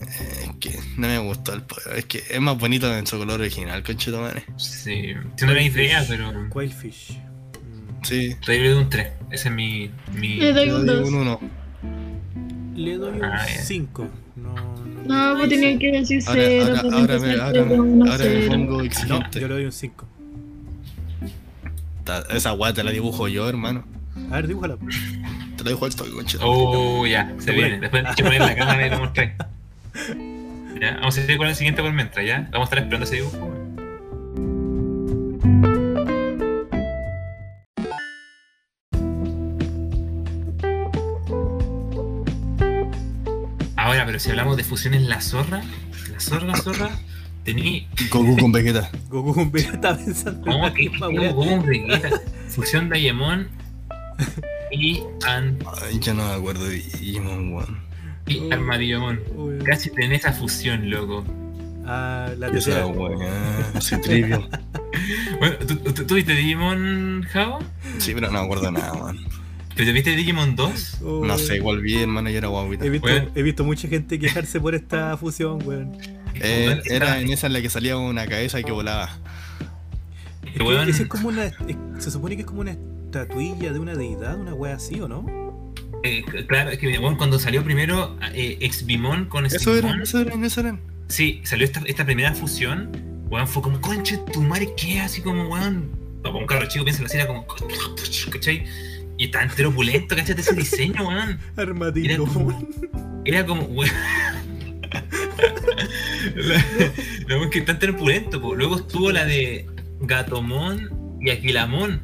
Eh, 0.00 0.44
Es 0.44 0.50
que 0.60 0.78
no 0.96 1.08
me 1.08 1.18
gustó 1.18 1.54
el 1.54 1.62
poder. 1.62 1.98
Es 1.98 2.04
que 2.06 2.22
es 2.30 2.40
más 2.40 2.58
bonito 2.58 2.94
en 2.94 3.06
su 3.06 3.18
color 3.18 3.40
original, 3.40 3.82
conchito 3.82 4.20
madre. 4.20 4.44
Sí. 4.56 5.14
Tiene 5.36 5.52
una 5.52 5.62
idea, 5.62 6.04
pero. 6.08 6.32
Quailfish. 6.50 7.18
Sí. 8.02 8.36
Le 8.46 8.68
doy 8.70 8.82
un 8.82 8.88
3. 8.90 9.08
Ese 9.30 9.48
es 9.48 9.54
mi. 9.54 9.90
mi... 10.14 10.36
Le 10.36 10.52
doy 10.52 10.70
un 10.70 10.82
digo 10.86 10.96
2. 11.00 11.08
un 11.08 11.14
1. 11.16 11.40
Le 12.76 12.96
doy 12.96 13.18
un 13.18 13.24
Ah, 13.24 13.46
ya. 13.46 13.62
5. 13.62 14.08
No, 14.36 14.54
no. 14.54 15.30
No, 15.32 15.36
pues 15.38 15.48
tenía 15.50 15.78
que 15.78 15.92
decir 15.92 16.22
Ahora, 16.26 16.42
0. 16.42 16.64
ahora, 16.64 16.80
ahora, 16.98 17.18
me, 17.18 17.32
ahora, 17.34 17.64
me, 17.64 18.10
ahora 18.10 18.24
me 18.24 18.46
pongo 18.48 18.76
No, 18.78 18.82
exigente. 18.84 19.40
yo 19.40 19.48
le 19.48 19.54
doy 19.54 19.64
un 19.66 19.72
5. 19.72 20.06
Ta- 22.04 22.24
Esa 22.30 22.52
weá 22.54 22.72
te 22.72 22.82
la 22.82 22.90
dibujo 22.90 23.28
yo, 23.28 23.48
hermano. 23.48 23.84
A 24.30 24.36
ver, 24.36 24.46
dibújala. 24.48 24.76
Te 25.56 25.64
la 25.64 25.70
dibujo 25.70 25.88
toque, 25.90 26.10
conchito. 26.10 26.42
Oh, 26.44 27.06
ya, 27.06 27.34
se 27.38 27.52
viene. 27.52 27.78
Después 27.80 28.04
que 28.16 28.22
poner 28.24 28.40
la 28.40 28.54
cámara 28.54 28.86
y 28.86 28.90
lo 28.90 28.98
mostráis. 29.00 29.32
Ya, 30.80 30.94
vamos 30.94 31.18
a 31.18 31.20
seguir 31.20 31.36
con 31.36 31.46
el 31.46 31.54
siguiente 31.54 31.82
por 31.82 31.92
mientras, 31.92 32.24
¿ya? 32.24 32.48
Vamos 32.52 32.60
a 32.60 32.74
estar 32.74 32.78
esperando 32.78 33.04
ese 33.04 33.16
dibujo. 33.16 33.50
Ahora, 43.90 44.06
pero 44.06 44.20
si 44.20 44.30
hablamos 44.30 44.56
de 44.56 44.62
fusiones, 44.62 45.02
la 45.02 45.20
zorra, 45.20 45.62
la 46.12 46.20
zorra, 46.20 46.46
la 46.46 46.56
zorra, 46.56 46.90
tení. 47.44 47.88
Goku 48.08 48.36
con 48.38 48.52
Vegeta. 48.52 48.88
Goku 49.08 49.34
con 49.34 49.50
Vegeta 49.50 49.96
pensando 50.04 50.38
en 50.38 50.44
¿Cómo 50.44 50.64
la 50.68 50.72
que 50.74 50.88
hubo 50.88 51.34
con 51.44 51.66
Vegeta? 51.66 52.10
Fusión 52.50 52.88
Diamond 52.88 53.48
y, 54.70 55.02
An 55.26 55.58
Ay, 55.82 55.98
ya 55.98 56.14
no 56.14 56.24
me 56.28 56.34
acuerdo 56.34 56.66
de 56.66 56.74
Digimon, 56.76 57.52
weón. 57.52 57.80
y 58.28 58.52
Armadillomon. 58.52 59.18
Uy. 59.34 59.58
Casi 59.64 59.90
tenés 59.90 60.20
esa 60.20 60.32
fusión, 60.34 60.88
loco. 60.88 61.24
Ah, 61.84 62.28
la 62.38 62.46
Esa 62.46 62.52
tercera. 62.52 62.86
weá. 62.86 63.80
Soy 63.80 64.00
trivio. 64.00 64.48
Bueno, 65.40 65.56
¿tú, 65.66 65.76
tú, 65.76 66.04
tú 66.06 66.14
viste 66.14 66.34
Digimon 66.34 67.24
Jao? 67.32 67.58
Sí, 67.98 68.12
pero 68.14 68.26
no 68.28 68.34
me 68.38 68.44
acuerdo 68.44 68.70
nada, 68.70 68.92
weón. 68.92 69.18
¿Pero 69.76 69.92
viste 69.92 70.14
Digimon 70.16 70.56
2? 70.56 70.98
Uy. 71.02 71.28
No 71.28 71.38
sé, 71.38 71.56
igual 71.56 71.80
vi, 71.80 71.96
hermano, 72.02 72.28
yo 72.30 72.38
era 72.38 72.48
guaguita. 72.48 72.84
He 72.84 72.90
visto, 72.90 73.06
Bueno. 73.08 73.30
he 73.34 73.42
visto 73.42 73.64
mucha 73.64 73.88
gente 73.88 74.18
quejarse 74.18 74.60
por 74.60 74.74
esta 74.74 75.16
fusión, 75.16 75.58
weón. 75.66 75.96
Eh, 76.34 76.80
era 76.86 77.20
en 77.20 77.30
esa 77.30 77.46
en 77.46 77.52
la 77.54 77.62
que 77.62 77.70
salía 77.70 77.96
una 77.96 78.26
cabeza 78.26 78.62
que 78.62 78.72
volaba. 78.72 79.10
Es 80.44 80.96
que 80.96 81.02
es 81.02 81.08
como 81.08 81.28
una. 81.28 81.46
es- 81.46 81.54
se 81.98 82.10
supone 82.10 82.34
que 82.36 82.42
es 82.42 82.46
como 82.46 82.60
una 82.62 82.72
estatuilla 82.72 83.72
de 83.72 83.78
una 83.78 83.94
deidad, 83.94 84.38
una 84.38 84.54
wea 84.54 84.74
así, 84.76 85.00
¿o 85.00 85.08
no? 85.08 85.72
Eh, 86.02 86.24
claro, 86.48 86.70
es 86.70 86.78
que 86.78 86.98
bueno, 86.98 87.16
cuando 87.18 87.38
salió 87.38 87.62
primero 87.62 88.16
eh, 88.32 88.56
Exbimon 88.60 89.26
con 89.26 89.44
Eso 89.46 89.76
eran, 89.76 90.00
eso 90.02 90.18
eran, 90.20 90.42
eso 90.44 90.60
eran. 90.60 90.80
sí, 91.08 91.40
salió 91.44 91.64
esta, 91.66 91.82
esta 91.86 92.04
primera 92.06 92.32
fusión, 92.34 92.90
weón, 93.28 93.46
fue 93.46 93.62
como, 93.62 93.80
conche, 93.80 94.18
tu 94.32 94.40
madre, 94.42 94.70
¿qué? 94.76 95.00
Así 95.00 95.20
como, 95.20 95.48
weón, 95.48 95.90
para 96.22 96.34
un 96.34 96.46
carro 96.46 96.66
chico 96.68 96.84
piensa 96.84 97.02
en 97.02 97.08
la 97.08 97.14
era 97.14 97.26
como, 97.26 97.46
¿cachai? 98.32 98.64
Y 99.20 99.24
está 99.24 99.42
entero 99.42 99.68
opulento, 99.68 100.16
¿cachai? 100.16 100.34
Ese 100.40 100.54
diseño, 100.54 101.06
weón. 101.06 101.38
Armadillo. 101.54 102.06
Era 102.08 102.16
como- 102.16 102.68
Era 103.26 103.44
como, 103.44 103.62
weón. 103.64 103.92
la, 106.36 106.64
la 107.28 107.50
que 107.50 107.58
está 107.58 107.72
entero 107.72 107.92
opulento, 107.92 108.40
po. 108.40 108.54
Luego 108.54 108.76
estuvo 108.76 109.12
la 109.12 109.26
de 109.26 109.66
Gatomon 110.00 111.18
y 111.20 111.28
Aquilamon. 111.28 112.00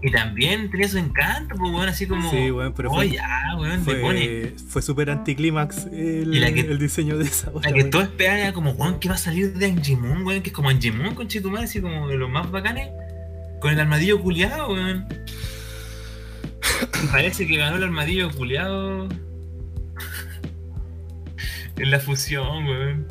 Y 0.00 0.12
también 0.12 0.70
tenía 0.70 0.88
su 0.88 0.96
encanto, 0.98 1.56
pues, 1.56 1.72
weón, 1.72 1.88
así 1.88 2.06
como. 2.06 2.30
Sí, 2.30 2.52
weón, 2.52 2.72
pero 2.72 2.92
oh, 2.92 2.94
fue- 2.94 3.10
ya, 3.10 3.28
weón, 3.58 3.84
te 3.84 3.96
pone. 3.96 4.52
Fue, 4.54 4.54
fue 4.68 4.82
súper 4.82 5.10
anticlímax 5.10 5.86
el, 5.92 6.40
la 6.40 6.50
diseño 6.52 7.18
de 7.18 7.24
esa 7.24 7.50
La 7.50 7.56
otra, 7.56 7.72
que 7.72 7.82
todos 7.84 8.04
esperaban 8.04 8.38
era 8.40 8.52
como, 8.52 8.70
weón, 8.70 9.00
¿qué 9.00 9.08
va 9.08 9.16
a 9.16 9.18
salir 9.18 9.54
de 9.54 9.66
Angemon, 9.66 10.22
weón? 10.24 10.40
Que 10.42 10.50
es 10.50 10.54
como 10.54 10.68
Angemon 10.68 11.16
con 11.16 11.26
Chetumare, 11.26 11.64
así 11.64 11.80
como 11.80 12.06
de 12.06 12.16
los 12.16 12.30
más 12.30 12.48
bacanes. 12.48 12.90
Con 13.60 13.72
el 13.72 13.80
armadillo 13.80 14.20
culiado, 14.22 14.72
weón. 14.72 15.06
Parece 17.12 17.46
que 17.46 17.56
ganó 17.56 17.76
el 17.76 17.84
armadillo 17.84 18.30
culiado. 18.30 19.08
en 21.76 21.90
la 21.90 21.98
fusión, 22.00 22.66
weón. 22.66 23.06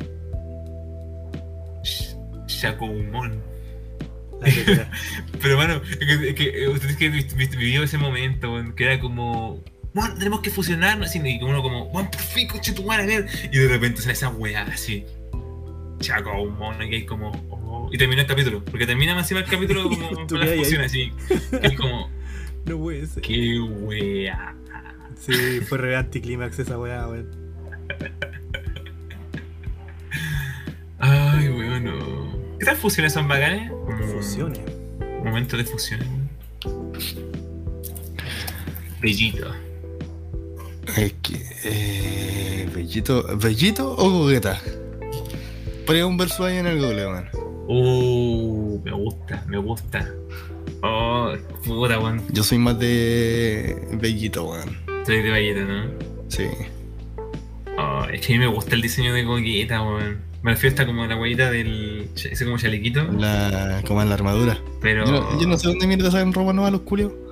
La 4.40 4.50
queda. 4.50 4.90
Pero, 5.42 5.62
es 5.62 5.98
que, 5.98 6.28
es 6.30 6.34
que, 6.34 6.64
eh, 6.64 6.68
ustedes 6.68 6.96
que 6.96 7.08
vi- 7.10 7.26
vi- 7.36 7.46
vivió 7.56 7.82
ese 7.82 7.98
momento, 7.98 8.52
weón, 8.52 8.72
que 8.74 8.84
era 8.84 9.00
como. 9.00 9.62
Bueno, 9.92 10.14
tenemos 10.14 10.40
que 10.40 10.50
fusionarnos. 10.50 11.08
así, 11.08 11.20
Y 11.24 11.42
uno 11.42 11.62
como, 11.62 11.86
bueno, 11.86 12.10
por 12.10 12.20
fin, 12.20 12.46
coche 12.48 12.72
tu 12.72 12.84
madre. 12.84 13.26
Y 13.52 13.58
de 13.58 13.68
repente 13.68 14.00
sale 14.00 14.12
esa 14.12 14.28
weá 14.28 14.62
así. 14.62 15.04
Chaco, 15.98 16.40
un 16.40 16.56
mono, 16.56 16.84
y 16.84 16.94
hay 16.94 17.04
como. 17.06 17.30
oh, 17.50 17.90
y 17.92 17.98
termina 17.98 18.22
el 18.22 18.28
capítulo. 18.28 18.64
Porque 18.64 18.86
termina 18.86 19.14
más 19.14 19.24
encima 19.24 19.40
el 19.40 19.46
capítulo 19.46 19.82
como 19.88 20.26
con 20.26 20.42
ahí. 20.42 20.58
fusiones 20.58 20.86
así. 20.86 21.12
Es 21.62 21.72
como, 21.76 22.08
No 22.66 22.78
puede 22.78 23.06
ser. 23.06 23.22
qué 23.22 23.60
weá. 23.60 24.54
Sí, 25.16 25.60
fue 25.68 25.78
re 25.78 25.96
anticlímax 25.96 26.58
esa 26.58 26.78
weá, 26.78 27.06
weón. 27.08 27.30
Ay, 30.98 31.48
weón, 31.48 31.84
no. 31.84 32.58
¿Qué 32.58 32.64
tal 32.64 32.76
fusiones 32.76 33.12
son 33.12 33.28
bacanes? 33.28 33.70
Fusiones. 34.12 34.60
Momentos 35.24 35.58
de 35.58 35.64
fusiones, 35.64 36.08
weón. 36.08 36.30
Bellito. 39.00 39.54
Es 40.96 41.12
que. 41.22 41.46
Eh, 41.64 42.68
¿Bellito, 42.74 43.36
¿Bellito 43.38 43.94
o 43.96 44.10
Gogeta? 44.10 44.60
Ponía 45.86 46.06
un 46.06 46.16
verso 46.16 46.44
ahí 46.44 46.58
en 46.58 46.66
el 46.66 46.78
Google, 46.80 47.08
man. 47.08 47.28
Uh, 47.66 48.80
me 48.84 48.92
gusta, 48.92 49.44
me 49.48 49.58
gusta. 49.58 50.08
Oh, 50.82 51.32
puta, 51.64 51.98
weón. 51.98 52.22
Yo 52.32 52.42
soy 52.42 52.58
más 52.58 52.78
de 52.78 53.88
Bellito, 53.92 54.44
weón. 54.44 54.76
Soy 55.04 55.22
de 55.22 55.30
Valleta, 55.30 55.60
¿no? 55.60 55.84
Sí. 56.28 56.44
Oh, 57.78 58.04
es 58.10 58.26
que 58.26 58.34
a 58.34 58.36
mí 58.36 58.38
me 58.38 58.46
gusta 58.46 58.74
el 58.74 58.82
diseño 58.82 59.12
de 59.12 59.24
Coqueta, 59.24 59.82
weón. 59.82 60.30
Me 60.42 60.52
refiero 60.52 60.72
hasta 60.72 60.86
como 60.86 61.04
la 61.04 61.16
huellita 61.16 61.50
del. 61.50 62.08
ese 62.14 62.44
como 62.44 62.56
chalequito. 62.56 63.04
La, 63.12 63.82
como 63.86 64.00
en 64.00 64.08
la 64.08 64.14
armadura. 64.14 64.58
Pero. 64.80 65.04
Yo, 65.04 65.12
no, 65.12 65.40
yo 65.40 65.46
no 65.46 65.58
sé 65.58 65.68
dónde 65.68 65.86
mierda 65.86 66.10
saben 66.10 66.32
ropa 66.32 66.52
nueva 66.52 66.70
los 66.70 66.82
culios. 66.82 67.12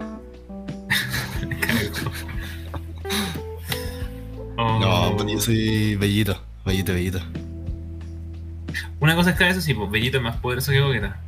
Oh. 4.60 4.80
No, 4.80 5.16
pues 5.16 5.32
yo 5.32 5.40
soy 5.40 5.94
Bellito. 5.94 6.42
Bellito, 6.66 6.92
Bellito. 6.92 7.20
Una 8.98 9.14
cosa 9.14 9.30
es 9.30 9.36
que 9.36 9.48
eso 9.48 9.60
sí, 9.60 9.72
pues 9.72 9.88
Bellito 9.88 10.16
es 10.16 10.22
más 10.24 10.36
poderoso 10.38 10.72
que 10.72 10.80
Coqueta. 10.80 11.20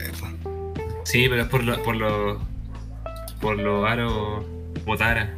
No 0.00 0.08
acuerdo. 0.08 1.02
Sí, 1.04 1.26
pero 1.28 1.42
es 1.42 1.48
por 1.48 1.64
los. 1.64 1.78
por 1.78 1.96
los. 1.96 2.38
por 3.40 3.58
los 3.58 3.84
aros. 3.88 4.44
Botara. 4.86 5.34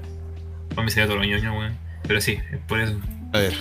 O 0.76 0.82
me 0.82 0.90
sería 0.90 1.06
todo 1.06 1.16
lo 1.18 1.24
ñoño, 1.24 1.58
weón. 1.58 1.76
Pero 2.06 2.20
sí, 2.20 2.38
es 2.52 2.58
por 2.66 2.80
eso. 2.80 2.98
A 3.32 3.38
ver. 3.38 3.54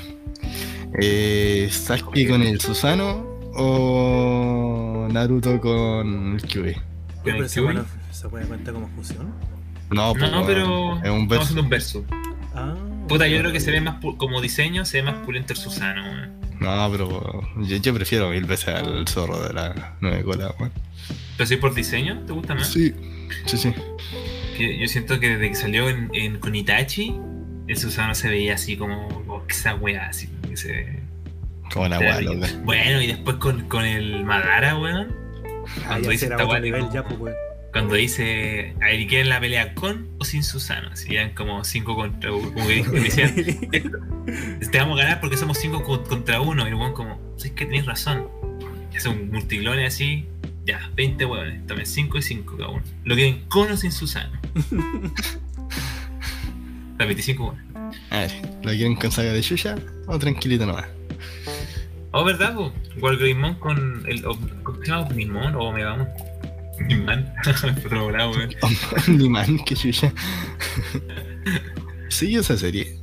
Eh, 1.01 1.67
¿Sasuke 1.71 2.27
con 2.27 2.41
el 2.43 2.59
Susano 2.61 3.25
o 3.55 5.07
Naruto 5.11 5.59
con 5.59 6.35
el 6.35 6.41
Kyuubi? 6.41 6.73
Con 6.73 6.83
Pero 7.23 7.37
no- 7.39 7.85
¿Se 8.11 8.29
puede 8.29 8.45
cuenta 8.45 8.71
como 8.71 8.87
fusión? 8.89 9.33
No, 9.91 10.13
pues, 10.13 10.31
No, 10.31 10.45
pero. 10.45 10.97
es 11.03 11.09
un 11.09 11.23
Estamos 11.23 11.27
verso. 11.29 11.43
haciendo 11.43 11.61
un 11.63 11.69
verso. 11.69 12.05
Ah. 12.55 12.75
Puta, 13.07 13.27
yo 13.27 13.39
creo 13.39 13.51
que 13.51 13.59
se 13.59 13.71
ve 13.71 13.81
más. 13.81 13.99
pu- 14.01 14.17
como 14.17 14.39
diseño, 14.41 14.85
se 14.85 14.97
ve 15.01 15.03
más 15.11 15.15
pulento 15.25 15.53
el 15.53 15.59
Susano, 15.59 16.03
weón. 16.03 16.42
No, 16.63 16.89
pero 16.91 17.41
yo, 17.57 17.77
yo 17.77 17.93
prefiero 17.93 18.29
mil 18.29 18.45
veces 18.45 18.69
al 18.69 19.07
zorro 19.07 19.47
de 19.47 19.53
la 19.53 19.95
nueve 20.01 20.23
cola, 20.23 20.53
weón. 20.59 20.71
Pero 21.37 21.47
si 21.47 21.57
por 21.57 21.73
diseño, 21.73 22.19
¿te 22.25 22.33
gusta 22.33 22.55
más? 22.55 22.67
Sí, 22.67 22.93
sí, 23.45 23.57
sí. 23.57 23.73
Que 24.57 24.77
yo 24.79 24.87
siento 24.87 25.19
que 25.19 25.29
desde 25.29 25.49
que 25.49 25.55
salió 25.55 25.89
en, 25.89 26.09
en 26.13 26.39
con 26.39 26.55
Itachi, 26.55 27.15
el 27.67 27.77
Susano 27.77 28.13
se 28.15 28.29
veía 28.29 28.53
así 28.55 28.77
como, 28.77 29.07
como 29.09 29.43
esa 29.49 29.75
wea 29.75 30.07
así. 30.07 30.29
que 30.47 30.55
se- 30.57 30.99
Como 31.73 31.87
la 31.87 31.99
weá. 31.99 32.19
Bueno, 32.63 33.01
y 33.01 33.07
después 33.07 33.37
con, 33.37 33.67
con 33.67 33.83
el 33.85 34.23
Madara, 34.23 34.77
weón. 34.77 35.15
Cuando 35.87 36.09
dice 36.11 36.25
esta 36.25 36.59
nivel 36.59 36.89
ya, 36.93 37.03
pues, 37.03 37.19
weón. 37.19 37.35
Cuando 37.73 37.95
dice, 37.95 38.75
a 38.81 38.85
ver, 38.85 39.07
¿quieren 39.07 39.29
la 39.29 39.39
pelea 39.39 39.73
con 39.73 40.07
o 40.19 40.25
sin 40.25 40.43
Susano? 40.43 40.89
Así 40.91 41.15
eran 41.15 41.33
como 41.33 41.63
5 41.63 41.95
contra 41.95 42.31
1. 42.31 42.53
Como 42.53 42.67
que 42.67 42.83
decían, 42.83 43.33
te 44.71 44.77
vamos 44.77 44.99
a 44.99 45.03
ganar 45.03 45.19
porque 45.19 45.37
somos 45.37 45.57
5 45.57 45.83
contra 46.07 46.39
1. 46.39 46.65
Y 46.65 46.67
el 46.69 46.75
weón 46.75 46.93
como, 46.93 47.19
es 47.35 47.51
que 47.51 47.65
tenéis 47.65 47.87
razón. 47.87 48.29
Y 48.93 48.97
hace 48.97 49.09
un 49.09 49.31
multiclone 49.31 49.87
así, 49.87 50.27
ya, 50.65 50.91
20 50.95 51.25
weones, 51.25 51.65
también 51.65 51.87
5 51.87 52.15
y 52.15 52.21
5 52.21 52.57
cada 52.57 52.69
uno. 52.69 52.83
Lo 53.05 53.15
quieren 53.15 53.43
con 53.49 53.71
o 53.71 53.75
sin 53.75 53.91
Susano. 53.91 54.39
Las 56.99 57.07
25 57.07 57.43
weones. 57.43 57.65
A 58.11 58.19
ver, 58.19 58.31
¿lo 58.61 58.69
quieren 58.69 58.95
con 58.95 59.11
saga 59.11 59.33
de 59.33 59.41
Yuya 59.41 59.75
o 60.05 60.19
tranquilito 60.19 60.67
nomás? 60.67 60.85
Oh, 62.11 62.23
¿verdad? 62.23 62.55
Wargreymon 63.01 63.55
con 63.55 64.03
el. 64.07 64.21
¿Cómo 64.21 64.77
se 64.83 64.91
llama? 64.91 65.07
Omnimon 65.07 65.55
o 65.55 65.63
Omegamon. 65.63 66.07
Omniman. 66.79 67.33
Otro 67.85 68.03
volado, 68.03 68.31
weón. 68.31 68.49
Ni 69.07 69.29
man 69.29 69.59
que 69.65 69.75
Yuya. 69.75 70.13
¿Siguió 72.09 72.41
esa 72.41 72.57
serie? 72.57 72.99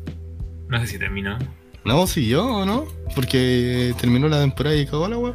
No 0.69 0.81
sé 0.81 0.87
si 0.87 0.99
terminó. 0.99 1.39
No, 1.85 2.07
siguió 2.07 2.45
o 2.47 2.65
no? 2.67 2.87
Porque 3.15 3.95
terminó 4.01 4.29
la 4.29 4.41
temporada 4.41 4.77
y 4.77 4.87
cagó 4.87 5.09
la 5.09 5.19
weá. 5.19 5.35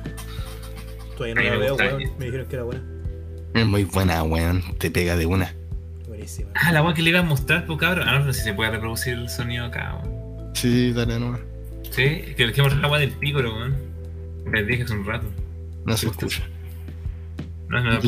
Todavía 1.17 1.35
no 1.35 1.41
A 1.41 1.43
mí 1.43 1.49
la 1.49 1.55
me 1.55 1.59
veo, 1.59 1.69
gusta. 1.73 1.85
weón. 1.85 2.11
Me 2.19 2.25
dijeron 2.25 2.47
que 2.47 2.55
era 2.55 2.63
buena. 2.63 2.83
Es 3.53 3.65
muy 3.65 3.83
buena, 3.85 4.23
weón. 4.23 4.63
Te 4.77 4.91
pega 4.91 5.15
de 5.17 5.25
una. 5.25 5.53
Buenísima. 6.07 6.51
Ah, 6.55 6.71
la 6.71 6.83
weá 6.83 6.93
que 6.93 7.01
le 7.01 7.09
iba 7.09 7.19
a 7.19 7.23
mostrar, 7.23 7.65
pues 7.65 7.79
cabrón. 7.79 8.07
Ah, 8.07 8.19
no 8.19 8.25
sé 8.31 8.39
si 8.39 8.45
se 8.45 8.53
puede 8.53 8.71
reproducir 8.71 9.13
el 9.13 9.29
sonido 9.29 9.65
acá, 9.65 9.99
weón. 10.03 10.51
Sí, 10.55 10.91
dale 10.93 11.19
nomás. 11.19 11.41
Sí, 11.91 12.33
que 12.35 12.45
les 12.45 12.53
quiero 12.53 12.63
mostrar 12.65 12.81
la 12.81 12.87
weá 12.89 12.99
del 13.01 13.11
pícoro, 13.11 13.53
weón. 13.55 13.75
Les 14.53 14.67
dije 14.67 14.83
hace 14.83 14.93
un 14.93 15.05
rato. 15.05 15.27
No 15.85 15.97
se 15.97 16.07
escucha. 16.07 16.43
No, 17.69 17.83
no, 17.83 17.93
no, 17.93 17.99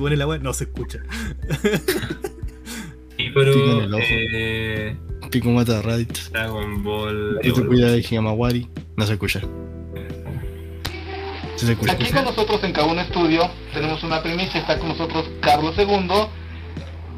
pone 0.00 0.16
la 0.16 0.52
se 0.52 0.64
escucha. 0.64 1.00
Pícoro, 3.16 3.52
Pico 3.52 3.70
en 3.70 3.80
el 3.80 3.94
ojo. 3.94 4.04
eh, 4.08 4.96
Pico 5.30 5.50
mata 5.50 5.78
a 5.78 5.82
Raditz. 5.82 6.30
Dragon 6.30 6.82
Ball. 6.82 7.40
Y 7.42 7.52
te 7.52 7.64
cuida 7.64 7.90
de 7.90 7.98
Higamawarii. 7.98 8.68
No 8.96 9.06
se 9.06 9.14
escucha. 9.14 9.40
Sí 11.56 11.66
se 11.66 11.72
escucha. 11.72 11.92
Aquí 11.92 12.10
con 12.12 12.24
nosotros 12.24 12.62
en 12.64 12.72
Kabun 12.72 12.98
Studio 13.06 13.50
tenemos 13.72 14.02
una 14.04 14.22
primicia, 14.22 14.60
está 14.60 14.78
con 14.78 14.88
nosotros 14.90 15.30
Carlos 15.40 15.74
II, 15.78 16.08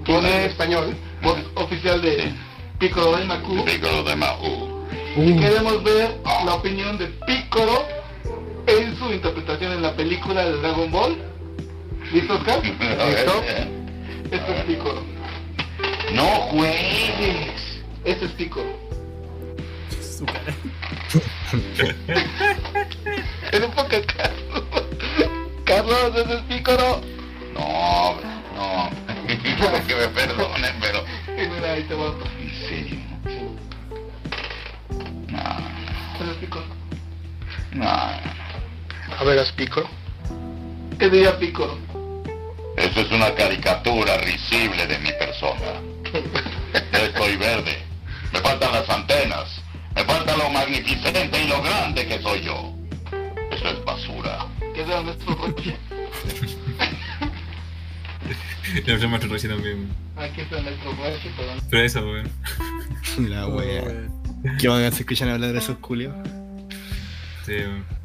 quien 0.04 0.24
es 0.24 0.46
español, 0.50 0.94
voz 1.22 1.38
oficial 1.56 2.00
de 2.00 2.32
Piccolo 2.78 3.12
Daimaku. 3.12 3.64
Piccolo 3.64 4.04
Daimaku. 4.04 4.78
Y 5.16 5.36
queremos 5.36 5.82
ver 5.82 6.16
la 6.44 6.54
opinión 6.54 6.96
de 6.98 7.06
Piccolo 7.26 7.97
en 8.68 8.96
su 8.98 9.12
interpretación 9.12 9.72
en 9.72 9.82
la 9.82 9.94
película 9.94 10.44
de 10.44 10.52
Dragon 10.58 10.90
Ball. 10.90 11.16
¿Listo, 12.12 12.34
Oscar? 12.34 12.62
¿Listo? 12.64 13.42
Esto 14.30 14.52
es 14.52 14.64
Piccolo. 14.64 15.02
No 16.14 16.26
juegues. 16.50 17.80
Este 18.04 18.24
es 18.26 18.32
Piccolo. 18.32 18.88
En 23.50 23.64
un 23.64 23.70
poco, 23.70 23.88
Carlos. 23.88 24.64
Carlos, 25.64 26.12
ese 26.16 26.34
es 26.34 26.40
Piccolo. 26.42 27.00
No, 27.54 28.16
no. 28.54 28.90
que 29.26 29.94
me 29.94 30.08
perdonen, 30.08 30.74
pero. 30.80 31.02
Mira, 31.34 31.72
ahí 31.72 31.82
te. 31.84 31.94
¿En 31.94 32.50
serio? 32.68 32.98
No. 35.28 36.20
Ese 36.20 36.30
es 36.30 36.36
Piccolo. 36.38 36.66
No. 37.72 38.47
A 39.18 39.24
ver, 39.24 39.36
¿es 39.38 39.50
Piccolo? 39.50 39.88
¿Qué 40.96 41.10
diría 41.10 41.36
Piccolo? 41.40 41.76
Eso 42.76 43.00
es 43.00 43.10
una 43.10 43.34
caricatura 43.34 44.16
risible 44.18 44.86
de 44.86 44.96
mi 45.00 45.10
persona. 45.10 45.80
Yo 46.12 46.98
estoy 46.98 47.36
verde. 47.36 47.78
Me 48.32 48.38
faltan 48.38 48.70
las 48.72 48.88
antenas. 48.88 49.60
Me 49.96 50.04
falta 50.04 50.36
lo 50.36 50.48
magnificente 50.50 51.42
y 51.42 51.48
lo 51.48 51.60
grande 51.62 52.06
que 52.06 52.22
soy 52.22 52.42
yo. 52.42 52.72
Eso 53.50 53.68
es 53.68 53.84
basura. 53.84 54.46
¿Qué 54.72 54.84
de 54.84 55.02
nuestro 55.02 55.34
Rochi? 55.34 55.74
Le 58.72 58.80
ofrecí 58.80 59.06
maestro 59.08 59.30
Roshi 59.30 59.48
también. 59.48 59.88
Aquí 60.16 60.42
está 60.42 60.60
nuestro 60.60 60.92
Rochi, 60.92 61.28
perdón. 61.36 61.58
Pero 61.68 61.82
eso, 61.82 62.00
weón. 62.02 62.30
La 63.28 63.48
wea. 63.48 63.82
weón. 63.82 64.12
¿Qué 64.60 64.68
van 64.68 64.84
a 64.84 64.92
se 64.92 65.00
escuchan 65.02 65.28
hablar 65.28 65.52
de 65.52 65.58
esos 65.58 65.78
culios? 65.78 66.14
Sí, 67.44 67.54
weón. 67.54 67.97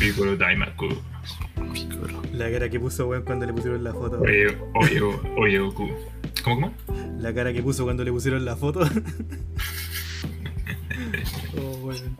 Piccolo 0.00 0.36
Daimaku. 0.36 0.88
bro. 0.88 2.22
La 2.32 2.50
cara 2.50 2.68
que 2.70 2.80
puso, 2.80 3.06
weón, 3.06 3.22
cuando 3.22 3.46
le 3.46 3.52
pusieron 3.52 3.84
la 3.84 3.92
foto. 3.92 4.18
Oye, 4.20 4.56
oye, 4.74 5.00
oye, 5.36 5.58
Goku. 5.58 5.88
¿Cómo, 6.42 6.56
cómo? 6.60 6.74
La 7.18 7.34
cara 7.34 7.52
que 7.52 7.62
puso 7.62 7.84
cuando 7.84 8.02
le 8.02 8.10
pusieron 8.10 8.44
la 8.44 8.56
foto. 8.56 8.80
oh, 11.58 11.76
weón. 11.84 12.16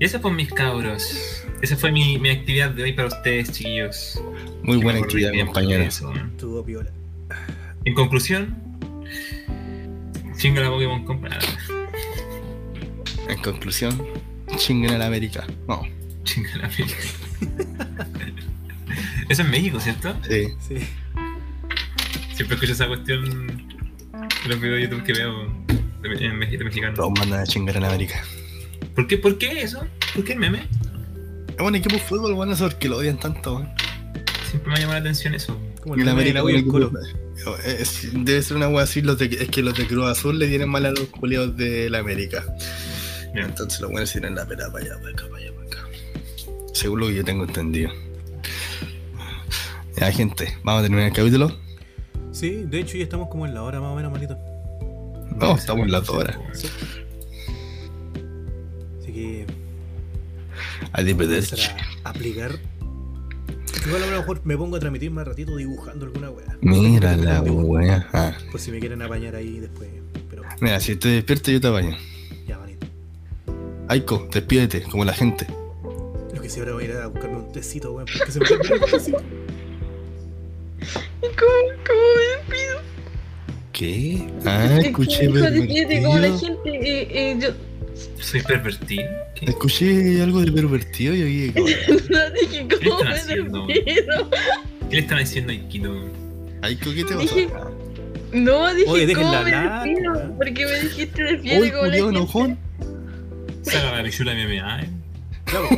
Y 0.00 0.04
eso 0.04 0.20
fue 0.20 0.32
mis 0.32 0.52
cabros. 0.52 1.44
Esa 1.62 1.76
fue 1.76 1.90
mi, 1.92 2.18
mi 2.18 2.30
actividad 2.30 2.70
de 2.70 2.82
hoy 2.84 2.92
para 2.92 3.08
ustedes, 3.08 3.52
chiquillos. 3.52 4.20
Muy 4.62 4.78
Que 4.78 4.84
buena 4.84 4.98
actividad, 5.00 5.30
bien 5.32 5.46
compañero. 5.46 5.78
por 5.80 5.88
eso, 5.88 6.08
weón. 6.10 6.30
Estuvo 6.30 6.64
piola. 6.64 6.90
En 7.84 7.94
conclusión, 7.94 8.56
chinga 10.36 10.60
la 10.62 10.70
Pokémon 10.70 11.04
Compra. 11.04 11.38
En 13.28 13.40
conclusión, 13.42 14.00
chinguen 14.56 14.92
a 14.92 14.98
la 14.98 15.06
América. 15.06 15.46
No, 15.68 15.82
Chinga 16.28 16.56
la 16.56 16.64
América. 16.66 16.96
Eso 19.28 19.42
es 19.42 19.48
México, 19.48 19.80
¿cierto? 19.80 20.14
sí. 20.28 20.48
Sí. 20.66 20.76
Siempre 22.34 22.54
escucho 22.54 22.72
esa 22.72 22.86
cuestión 22.86 23.24
en 23.24 24.48
los 24.48 24.60
videos 24.60 24.76
de 24.76 24.82
YouTube 24.82 25.02
que 25.04 25.12
veo 25.12 25.52
de, 26.02 26.26
en 26.26 26.38
Mex- 26.38 26.56
de 26.56 26.64
mexicano. 26.64 26.94
Todos 26.94 27.12
mandan 27.18 27.40
a 27.40 27.44
chingar 27.44 27.76
a 27.76 27.80
la 27.80 27.88
América. 27.88 28.22
¿Por 28.94 29.06
qué, 29.08 29.18
¿Por 29.18 29.38
qué 29.38 29.60
eso? 29.62 29.84
¿Por 30.14 30.24
qué 30.24 30.34
el 30.34 30.38
meme? 30.38 30.66
Es 31.56 31.60
un 31.60 31.74
equipo 31.74 31.96
de 31.96 32.00
fútbol, 32.00 32.34
bueno, 32.34 32.52
eso 32.52 32.68
porque 32.68 32.88
lo 32.88 32.98
odian 32.98 33.18
tanto. 33.18 33.66
Siempre 34.48 34.70
me 34.70 34.76
ha 34.76 34.80
llamado 34.80 34.94
la 34.94 35.00
atención 35.00 35.34
eso. 35.34 35.60
Como 35.82 35.96
Y 35.96 36.00
el 36.00 36.04
de 36.06 36.10
América 36.12 36.42
del 36.44 36.56
equipo- 36.56 36.70
colo. 36.72 36.92
Eh, 37.64 37.76
es- 37.80 38.08
debe 38.12 38.40
ser 38.42 38.56
una 38.56 38.68
wea 38.68 38.84
así, 38.84 39.02
los 39.02 39.18
de, 39.18 39.26
es 39.26 39.48
que 39.48 39.62
los 39.62 39.76
de 39.76 39.86
Cruz 39.88 40.06
Azul 40.06 40.38
le 40.38 40.46
tienen 40.46 40.68
mal 40.68 40.86
a 40.86 40.90
los 40.92 41.06
culiados 41.08 41.56
de 41.56 41.90
la 41.90 41.98
América. 41.98 42.44
Bien. 43.34 43.46
Entonces 43.46 43.80
los 43.80 43.90
buenos 43.90 44.10
tienen 44.12 44.36
la 44.36 44.46
pera 44.46 44.70
para 44.70 44.84
allá, 44.84 44.94
para 45.00 45.10
acá, 45.10 45.24
para 45.28 45.36
allá, 45.36 45.36
para 45.36 45.37
acá. 45.37 45.37
Según 46.78 47.00
lo 47.00 47.08
que 47.08 47.14
yo 47.16 47.24
tengo 47.24 47.42
entendido. 47.42 47.90
Ya, 49.96 50.12
gente, 50.12 50.56
vamos 50.62 50.78
a 50.78 50.82
terminar 50.84 51.08
el 51.08 51.12
capítulo. 51.12 51.50
Sí, 52.30 52.62
de 52.66 52.78
hecho 52.78 52.96
ya 52.96 53.02
estamos 53.02 53.28
como 53.30 53.46
en 53.46 53.54
la 53.54 53.64
hora 53.64 53.80
más 53.80 53.90
o 53.90 53.96
menos, 53.96 54.12
manito. 54.12 54.38
No, 55.40 55.56
estamos 55.56 55.88
en 55.88 55.94
horas. 55.96 56.38
Sí. 56.52 56.68
Así 59.02 59.12
que 59.12 59.46
A 60.92 61.00
a 62.04 62.10
aplicar. 62.10 62.52
Igual 63.84 64.02
a 64.04 64.06
lo 64.06 64.18
mejor 64.18 64.40
me 64.44 64.56
pongo 64.56 64.76
a 64.76 64.78
transmitir 64.78 65.10
más 65.10 65.26
ratito 65.26 65.56
dibujando 65.56 66.06
alguna 66.06 66.30
wea. 66.30 66.58
Mira 66.60 67.16
la 67.16 67.42
wea. 67.42 68.08
Ah. 68.12 68.34
Por 68.52 68.60
si 68.60 68.70
me 68.70 68.78
quieren 68.78 69.02
apañar 69.02 69.34
ahí 69.34 69.58
después. 69.58 69.90
Pero 70.30 70.44
Mira, 70.60 70.78
si 70.78 70.94
te 70.94 71.08
despierto 71.08 71.50
yo 71.50 71.60
te 71.60 71.66
apaño. 71.66 71.96
ya, 72.46 72.56
manito. 72.56 72.86
Aiko, 73.88 74.28
despídete, 74.32 74.82
como 74.82 75.04
la 75.04 75.12
gente. 75.12 75.44
Lo 76.34 76.42
que 76.42 76.48
sí 76.50 76.60
ahora 76.60 76.72
voy 76.74 76.84
a 76.84 76.86
ir 76.86 76.92
a 76.96 77.06
buscarme 77.06 77.36
un 77.38 77.52
tecito, 77.52 77.92
weón. 77.92 78.06
Porque 78.16 78.32
se 78.32 78.40
me 78.40 78.46
el 78.46 78.80
tecito. 78.90 79.18
¿Cómo, 81.20 81.58
cómo 81.86 82.02
me 82.16 82.24
despido? 82.36 82.80
¿Qué? 83.72 84.28
Ah, 84.44 84.78
escuché 84.82 85.28
despídete 85.28 86.02
como 86.02 86.18
la 86.18 86.22
pervertido. 86.28 86.62
gente. 86.62 86.70
Eh, 86.70 87.08
eh, 87.32 87.36
yo 87.40 87.48
Soy 88.22 88.42
pervertido. 88.42 89.04
¿Qué? 89.34 89.46
Escuché 89.46 90.22
algo 90.22 90.40
de 90.40 90.52
pervertido 90.52 91.14
y 91.14 91.22
oí 91.22 91.52
como... 91.52 91.66
no 92.10 92.30
dije 92.40 92.66
¿Qué 92.68 92.88
cómo 92.88 92.98
están 93.00 93.08
me 93.08 93.14
haciendo? 93.14 93.66
despido. 93.66 94.30
¿Qué 94.90 94.96
le 94.96 95.02
están 95.02 95.18
diciendo 95.18 95.52
a 95.52 95.54
Ikito? 95.54 96.04
Aiko, 96.62 96.90
¿qué 96.94 97.04
te 97.04 97.14
pasó? 97.14 97.36
No, 98.32 98.74
dije 98.74 98.90
Oye, 98.90 99.14
cómo 99.14 99.30
me 99.30 99.36
hablar, 99.36 99.84
despido. 99.84 100.12
weón. 100.12 100.36
Porque 100.36 100.66
me 100.66 100.80
dijiste 100.80 101.22
despídete 101.22 101.72
como 101.72 101.86
la 101.86 101.92
gente. 101.92 102.08
enojón. 102.10 102.58
Saca 103.62 103.96
la 103.96 104.02
pichula 104.04 104.34
MMA, 104.34 104.82
eh. 104.82 104.88
Claro. 105.48 105.68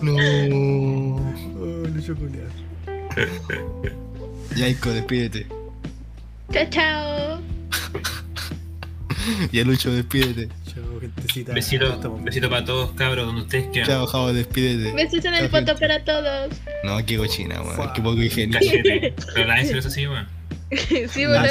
No. 0.00 0.16
Oh, 1.58 1.86
Lucho 1.94 2.14
culiao. 2.14 2.48
Ya, 4.56 4.66
Aiko, 4.66 4.90
despídete. 4.90 5.46
Chao, 6.52 6.66
chao. 6.70 7.40
Ya, 9.52 9.64
Lucho, 9.64 9.90
despídete. 9.92 10.48
Chao, 10.72 11.00
gentecita. 11.00 11.52
Besito, 11.52 12.20
besito 12.22 12.50
para 12.50 12.64
todos, 12.64 12.92
cabros, 12.92 13.26
donde 13.26 13.42
ustedes 13.42 13.68
quieran. 13.72 13.90
Chao, 13.90 14.06
Javo, 14.06 14.32
despídete. 14.32 14.92
Besos 14.92 15.24
en 15.24 15.34
el 15.34 15.48
poto 15.48 15.74
para 15.76 16.04
todos. 16.04 16.52
No, 16.82 17.04
qué 17.04 17.16
cochina, 17.16 17.62
weón. 17.62 17.92
Qué 17.94 18.02
poco 18.02 18.22
ingenio. 18.22 18.58
Cachete. 18.58 19.14
Pero 19.34 19.48
la 19.48 19.60
eso 19.60 19.88
así, 19.88 20.06
weón. 20.06 20.26
sí, 20.70 21.08
se 21.08 21.26
la 21.26 21.42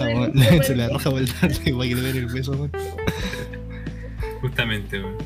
weón. 0.00 0.32
Se 0.62 0.76
la 0.76 0.86
el 0.86 1.26
darle 1.40 1.60
igual 1.66 1.88
que 1.88 1.94
le 1.94 2.02
den 2.02 2.16
el 2.16 2.26
beso, 2.26 2.52
weón. 2.52 2.70
Justamente, 4.40 5.02
weón. 5.02 5.16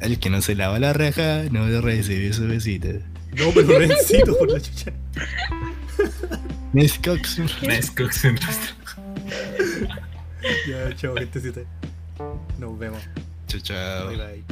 El 0.00 0.18
que 0.18 0.30
no 0.30 0.42
se 0.42 0.54
lava 0.54 0.78
la 0.78 0.92
raja 0.92 1.44
no 1.50 1.66
le 1.66 1.80
recibe 1.80 2.32
su 2.32 2.46
besito. 2.46 2.88
No, 3.36 3.50
pero 3.54 3.78
Rencito 3.78 4.36
por 4.38 4.50
la 4.50 4.60
chucha. 4.60 4.92
En 6.74 8.36
rostro. 8.36 8.76
Ya, 10.68 10.94
chao, 10.94 11.14
gentecita. 11.16 11.60
Nos 12.58 12.78
vemos. 12.78 13.02
Chao, 13.48 13.60
chao. 13.60 14.08
Bye 14.08 14.16
bye. 14.16 14.44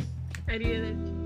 Arrivederci. 0.55 1.24